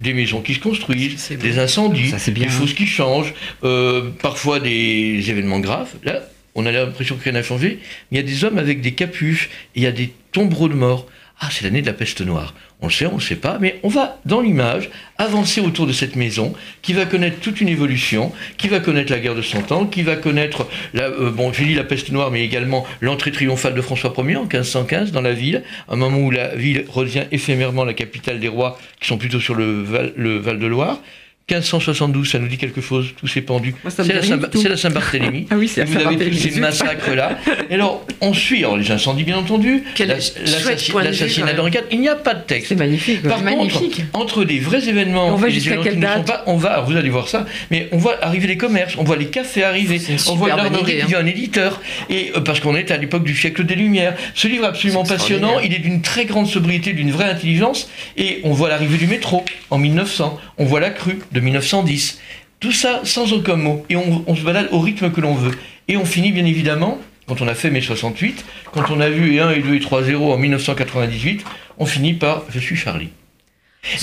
des 0.00 0.14
maisons 0.14 0.40
qui 0.40 0.54
se 0.54 0.60
construisent, 0.60 1.30
des 1.30 1.58
incendies, 1.58 2.12
des 2.28 2.48
choses 2.48 2.74
qui 2.74 2.86
changent, 2.86 3.34
euh, 3.64 4.10
parfois 4.20 4.60
des 4.60 5.22
événements 5.28 5.60
graves. 5.60 5.92
Là, 6.02 6.22
on 6.54 6.66
a 6.66 6.72
l'impression 6.72 7.16
que 7.16 7.24
rien 7.24 7.32
n'a 7.32 7.42
changé. 7.42 7.78
Il 8.10 8.16
y 8.16 8.20
a 8.20 8.22
des 8.22 8.44
hommes 8.44 8.58
avec 8.58 8.80
des 8.80 8.92
capuches, 8.92 9.50
il 9.74 9.82
y 9.82 9.86
a 9.86 9.92
des 9.92 10.12
tombereaux 10.32 10.68
de 10.68 10.74
morts. 10.74 11.06
Ah, 11.42 11.48
c'est 11.50 11.64
l'année 11.64 11.80
de 11.80 11.86
la 11.86 11.94
peste 11.94 12.20
noire. 12.20 12.52
On 12.82 12.86
le 12.86 12.92
sait, 12.92 13.06
on 13.06 13.12
ne 13.12 13.16
le 13.16 13.22
sait 13.22 13.36
pas, 13.36 13.58
mais 13.58 13.80
on 13.82 13.88
va, 13.88 14.20
dans 14.26 14.42
l'image, 14.42 14.90
avancer 15.16 15.62
autour 15.62 15.86
de 15.86 15.92
cette 15.92 16.14
maison 16.14 16.52
qui 16.82 16.92
va 16.92 17.06
connaître 17.06 17.40
toute 17.40 17.62
une 17.62 17.68
évolution, 17.68 18.30
qui 18.58 18.68
va 18.68 18.78
connaître 18.78 19.10
la 19.10 19.20
guerre 19.20 19.34
de 19.34 19.40
Cent 19.40 19.72
Ans, 19.72 19.86
qui 19.86 20.02
va 20.02 20.16
connaître, 20.16 20.66
la, 20.92 21.04
euh, 21.04 21.30
bon, 21.30 21.50
j'ai 21.50 21.64
dit 21.64 21.74
la 21.74 21.84
peste 21.84 22.10
noire, 22.10 22.30
mais 22.30 22.44
également 22.44 22.86
l'entrée 23.00 23.32
triomphale 23.32 23.74
de 23.74 23.80
François 23.80 24.12
Ier 24.18 24.36
en 24.36 24.42
1515 24.42 25.12
dans 25.12 25.22
la 25.22 25.32
ville, 25.32 25.62
un 25.88 25.96
moment 25.96 26.18
où 26.18 26.30
la 26.30 26.54
ville 26.54 26.84
redevient 26.90 27.24
éphémèrement 27.32 27.84
la 27.84 27.94
capitale 27.94 28.38
des 28.38 28.48
rois 28.48 28.78
qui 29.00 29.08
sont 29.08 29.16
plutôt 29.16 29.40
sur 29.40 29.54
le 29.54 29.82
Val 29.82 30.58
de 30.58 30.66
Loire. 30.66 31.00
1572, 31.48 32.30
ça 32.30 32.38
nous 32.38 32.46
dit 32.46 32.58
quelque 32.58 32.80
chose, 32.80 33.08
tous 33.16 33.26
ces 33.26 33.40
pendus. 33.40 33.74
C'est 33.88 34.68
la 34.68 34.76
Saint-Barthélemy. 34.76 35.46
ah 35.50 35.56
oui, 35.56 35.66
c'est 35.68 35.84
Vous 35.84 35.96
avez 35.96 36.30
tous 36.30 36.36
ces 36.36 36.60
massacres-là. 36.60 37.38
Et 37.68 37.74
alors, 37.74 38.06
on 38.20 38.32
suit 38.32 38.60
alors, 38.60 38.76
les 38.76 38.90
incendies, 38.90 39.24
bien 39.24 39.36
entendu, 39.36 39.82
l'assassinat 39.98 41.52
d'Henri 41.54 41.72
IV. 41.72 41.84
Il 41.90 42.00
n'y 42.00 42.08
a 42.08 42.14
pas 42.14 42.34
de 42.34 42.42
texte. 42.42 42.68
C'est 42.68 42.76
magnifique. 42.76 43.22
Par 43.22 43.42
contre, 43.44 43.82
entre 44.12 44.44
des 44.44 44.60
vrais 44.60 44.88
événements 44.88 45.28
on 45.28 45.36
va 45.36 45.48
et 45.48 45.52
des 45.52 45.66
événements 45.66 45.82
qui 45.82 45.96
ne 45.96 46.06
sont 46.06 46.22
pas, 46.22 46.44
on 46.46 46.56
va, 46.56 46.80
vous 46.80 46.96
allez 46.96 47.10
voir 47.10 47.28
ça, 47.28 47.46
mais 47.70 47.88
on 47.92 47.98
voit 47.98 48.22
arriver 48.24 48.46
les 48.46 48.56
commerces, 48.56 48.94
on 48.96 49.04
voit 49.04 49.16
les 49.16 49.26
cafés 49.26 49.64
arriver, 49.64 50.00
on 50.28 50.34
voit 50.34 50.48
l'armorerie 50.48 50.96
qui 50.96 51.02
hein. 51.02 51.06
vient 51.08 51.18
un 51.18 51.26
éditeur, 51.26 51.80
et 52.08 52.32
euh, 52.36 52.40
parce 52.40 52.60
qu'on 52.60 52.76
est 52.76 52.90
à 52.90 52.96
l'époque 52.96 53.24
du 53.24 53.34
siècle 53.34 53.64
des 53.64 53.74
Lumières. 53.74 54.16
Ce 54.34 54.48
livre 54.48 54.64
est 54.64 54.68
absolument 54.68 55.04
passionnant, 55.04 55.58
il 55.60 55.74
est 55.74 55.78
d'une 55.78 56.02
très 56.02 56.24
grande 56.24 56.46
sobriété, 56.46 56.92
d'une 56.92 57.10
vraie 57.10 57.30
intelligence, 57.30 57.88
et 58.16 58.40
on 58.44 58.52
voit 58.52 58.68
l'arrivée 58.68 58.98
du 58.98 59.06
métro 59.06 59.44
en 59.70 59.78
1900, 59.78 60.38
on 60.58 60.64
voit 60.64 60.80
la 60.80 60.90
crue 60.90 61.18
de 61.32 61.39
1910. 61.40 62.20
Tout 62.60 62.72
ça 62.72 63.00
sans 63.04 63.32
aucun 63.32 63.56
mot. 63.56 63.84
Et 63.88 63.96
on, 63.96 64.36
se 64.36 64.42
balade 64.42 64.68
au 64.70 64.80
rythme 64.80 65.10
que 65.10 65.20
l'on 65.20 65.34
veut. 65.34 65.56
Et 65.88 65.96
on 65.96 66.04
finit 66.04 66.32
bien 66.32 66.44
évidemment, 66.44 66.98
quand 67.26 67.40
on 67.40 67.48
a 67.48 67.54
fait 67.54 67.70
mai 67.70 67.80
68, 67.80 68.44
quand 68.72 68.90
on 68.90 69.00
a 69.00 69.08
vu 69.08 69.34
et 69.34 69.40
1 69.40 69.50
et 69.52 69.60
2 69.60 69.74
et 69.74 69.80
3 69.80 70.02
0 70.02 70.32
en 70.32 70.36
1998, 70.36 71.44
on 71.78 71.86
finit 71.86 72.14
par 72.14 72.44
Je 72.50 72.58
suis 72.58 72.76
Charlie. 72.76 73.10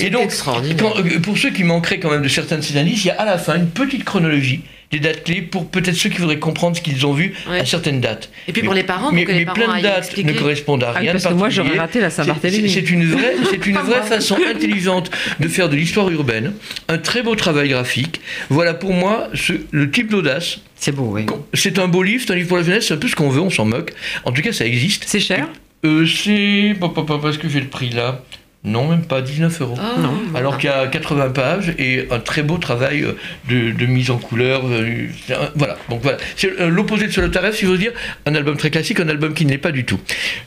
Et 0.00 0.10
donc, 0.10 0.32
euh, 0.48 1.20
pour 1.20 1.38
ceux 1.38 1.50
qui 1.50 1.62
manqueraient 1.62 2.00
quand 2.00 2.10
même 2.10 2.22
de 2.22 2.28
certaines 2.28 2.60
de 2.60 2.64
ces 2.64 2.76
indices, 2.76 3.04
il 3.04 3.08
y 3.08 3.10
a 3.10 3.20
à 3.20 3.24
la 3.24 3.38
fin 3.38 3.56
une 3.56 3.70
petite 3.70 4.04
chronologie 4.04 4.62
des 4.90 5.00
dates 5.00 5.24
clés 5.24 5.42
pour 5.42 5.68
peut-être 5.68 5.96
ceux 5.96 6.08
qui 6.08 6.18
voudraient 6.18 6.38
comprendre 6.38 6.76
ce 6.76 6.80
qu'ils 6.80 7.06
ont 7.06 7.12
vu 7.12 7.34
à 7.50 7.64
certaines 7.64 8.00
dates. 8.00 8.30
Et 8.46 8.52
puis 8.52 8.62
pour 8.62 8.74
les 8.74 8.84
parents, 8.84 9.12
mais, 9.12 9.26
mais 9.26 9.44
plein 9.44 9.76
de 9.76 9.82
dates 9.82 10.16
ne 10.16 10.32
correspondent 10.32 10.84
à 10.84 10.92
ah 10.94 10.98
rien. 10.98 11.12
parce 11.12 11.26
que 11.26 11.34
moi 11.34 11.50
j'aurais 11.50 11.76
raté 11.76 12.00
la 12.00 12.10
Saint-Barthélemy. 12.10 12.70
C'est 12.70 12.90
une 12.90 13.04
vraie, 13.04 13.34
c'est 13.50 13.66
une 13.66 13.76
vraie 13.76 14.02
façon 14.08 14.38
intelligente 14.48 15.10
de 15.40 15.48
faire 15.48 15.68
de 15.68 15.76
l'histoire 15.76 16.10
urbaine, 16.10 16.52
un 16.88 16.98
très 16.98 17.22
beau 17.22 17.34
travail 17.34 17.68
graphique. 17.68 18.20
Voilà 18.48 18.74
pour 18.74 18.92
moi 18.92 19.28
ce, 19.34 19.52
le 19.70 19.90
type 19.90 20.10
d'audace. 20.10 20.58
C'est 20.76 20.92
beau, 20.92 21.10
oui. 21.12 21.26
C'est 21.54 21.78
un 21.78 21.88
beau 21.88 22.02
livre, 22.02 22.22
c'est 22.26 22.32
un 22.32 22.36
livre 22.36 22.48
pour 22.48 22.56
la 22.56 22.62
jeunesse, 22.62 22.86
c'est 22.86 22.94
un 22.94 22.98
peu 22.98 23.08
ce 23.08 23.16
qu'on 23.16 23.30
veut, 23.30 23.40
on 23.40 23.50
s'en 23.50 23.64
moque. 23.64 23.92
En 24.24 24.32
tout 24.32 24.42
cas, 24.42 24.52
ça 24.52 24.64
existe. 24.64 25.04
C'est 25.06 25.20
cher? 25.20 25.48
Euh, 25.84 26.06
C'est. 26.06 26.74
Parce 26.80 27.38
que 27.38 27.48
j'ai 27.48 27.60
le 27.60 27.68
prix 27.68 27.90
là. 27.90 28.22
Non, 28.68 28.86
même 28.86 29.02
pas 29.02 29.22
19 29.22 29.60
euros. 29.62 29.78
Ah. 29.80 29.98
non. 29.98 30.12
Alors 30.34 30.58
qu'il 30.58 30.68
y 30.68 30.72
a 30.72 30.86
80 30.86 31.30
pages 31.30 31.74
et 31.78 32.06
un 32.10 32.20
très 32.20 32.42
beau 32.42 32.58
travail 32.58 33.02
euh, 33.02 33.72
de, 33.72 33.86
mise 33.86 34.10
en 34.10 34.18
couleur. 34.18 34.62
Euh, 34.66 35.06
voilà. 35.54 35.78
Donc 35.88 36.02
voilà. 36.02 36.18
C'est 36.36 36.60
euh, 36.60 36.68
l'opposé 36.68 37.06
de 37.06 37.12
Solotarev, 37.12 37.54
si 37.54 37.64
je 37.64 37.70
veux 37.70 37.78
dire, 37.78 37.92
un 38.26 38.34
album 38.34 38.56
très 38.58 38.70
classique, 38.70 39.00
un 39.00 39.08
album 39.08 39.32
qui 39.32 39.46
ne 39.46 39.50
l'est 39.50 39.58
pas 39.58 39.72
du 39.72 39.84
tout. 39.84 39.98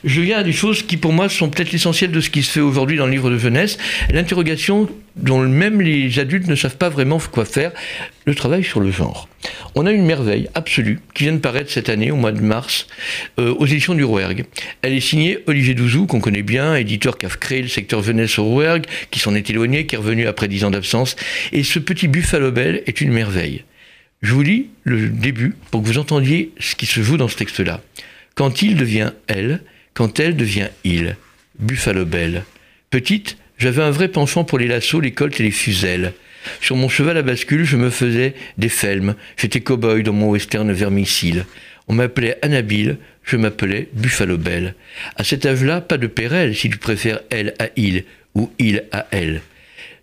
Je 0.04 0.20
viens 0.20 0.38
à 0.38 0.42
des 0.44 0.52
choses 0.52 0.82
qui 0.82 0.96
pour 0.96 1.12
moi 1.12 1.28
sont 1.28 1.50
peut-être 1.50 1.72
l'essentiel 1.72 2.12
de 2.12 2.20
ce 2.20 2.30
qui 2.30 2.42
se 2.44 2.52
fait 2.52 2.60
aujourd'hui 2.60 2.96
dans 2.96 3.06
le 3.06 3.12
livre 3.12 3.30
de 3.30 3.38
jeunesse. 3.38 3.76
L'interrogation 4.12 4.88
dont 5.16 5.40
même 5.40 5.80
les 5.80 6.18
adultes 6.20 6.46
ne 6.46 6.54
savent 6.54 6.76
pas 6.76 6.88
vraiment 6.88 7.18
quoi 7.30 7.44
faire, 7.44 7.72
le 8.24 8.34
travail 8.34 8.62
sur 8.62 8.80
le 8.80 8.90
genre. 8.90 9.28
On 9.74 9.86
a 9.86 9.92
une 9.92 10.04
merveille 10.04 10.48
absolue 10.54 11.00
qui 11.14 11.24
vient 11.24 11.32
de 11.32 11.38
paraître 11.38 11.70
cette 11.70 11.88
année, 11.88 12.10
au 12.10 12.16
mois 12.16 12.32
de 12.32 12.40
mars, 12.40 12.86
euh, 13.38 13.54
aux 13.54 13.66
éditions 13.66 13.94
du 13.94 14.04
Rouergue. 14.04 14.44
Elle 14.82 14.92
est 14.92 15.00
signée 15.00 15.38
Olivier 15.46 15.74
Douzou, 15.74 16.06
qu'on 16.06 16.20
connaît 16.20 16.42
bien, 16.42 16.74
éditeur 16.74 17.18
qui 17.18 17.26
a 17.26 17.28
créé 17.28 17.62
le 17.62 17.68
secteur 17.68 18.02
jeunesse 18.02 18.38
au 18.38 18.44
Rouergue, 18.44 18.84
qui 19.10 19.18
s'en 19.18 19.34
est 19.34 19.48
éloigné, 19.48 19.86
qui 19.86 19.94
est 19.94 19.98
revenu 19.98 20.26
après 20.26 20.48
dix 20.48 20.64
ans 20.64 20.70
d'absence. 20.70 21.16
Et 21.52 21.62
ce 21.64 21.78
petit 21.78 22.08
Buffalo 22.08 22.52
Bell 22.52 22.82
est 22.86 23.00
une 23.00 23.12
merveille. 23.12 23.64
Je 24.22 24.34
vous 24.34 24.42
lis 24.42 24.68
le 24.84 25.08
début 25.08 25.54
pour 25.70 25.82
que 25.82 25.86
vous 25.88 25.98
entendiez 25.98 26.52
ce 26.60 26.76
qui 26.76 26.86
se 26.86 27.02
joue 27.02 27.16
dans 27.16 27.28
ce 27.28 27.36
texte-là. 27.36 27.80
Quand 28.34 28.62
il 28.62 28.76
devient 28.76 29.12
elle, 29.26 29.62
quand 29.94 30.20
elle 30.20 30.36
devient 30.36 30.68
il. 30.84 31.16
Buffalo 31.58 32.04
Bell. 32.04 32.44
Petite, 32.90 33.36
j'avais 33.58 33.82
un 33.82 33.90
vrai 33.90 34.08
penchant 34.08 34.44
pour 34.44 34.58
les 34.58 34.68
lassos, 34.68 35.00
les 35.00 35.12
colts 35.12 35.38
et 35.38 35.42
les 35.42 35.50
fuselles. 35.50 36.12
Sur 36.60 36.76
mon 36.76 36.88
cheval 36.88 37.16
à 37.16 37.22
bascule, 37.22 37.64
je 37.64 37.76
me 37.76 37.90
faisais 37.90 38.34
des 38.58 38.68
felmes. 38.68 39.14
J'étais 39.36 39.60
cow-boy 39.60 40.02
dans 40.02 40.12
mon 40.12 40.30
western 40.30 40.70
vermicile. 40.72 41.46
On 41.88 41.94
m'appelait 41.94 42.38
Annabille, 42.42 42.96
je 43.24 43.36
m'appelais 43.36 43.88
Buffalo 43.92 44.38
Bell. 44.38 44.74
À 45.16 45.24
cet 45.24 45.46
âge-là, 45.46 45.80
pas 45.80 45.98
de 45.98 46.06
pérelle, 46.06 46.56
si 46.56 46.70
tu 46.70 46.78
préfères 46.78 47.20
elle 47.30 47.54
à 47.58 47.68
il, 47.76 48.04
ou 48.34 48.50
il 48.58 48.84
à 48.92 49.06
elle. 49.10 49.42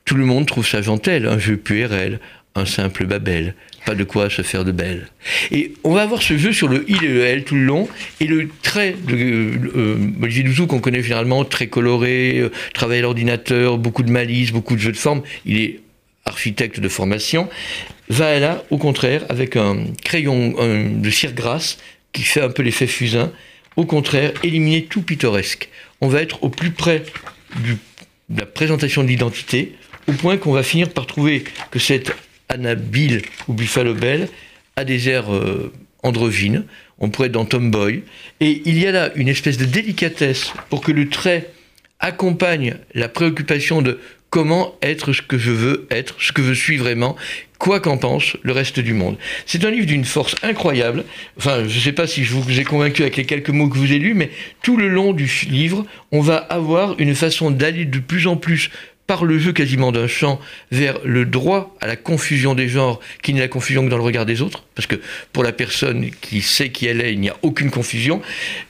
Tout 0.05 0.15
le 0.15 0.25
monde 0.25 0.45
trouve 0.45 0.67
ça 0.67 0.81
gentil, 0.81 1.11
un 1.11 1.39
jeu 1.39 1.57
puérel, 1.57 2.19
un 2.55 2.65
simple 2.65 3.05
babel 3.05 3.53
pas 3.85 3.95
de 3.95 4.03
quoi 4.03 4.29
se 4.29 4.41
faire 4.41 4.65
de 4.65 4.71
belle. 4.71 5.07
Et 5.51 5.73
on 5.83 5.93
va 5.93 6.03
avoir 6.03 6.21
ce 6.21 6.37
jeu 6.37 6.53
sur 6.53 6.67
le 6.67 6.85
il 6.87 7.03
et 7.03 7.07
le 7.07 7.23
elle 7.23 7.43
tout 7.43 7.55
le 7.55 7.63
long, 7.63 7.87
et 8.19 8.25
le 8.25 8.47
trait 8.61 8.95
de 9.07 9.15
euh, 9.15 9.95
Olivier 10.21 10.43
Douzou, 10.43 10.67
qu'on 10.67 10.79
connaît 10.79 11.01
généralement, 11.01 11.43
très 11.45 11.67
coloré, 11.67 12.39
euh, 12.39 12.51
travaille 12.73 12.99
à 12.99 13.01
l'ordinateur, 13.01 13.77
beaucoup 13.77 14.03
de 14.03 14.11
malice, 14.11 14.51
beaucoup 14.51 14.75
de 14.75 14.79
jeux 14.79 14.91
de 14.91 14.97
forme, 14.97 15.23
il 15.45 15.59
est 15.59 15.79
architecte 16.29 16.79
de 16.79 16.89
formation, 16.89 17.49
va 18.09 18.39
là, 18.39 18.63
au 18.69 18.77
contraire, 18.77 19.25
avec 19.29 19.55
un 19.55 19.85
crayon 20.03 20.55
de 20.57 21.09
cire 21.09 21.33
grasse, 21.33 21.77
qui 22.13 22.23
fait 22.23 22.41
un 22.41 22.49
peu 22.49 22.63
l'effet 22.63 22.87
fusain, 22.87 23.31
au 23.75 23.85
contraire, 23.85 24.33
éliminer 24.43 24.85
tout 24.85 25.01
pittoresque. 25.01 25.69
On 26.01 26.07
va 26.07 26.21
être 26.21 26.43
au 26.43 26.49
plus 26.49 26.71
près 26.71 27.03
de 27.63 27.75
la 28.35 28.45
présentation 28.45 29.03
de 29.03 29.07
l'identité, 29.07 29.73
au 30.07 30.13
point 30.13 30.37
qu'on 30.37 30.51
va 30.51 30.63
finir 30.63 30.89
par 30.89 31.05
trouver 31.05 31.43
que 31.71 31.79
cette 31.79 32.11
Anna 32.49 32.75
Bill 32.75 33.21
ou 33.47 33.53
Buffalo 33.53 33.93
Bell 33.93 34.27
a 34.75 34.83
des 34.83 35.09
airs 35.09 35.33
euh, 35.33 35.71
androgynes. 36.03 36.65
On 36.99 37.09
pourrait 37.09 37.27
être 37.27 37.33
dans 37.33 37.45
Tomboy. 37.45 38.03
Et 38.39 38.61
il 38.65 38.77
y 38.79 38.87
a 38.87 38.91
là 38.91 39.11
une 39.15 39.27
espèce 39.27 39.57
de 39.57 39.65
délicatesse 39.65 40.53
pour 40.69 40.81
que 40.81 40.91
le 40.91 41.09
trait 41.09 41.51
accompagne 41.99 42.75
la 42.93 43.07
préoccupation 43.07 43.81
de 43.81 43.99
comment 44.29 44.75
être 44.81 45.13
ce 45.13 45.21
que 45.21 45.37
je 45.37 45.51
veux 45.51 45.87
être, 45.89 46.15
ce 46.19 46.31
que 46.31 46.43
je 46.43 46.53
suis 46.53 46.77
vraiment, 46.77 47.15
quoi 47.57 47.79
qu'en 47.79 47.97
pense 47.97 48.37
le 48.43 48.53
reste 48.53 48.79
du 48.79 48.93
monde. 48.93 49.17
C'est 49.45 49.65
un 49.65 49.71
livre 49.71 49.85
d'une 49.85 50.05
force 50.05 50.35
incroyable. 50.43 51.03
Enfin, 51.37 51.67
je 51.67 51.75
ne 51.75 51.81
sais 51.81 51.91
pas 51.91 52.07
si 52.07 52.23
je 52.23 52.33
vous 52.33 52.59
ai 52.59 52.63
convaincu 52.63 53.01
avec 53.01 53.17
les 53.17 53.25
quelques 53.25 53.49
mots 53.49 53.67
que 53.67 53.77
vous 53.77 53.85
avez 53.85 53.99
lus, 53.99 54.13
mais 54.13 54.31
tout 54.61 54.77
le 54.77 54.87
long 54.87 55.13
du 55.13 55.29
livre, 55.49 55.85
on 56.11 56.21
va 56.21 56.37
avoir 56.37 56.99
une 56.99 57.15
façon 57.15 57.51
d'aller 57.51 57.85
de 57.85 57.99
plus 57.99 58.27
en 58.27 58.37
plus 58.37 58.69
par 59.09 59.25
le 59.25 59.39
jeu 59.39 59.53
quasiment 59.53 59.91
d'un 59.91 60.05
chant 60.05 60.39
vers 60.71 60.99
le 61.03 61.25
droit 61.25 61.75
à 61.81 61.87
la 61.87 61.95
confusion 61.95 62.53
des 62.53 62.69
genres, 62.69 62.99
qui 63.23 63.33
n'est 63.33 63.39
la 63.39 63.47
confusion 63.47 63.83
que 63.83 63.89
dans 63.89 63.97
le 63.97 64.03
regard 64.03 64.27
des 64.27 64.43
autres, 64.43 64.65
parce 64.75 64.85
que 64.85 64.97
pour 65.33 65.41
la 65.41 65.51
personne 65.51 66.11
qui 66.21 66.41
sait 66.41 66.69
qui 66.69 66.85
elle 66.85 67.01
est, 67.01 67.13
il 67.13 67.19
n'y 67.19 67.29
a 67.29 67.35
aucune 67.41 67.71
confusion. 67.71 68.21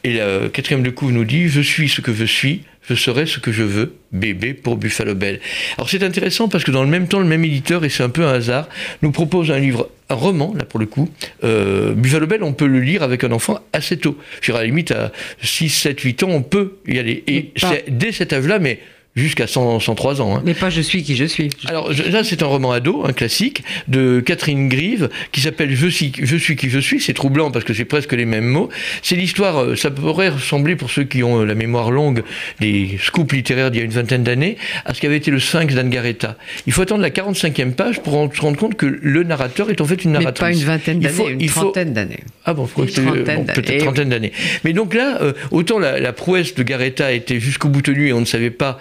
Et 0.05 0.13
la 0.13 0.47
quatrième 0.47 0.81
de 0.81 0.91
coup 0.91 1.11
nous 1.11 1.25
dit 1.25 1.49
Je 1.49 1.59
suis 1.59 1.89
ce 1.89 1.99
que 1.99 2.13
je 2.13 2.23
suis, 2.23 2.61
je 2.95 3.01
serai 3.01 3.25
ce 3.25 3.39
que 3.39 3.51
je 3.51 3.63
veux, 3.63 3.95
bébé 4.11 4.53
pour 4.53 4.77
Buffalo 4.77 5.15
Bell. 5.15 5.39
Alors 5.77 5.89
c'est 5.89 6.03
intéressant 6.03 6.47
parce 6.47 6.63
que 6.63 6.71
dans 6.71 6.83
le 6.83 6.89
même 6.89 7.07
temps, 7.07 7.19
le 7.19 7.25
même 7.25 7.43
éditeur, 7.43 7.85
et 7.85 7.89
c'est 7.89 8.03
un 8.03 8.09
peu 8.09 8.25
un 8.25 8.33
hasard, 8.33 8.67
nous 9.01 9.11
propose 9.11 9.51
un 9.51 9.59
livre, 9.59 9.89
un 10.09 10.15
roman, 10.15 10.53
là 10.55 10.65
pour 10.65 10.79
le 10.79 10.85
coup. 10.85 11.09
Euh, 11.43 11.93
Buffalo 11.93 12.27
Bell, 12.27 12.43
on 12.43 12.53
peut 12.53 12.67
le 12.67 12.79
lire 12.79 13.03
avec 13.03 13.23
un 13.23 13.31
enfant 13.31 13.59
assez 13.73 13.97
tôt. 13.97 14.17
Je 14.41 14.47
dirais 14.47 14.59
à 14.59 14.61
la 14.61 14.67
limite, 14.67 14.91
à 14.91 15.11
6, 15.41 15.69
7, 15.69 15.99
8 15.99 16.23
ans, 16.23 16.29
on 16.29 16.41
peut 16.41 16.77
y 16.87 16.99
aller. 16.99 17.23
Et 17.27 17.51
c'est 17.55 17.85
dès 17.89 18.11
cet 18.11 18.33
âge-là, 18.33 18.59
mais 18.59 18.79
jusqu'à 19.15 19.47
103 19.47 20.21
ans. 20.21 20.37
Hein. 20.37 20.41
Mais 20.45 20.53
pas 20.53 20.69
Je 20.69 20.81
suis 20.81 21.03
qui 21.03 21.15
je 21.15 21.25
suis. 21.25 21.49
Alors 21.65 21.91
là, 21.91 22.23
c'est 22.23 22.43
un 22.43 22.45
roman 22.45 22.71
ado, 22.71 23.03
un 23.05 23.13
classique, 23.13 23.63
de 23.87 24.19
Catherine 24.19 24.69
Grieve, 24.69 25.09
qui 25.31 25.41
s'appelle 25.41 25.75
je 25.75 25.87
suis, 25.87 26.11
je 26.21 26.35
suis 26.37 26.55
qui 26.55 26.69
je 26.69 26.79
suis. 26.79 27.01
C'est 27.01 27.13
troublant 27.13 27.51
parce 27.51 27.65
que 27.65 27.73
c'est 27.73 27.85
presque 27.85 28.13
les 28.13 28.25
mêmes 28.25 28.45
mots. 28.45 28.69
C'est 29.01 29.15
l'histoire, 29.15 29.63
euh, 29.63 29.75
ça 29.75 29.91
pourrait 29.91 30.29
ressembler, 30.29 30.75
pour 30.75 30.89
ceux 30.91 31.03
qui 31.03 31.23
ont 31.23 31.41
euh, 31.41 31.45
la 31.45 31.55
mémoire 31.55 31.91
longue 31.91 32.23
des 32.59 32.97
scoops 33.01 33.33
littéraires 33.33 33.71
d'il 33.71 33.79
y 33.79 33.81
a 33.81 33.85
une 33.85 33.91
vingtaine 33.91 34.23
d'années, 34.23 34.57
à 34.85 34.93
ce 34.93 35.01
qu'avait 35.01 35.17
été 35.17 35.31
le 35.31 35.39
Sphinx 35.39 35.73
d'Angaretta. 35.73 36.37
Il 36.67 36.73
faut 36.73 36.81
attendre 36.81 37.01
la 37.01 37.09
45e 37.09 37.73
page 37.73 38.01
pour 38.01 38.13
se 38.33 38.41
rendre 38.41 38.57
compte 38.57 38.75
que 38.75 38.85
le 38.85 39.23
narrateur 39.23 39.69
est 39.69 39.81
en 39.81 39.85
fait 39.85 40.03
une 40.03 40.11
narratrice. 40.11 40.41
Mais 40.41 40.53
pas 40.53 40.59
une 40.59 40.65
vingtaine 40.65 40.99
d'années, 40.99 41.29
une 41.29 41.49
trentaine 41.49 41.93
d'années. 41.93 42.23
Ah 42.45 42.53
bon, 42.53 42.67
peut-être 42.67 43.77
trentaine 43.79 44.09
d'années. 44.09 44.31
Mais 44.63 44.73
donc 44.73 44.93
là, 44.93 45.21
euh, 45.21 45.33
autant 45.51 45.79
la, 45.79 45.99
la, 45.99 46.13
prouesse 46.13 46.55
de 46.55 46.63
Garetta 46.63 47.11
était 47.11 47.39
jusqu'au 47.39 47.69
bout 47.69 47.81
tenue 47.81 48.07
et 48.07 48.13
on 48.13 48.21
ne 48.21 48.25
savait 48.25 48.49
pas 48.51 48.79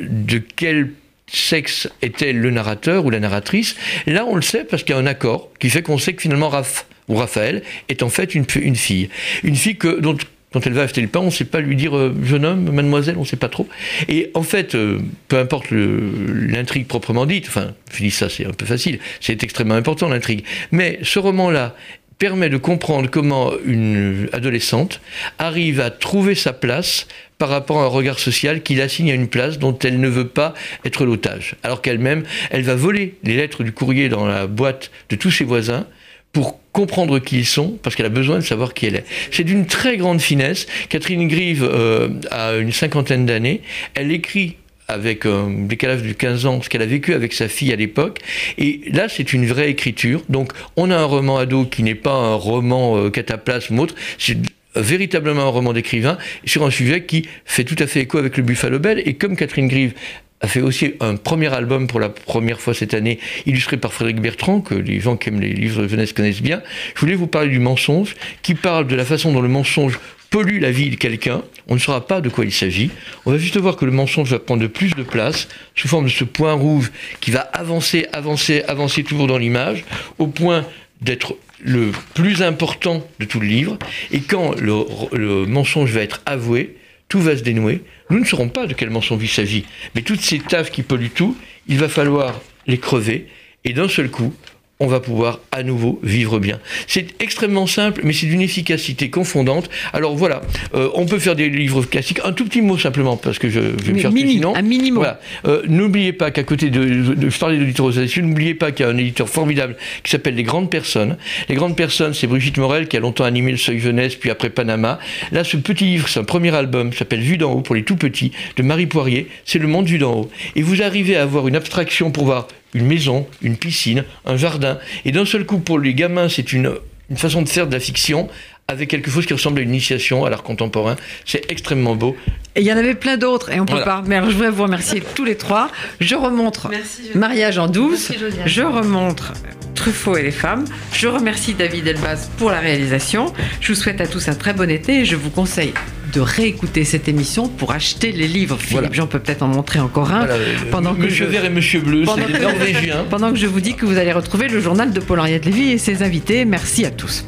de 0.00 0.38
quel 0.38 0.90
sexe 1.26 1.88
était 2.02 2.32
le 2.32 2.50
narrateur 2.50 3.04
ou 3.04 3.10
la 3.10 3.20
narratrice. 3.20 3.76
Là, 4.06 4.24
on 4.26 4.34
le 4.34 4.42
sait 4.42 4.64
parce 4.64 4.82
qu'il 4.82 4.94
y 4.94 4.98
a 4.98 5.00
un 5.00 5.06
accord 5.06 5.50
qui 5.58 5.70
fait 5.70 5.82
qu'on 5.82 5.98
sait 5.98 6.14
que 6.14 6.22
finalement 6.22 6.48
Raph 6.48 6.86
ou 7.08 7.16
Raphaël 7.16 7.62
est 7.88 8.02
en 8.02 8.08
fait 8.08 8.34
une, 8.34 8.44
fille. 8.46 9.08
Une 9.42 9.56
fille 9.56 9.76
que, 9.76 10.00
dont 10.00 10.16
quand 10.52 10.66
elle 10.66 10.72
va 10.72 10.82
acheter 10.82 11.00
le 11.00 11.08
pain, 11.08 11.20
on 11.20 11.26
ne 11.26 11.30
sait 11.30 11.44
pas 11.44 11.60
lui 11.60 11.76
dire 11.76 11.96
euh, 11.96 12.14
jeune 12.24 12.44
homme, 12.44 12.70
mademoiselle, 12.72 13.16
on 13.16 13.20
ne 13.20 13.26
sait 13.26 13.36
pas 13.36 13.48
trop. 13.48 13.68
Et 14.08 14.30
en 14.34 14.42
fait, 14.42 14.74
euh, 14.74 14.98
peu 15.28 15.38
importe 15.38 15.66
l'intrigue 15.70 16.86
proprement 16.86 17.26
dite, 17.26 17.46
enfin, 17.46 17.72
je 17.92 18.08
ça, 18.08 18.28
c'est 18.28 18.46
un 18.46 18.52
peu 18.52 18.66
facile, 18.66 18.98
c'est 19.20 19.42
extrêmement 19.44 19.74
important 19.74 20.08
l'intrigue. 20.08 20.44
Mais 20.72 20.98
ce 21.02 21.20
roman-là 21.20 21.76
permet 22.18 22.48
de 22.48 22.56
comprendre 22.56 23.08
comment 23.08 23.52
une 23.64 24.28
adolescente 24.32 25.00
arrive 25.38 25.80
à 25.80 25.90
trouver 25.90 26.34
sa 26.34 26.52
place 26.52 27.06
par 27.40 27.48
rapport 27.48 27.80
à 27.80 27.84
un 27.84 27.88
regard 27.88 28.18
social 28.18 28.62
qui 28.62 28.74
l'assigne 28.74 29.10
à 29.10 29.14
une 29.14 29.26
place 29.26 29.58
dont 29.58 29.76
elle 29.78 29.98
ne 29.98 30.08
veut 30.08 30.28
pas 30.28 30.52
être 30.84 31.06
l'otage. 31.06 31.56
Alors 31.62 31.80
qu'elle-même, 31.80 32.22
elle 32.50 32.62
va 32.62 32.74
voler 32.74 33.14
les 33.24 33.34
lettres 33.34 33.64
du 33.64 33.72
courrier 33.72 34.10
dans 34.10 34.26
la 34.26 34.46
boîte 34.46 34.90
de 35.08 35.16
tous 35.16 35.30
ses 35.30 35.44
voisins 35.44 35.86
pour 36.32 36.60
comprendre 36.72 37.18
qui 37.18 37.38
ils 37.38 37.46
sont, 37.46 37.78
parce 37.82 37.96
qu'elle 37.96 38.06
a 38.06 38.10
besoin 38.10 38.36
de 38.36 38.44
savoir 38.44 38.74
qui 38.74 38.86
elle 38.86 38.96
est. 38.96 39.04
C'est 39.30 39.42
d'une 39.42 39.64
très 39.64 39.96
grande 39.96 40.20
finesse. 40.20 40.66
Catherine 40.90 41.26
Grieve 41.28 41.64
euh, 41.64 42.10
a 42.30 42.56
une 42.56 42.72
cinquantaine 42.72 43.24
d'années. 43.24 43.62
Elle 43.94 44.12
écrit 44.12 44.56
avec 44.90 45.24
un 45.24 45.48
décalage 45.50 46.02
de 46.02 46.12
15 46.12 46.46
ans, 46.46 46.62
ce 46.62 46.68
qu'elle 46.68 46.82
a 46.82 46.86
vécu 46.86 47.14
avec 47.14 47.32
sa 47.32 47.48
fille 47.48 47.72
à 47.72 47.76
l'époque. 47.76 48.18
Et 48.58 48.82
là, 48.92 49.08
c'est 49.08 49.32
une 49.32 49.46
vraie 49.46 49.70
écriture. 49.70 50.22
Donc, 50.28 50.52
on 50.76 50.90
a 50.90 50.96
un 50.96 51.04
roman 51.04 51.38
ado 51.38 51.64
qui 51.64 51.82
n'est 51.82 51.94
pas 51.94 52.12
un 52.12 52.34
roman 52.34 52.98
euh, 52.98 53.10
cataplasme 53.10 53.78
ou 53.78 53.82
autre. 53.82 53.94
C'est 54.18 54.36
véritablement 54.74 55.42
un 55.42 55.48
roman 55.48 55.72
d'écrivain 55.72 56.18
sur 56.44 56.64
un 56.64 56.70
sujet 56.70 57.04
qui 57.04 57.28
fait 57.44 57.64
tout 57.64 57.76
à 57.78 57.86
fait 57.86 58.00
écho 58.00 58.18
avec 58.18 58.36
le 58.36 58.42
Buffalo 58.42 58.78
Bell. 58.78 59.02
Et 59.04 59.14
comme 59.14 59.36
Catherine 59.36 59.68
Grieve 59.68 59.94
a 60.40 60.48
fait 60.48 60.60
aussi 60.60 60.94
un 61.00 61.16
premier 61.16 61.52
album 61.52 61.86
pour 61.86 62.00
la 62.00 62.08
première 62.08 62.60
fois 62.60 62.72
cette 62.72 62.94
année, 62.94 63.18
illustré 63.46 63.76
par 63.76 63.92
Frédéric 63.92 64.22
Bertrand, 64.22 64.60
que 64.60 64.74
les 64.74 65.00
gens 65.00 65.16
qui 65.16 65.28
aiment 65.28 65.40
les 65.40 65.52
livres 65.52 65.82
de 65.82 65.88
jeunesse 65.88 66.12
connaissent 66.12 66.42
bien. 66.42 66.62
Je 66.94 67.00
voulais 67.00 67.14
vous 67.14 67.26
parler 67.26 67.50
du 67.50 67.58
mensonge, 67.58 68.16
qui 68.42 68.54
parle 68.54 68.86
de 68.86 68.96
la 68.96 69.04
façon 69.04 69.32
dont 69.32 69.42
le 69.42 69.48
mensonge 69.48 69.98
pollue 70.30 70.60
la 70.60 70.70
vie 70.70 70.90
de 70.90 70.94
quelqu'un, 70.94 71.42
on 71.66 71.74
ne 71.74 71.80
saura 71.80 72.06
pas 72.06 72.20
de 72.20 72.28
quoi 72.28 72.44
il 72.44 72.52
s'agit. 72.52 72.90
On 73.26 73.32
va 73.32 73.38
juste 73.38 73.56
voir 73.58 73.76
que 73.76 73.84
le 73.84 73.90
mensonge 73.90 74.30
va 74.30 74.38
prendre 74.38 74.62
de 74.62 74.68
plus 74.68 74.94
de 74.94 75.02
place 75.02 75.48
sous 75.74 75.88
forme 75.88 76.04
de 76.04 76.10
ce 76.10 76.24
point 76.24 76.52
rouge 76.52 76.92
qui 77.20 77.32
va 77.32 77.40
avancer, 77.40 78.06
avancer, 78.12 78.62
avancer 78.68 79.02
toujours 79.02 79.26
dans 79.26 79.38
l'image, 79.38 79.84
au 80.18 80.28
point 80.28 80.64
d'être 81.00 81.36
le 81.62 81.90
plus 82.14 82.42
important 82.42 83.06
de 83.18 83.24
tout 83.24 83.40
le 83.40 83.46
livre. 83.46 83.78
Et 84.10 84.20
quand 84.20 84.54
le, 84.60 85.46
mensonge 85.46 85.92
va 85.92 86.00
être 86.00 86.22
avoué, 86.26 86.76
tout 87.08 87.20
va 87.20 87.36
se 87.36 87.42
dénouer. 87.42 87.82
Nous 88.08 88.18
ne 88.18 88.24
saurons 88.24 88.48
pas 88.48 88.66
de 88.66 88.74
quel 88.74 88.90
mensonge 88.90 89.22
il 89.22 89.28
s'agit. 89.28 89.64
Mais 89.94 90.02
toutes 90.02 90.20
ces 90.20 90.38
taffes 90.38 90.70
qui 90.70 90.82
polluent 90.82 91.10
tout, 91.10 91.36
il 91.68 91.78
va 91.78 91.88
falloir 91.88 92.40
les 92.66 92.78
crever. 92.78 93.26
Et 93.64 93.72
d'un 93.72 93.88
seul 93.88 94.10
coup, 94.10 94.32
on 94.80 94.86
va 94.86 95.00
pouvoir 95.00 95.40
à 95.52 95.62
nouveau 95.62 96.00
vivre 96.02 96.38
bien. 96.38 96.58
C'est 96.86 97.06
extrêmement 97.20 97.66
simple, 97.66 98.00
mais 98.04 98.12
c'est 98.12 98.26
d'une 98.26 98.40
efficacité 98.40 99.10
confondante. 99.10 99.68
Alors 99.92 100.16
voilà, 100.16 100.40
euh, 100.74 100.88
on 100.94 101.06
peut 101.06 101.18
faire 101.18 101.36
des 101.36 101.50
livres 101.50 101.82
classiques. 101.82 102.20
Un 102.24 102.32
tout 102.32 102.44
petit 102.46 102.62
mot 102.62 102.78
simplement, 102.78 103.16
parce 103.16 103.38
que 103.38 103.50
je, 103.50 103.60
vais 103.60 103.92
me 103.92 103.98
faire 103.98 104.10
sinon. 104.10 104.56
Un 104.56 104.62
minimum. 104.62 104.98
Voilà. 104.98 105.20
Euh, 105.46 105.62
n'oubliez 105.68 106.14
pas 106.14 106.30
qu'à 106.30 106.44
côté 106.44 106.70
de, 106.70 106.84
de, 107.14 107.30
je 107.30 107.38
parlais 107.38 107.58
de 107.58 108.20
n'oubliez 108.20 108.54
pas 108.54 108.72
qu'il 108.72 108.86
y 108.86 108.88
a 108.88 108.92
un 108.92 108.96
éditeur 108.96 109.28
formidable 109.28 109.76
qui 110.02 110.10
s'appelle 110.10 110.34
Les 110.34 110.42
Grandes 110.42 110.70
Personnes. 110.70 111.16
Les 111.48 111.54
Grandes 111.54 111.76
Personnes, 111.76 112.14
c'est 112.14 112.26
Brigitte 112.26 112.56
Morel 112.56 112.88
qui 112.88 112.96
a 112.96 113.00
longtemps 113.00 113.24
animé 113.24 113.52
le 113.52 113.58
Seuil 113.58 113.78
Jeunesse, 113.78 114.16
puis 114.16 114.30
après 114.30 114.50
Panama. 114.50 114.98
Là, 115.32 115.44
ce 115.44 115.58
petit 115.58 115.84
livre, 115.84 116.08
c'est 116.08 116.20
un 116.20 116.24
premier 116.24 116.54
album, 116.54 116.92
s'appelle 116.92 117.20
Vue 117.20 117.36
d'en 117.36 117.52
haut 117.52 117.60
pour 117.60 117.74
les 117.74 117.82
tout 117.82 117.96
petits, 117.96 118.32
de 118.56 118.62
Marie 118.62 118.86
Poirier. 118.86 119.28
C'est 119.44 119.58
le 119.58 119.68
monde 119.68 119.86
vu 119.86 119.98
d'en 119.98 120.14
haut. 120.14 120.30
Et 120.56 120.62
vous 120.62 120.82
arrivez 120.82 121.16
à 121.16 121.22
avoir 121.22 121.48
une 121.48 121.56
abstraction 121.56 122.10
pour 122.10 122.24
voir 122.24 122.48
une 122.74 122.86
maison, 122.86 123.26
une 123.42 123.56
piscine, 123.56 124.04
un 124.26 124.36
jardin. 124.36 124.78
Et 125.04 125.12
d'un 125.12 125.24
seul 125.24 125.44
coup, 125.44 125.58
pour 125.58 125.78
les 125.78 125.94
gamins, 125.94 126.28
c'est 126.28 126.52
une, 126.52 126.72
une 127.10 127.16
façon 127.16 127.42
de 127.42 127.48
faire 127.48 127.66
de 127.66 127.72
la 127.72 127.80
fiction 127.80 128.28
avec 128.70 128.88
quelque 128.88 129.10
chose 129.10 129.26
qui 129.26 129.32
ressemble 129.32 129.58
à 129.58 129.62
une 129.62 129.70
initiation 129.70 130.24
à 130.24 130.30
l'art 130.30 130.42
contemporain. 130.42 130.96
C'est 131.24 131.50
extrêmement 131.50 131.96
beau. 131.96 132.16
Et 132.56 132.60
il 132.60 132.66
y 132.66 132.72
en 132.72 132.76
avait 132.76 132.94
plein 132.94 133.16
d'autres, 133.16 133.50
et 133.52 133.60
on 133.60 133.66
peut 133.66 133.82
pas. 133.82 134.02
Mais 134.06 134.16
alors, 134.16 134.30
je 134.30 134.34
voudrais 134.34 134.50
vous 134.50 134.62
remercier 134.64 135.02
tous 135.14 135.24
les 135.24 135.36
trois. 135.36 135.70
Je 136.00 136.14
remontre 136.14 136.70
Mariage 137.14 137.58
en 137.58 137.68
douce. 137.68 138.12
je 138.46 138.62
remontre 138.62 139.32
Truffaut 139.74 140.16
et 140.16 140.22
les 140.22 140.30
femmes. 140.30 140.64
Je 140.92 141.08
remercie 141.08 141.54
David 141.54 141.86
Elbaz 141.86 142.30
pour 142.38 142.50
la 142.50 142.60
réalisation. 142.60 143.32
Je 143.60 143.72
vous 143.72 143.80
souhaite 143.80 144.00
à 144.00 144.06
tous 144.06 144.28
un 144.28 144.34
très 144.34 144.52
bon 144.52 144.68
été 144.68 145.00
et 145.00 145.04
je 145.04 145.16
vous 145.16 145.30
conseille 145.30 145.72
de 146.12 146.20
réécouter 146.20 146.84
cette 146.84 147.08
émission 147.08 147.48
pour 147.48 147.72
acheter 147.72 148.12
les 148.12 148.26
livres. 148.26 148.58
Philippe 148.58 148.94
Jean 148.94 149.06
peut 149.06 149.20
peut-être 149.20 149.42
en 149.42 149.48
montrer 149.48 149.78
encore 149.78 150.12
un. 150.12 150.26
pendant 150.70 150.94
que 150.94 151.02
Monsieur 151.02 151.26
Vert 151.26 151.44
et 151.44 151.50
Monsieur 151.50 151.80
Bleu, 151.80 152.04
c'est 152.04 152.32
les 152.32 152.40
Norvégiens. 152.40 153.04
Pendant 153.10 153.30
que 153.30 153.38
je 153.38 153.46
vous 153.46 153.60
dis 153.60 153.74
que 153.74 153.86
vous 153.86 153.96
allez 153.96 154.12
retrouver 154.12 154.48
le 154.48 154.60
journal 154.60 154.92
de 154.92 155.00
Paul-Henriette 155.00 155.44
Lévy 155.44 155.70
et 155.70 155.78
ses 155.78 156.02
invités. 156.02 156.44
Merci 156.44 156.84
à 156.84 156.90
tous. 156.90 157.24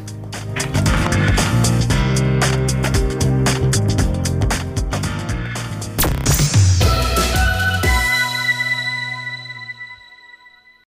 Thank 0.54 1.36
you. 1.36 1.41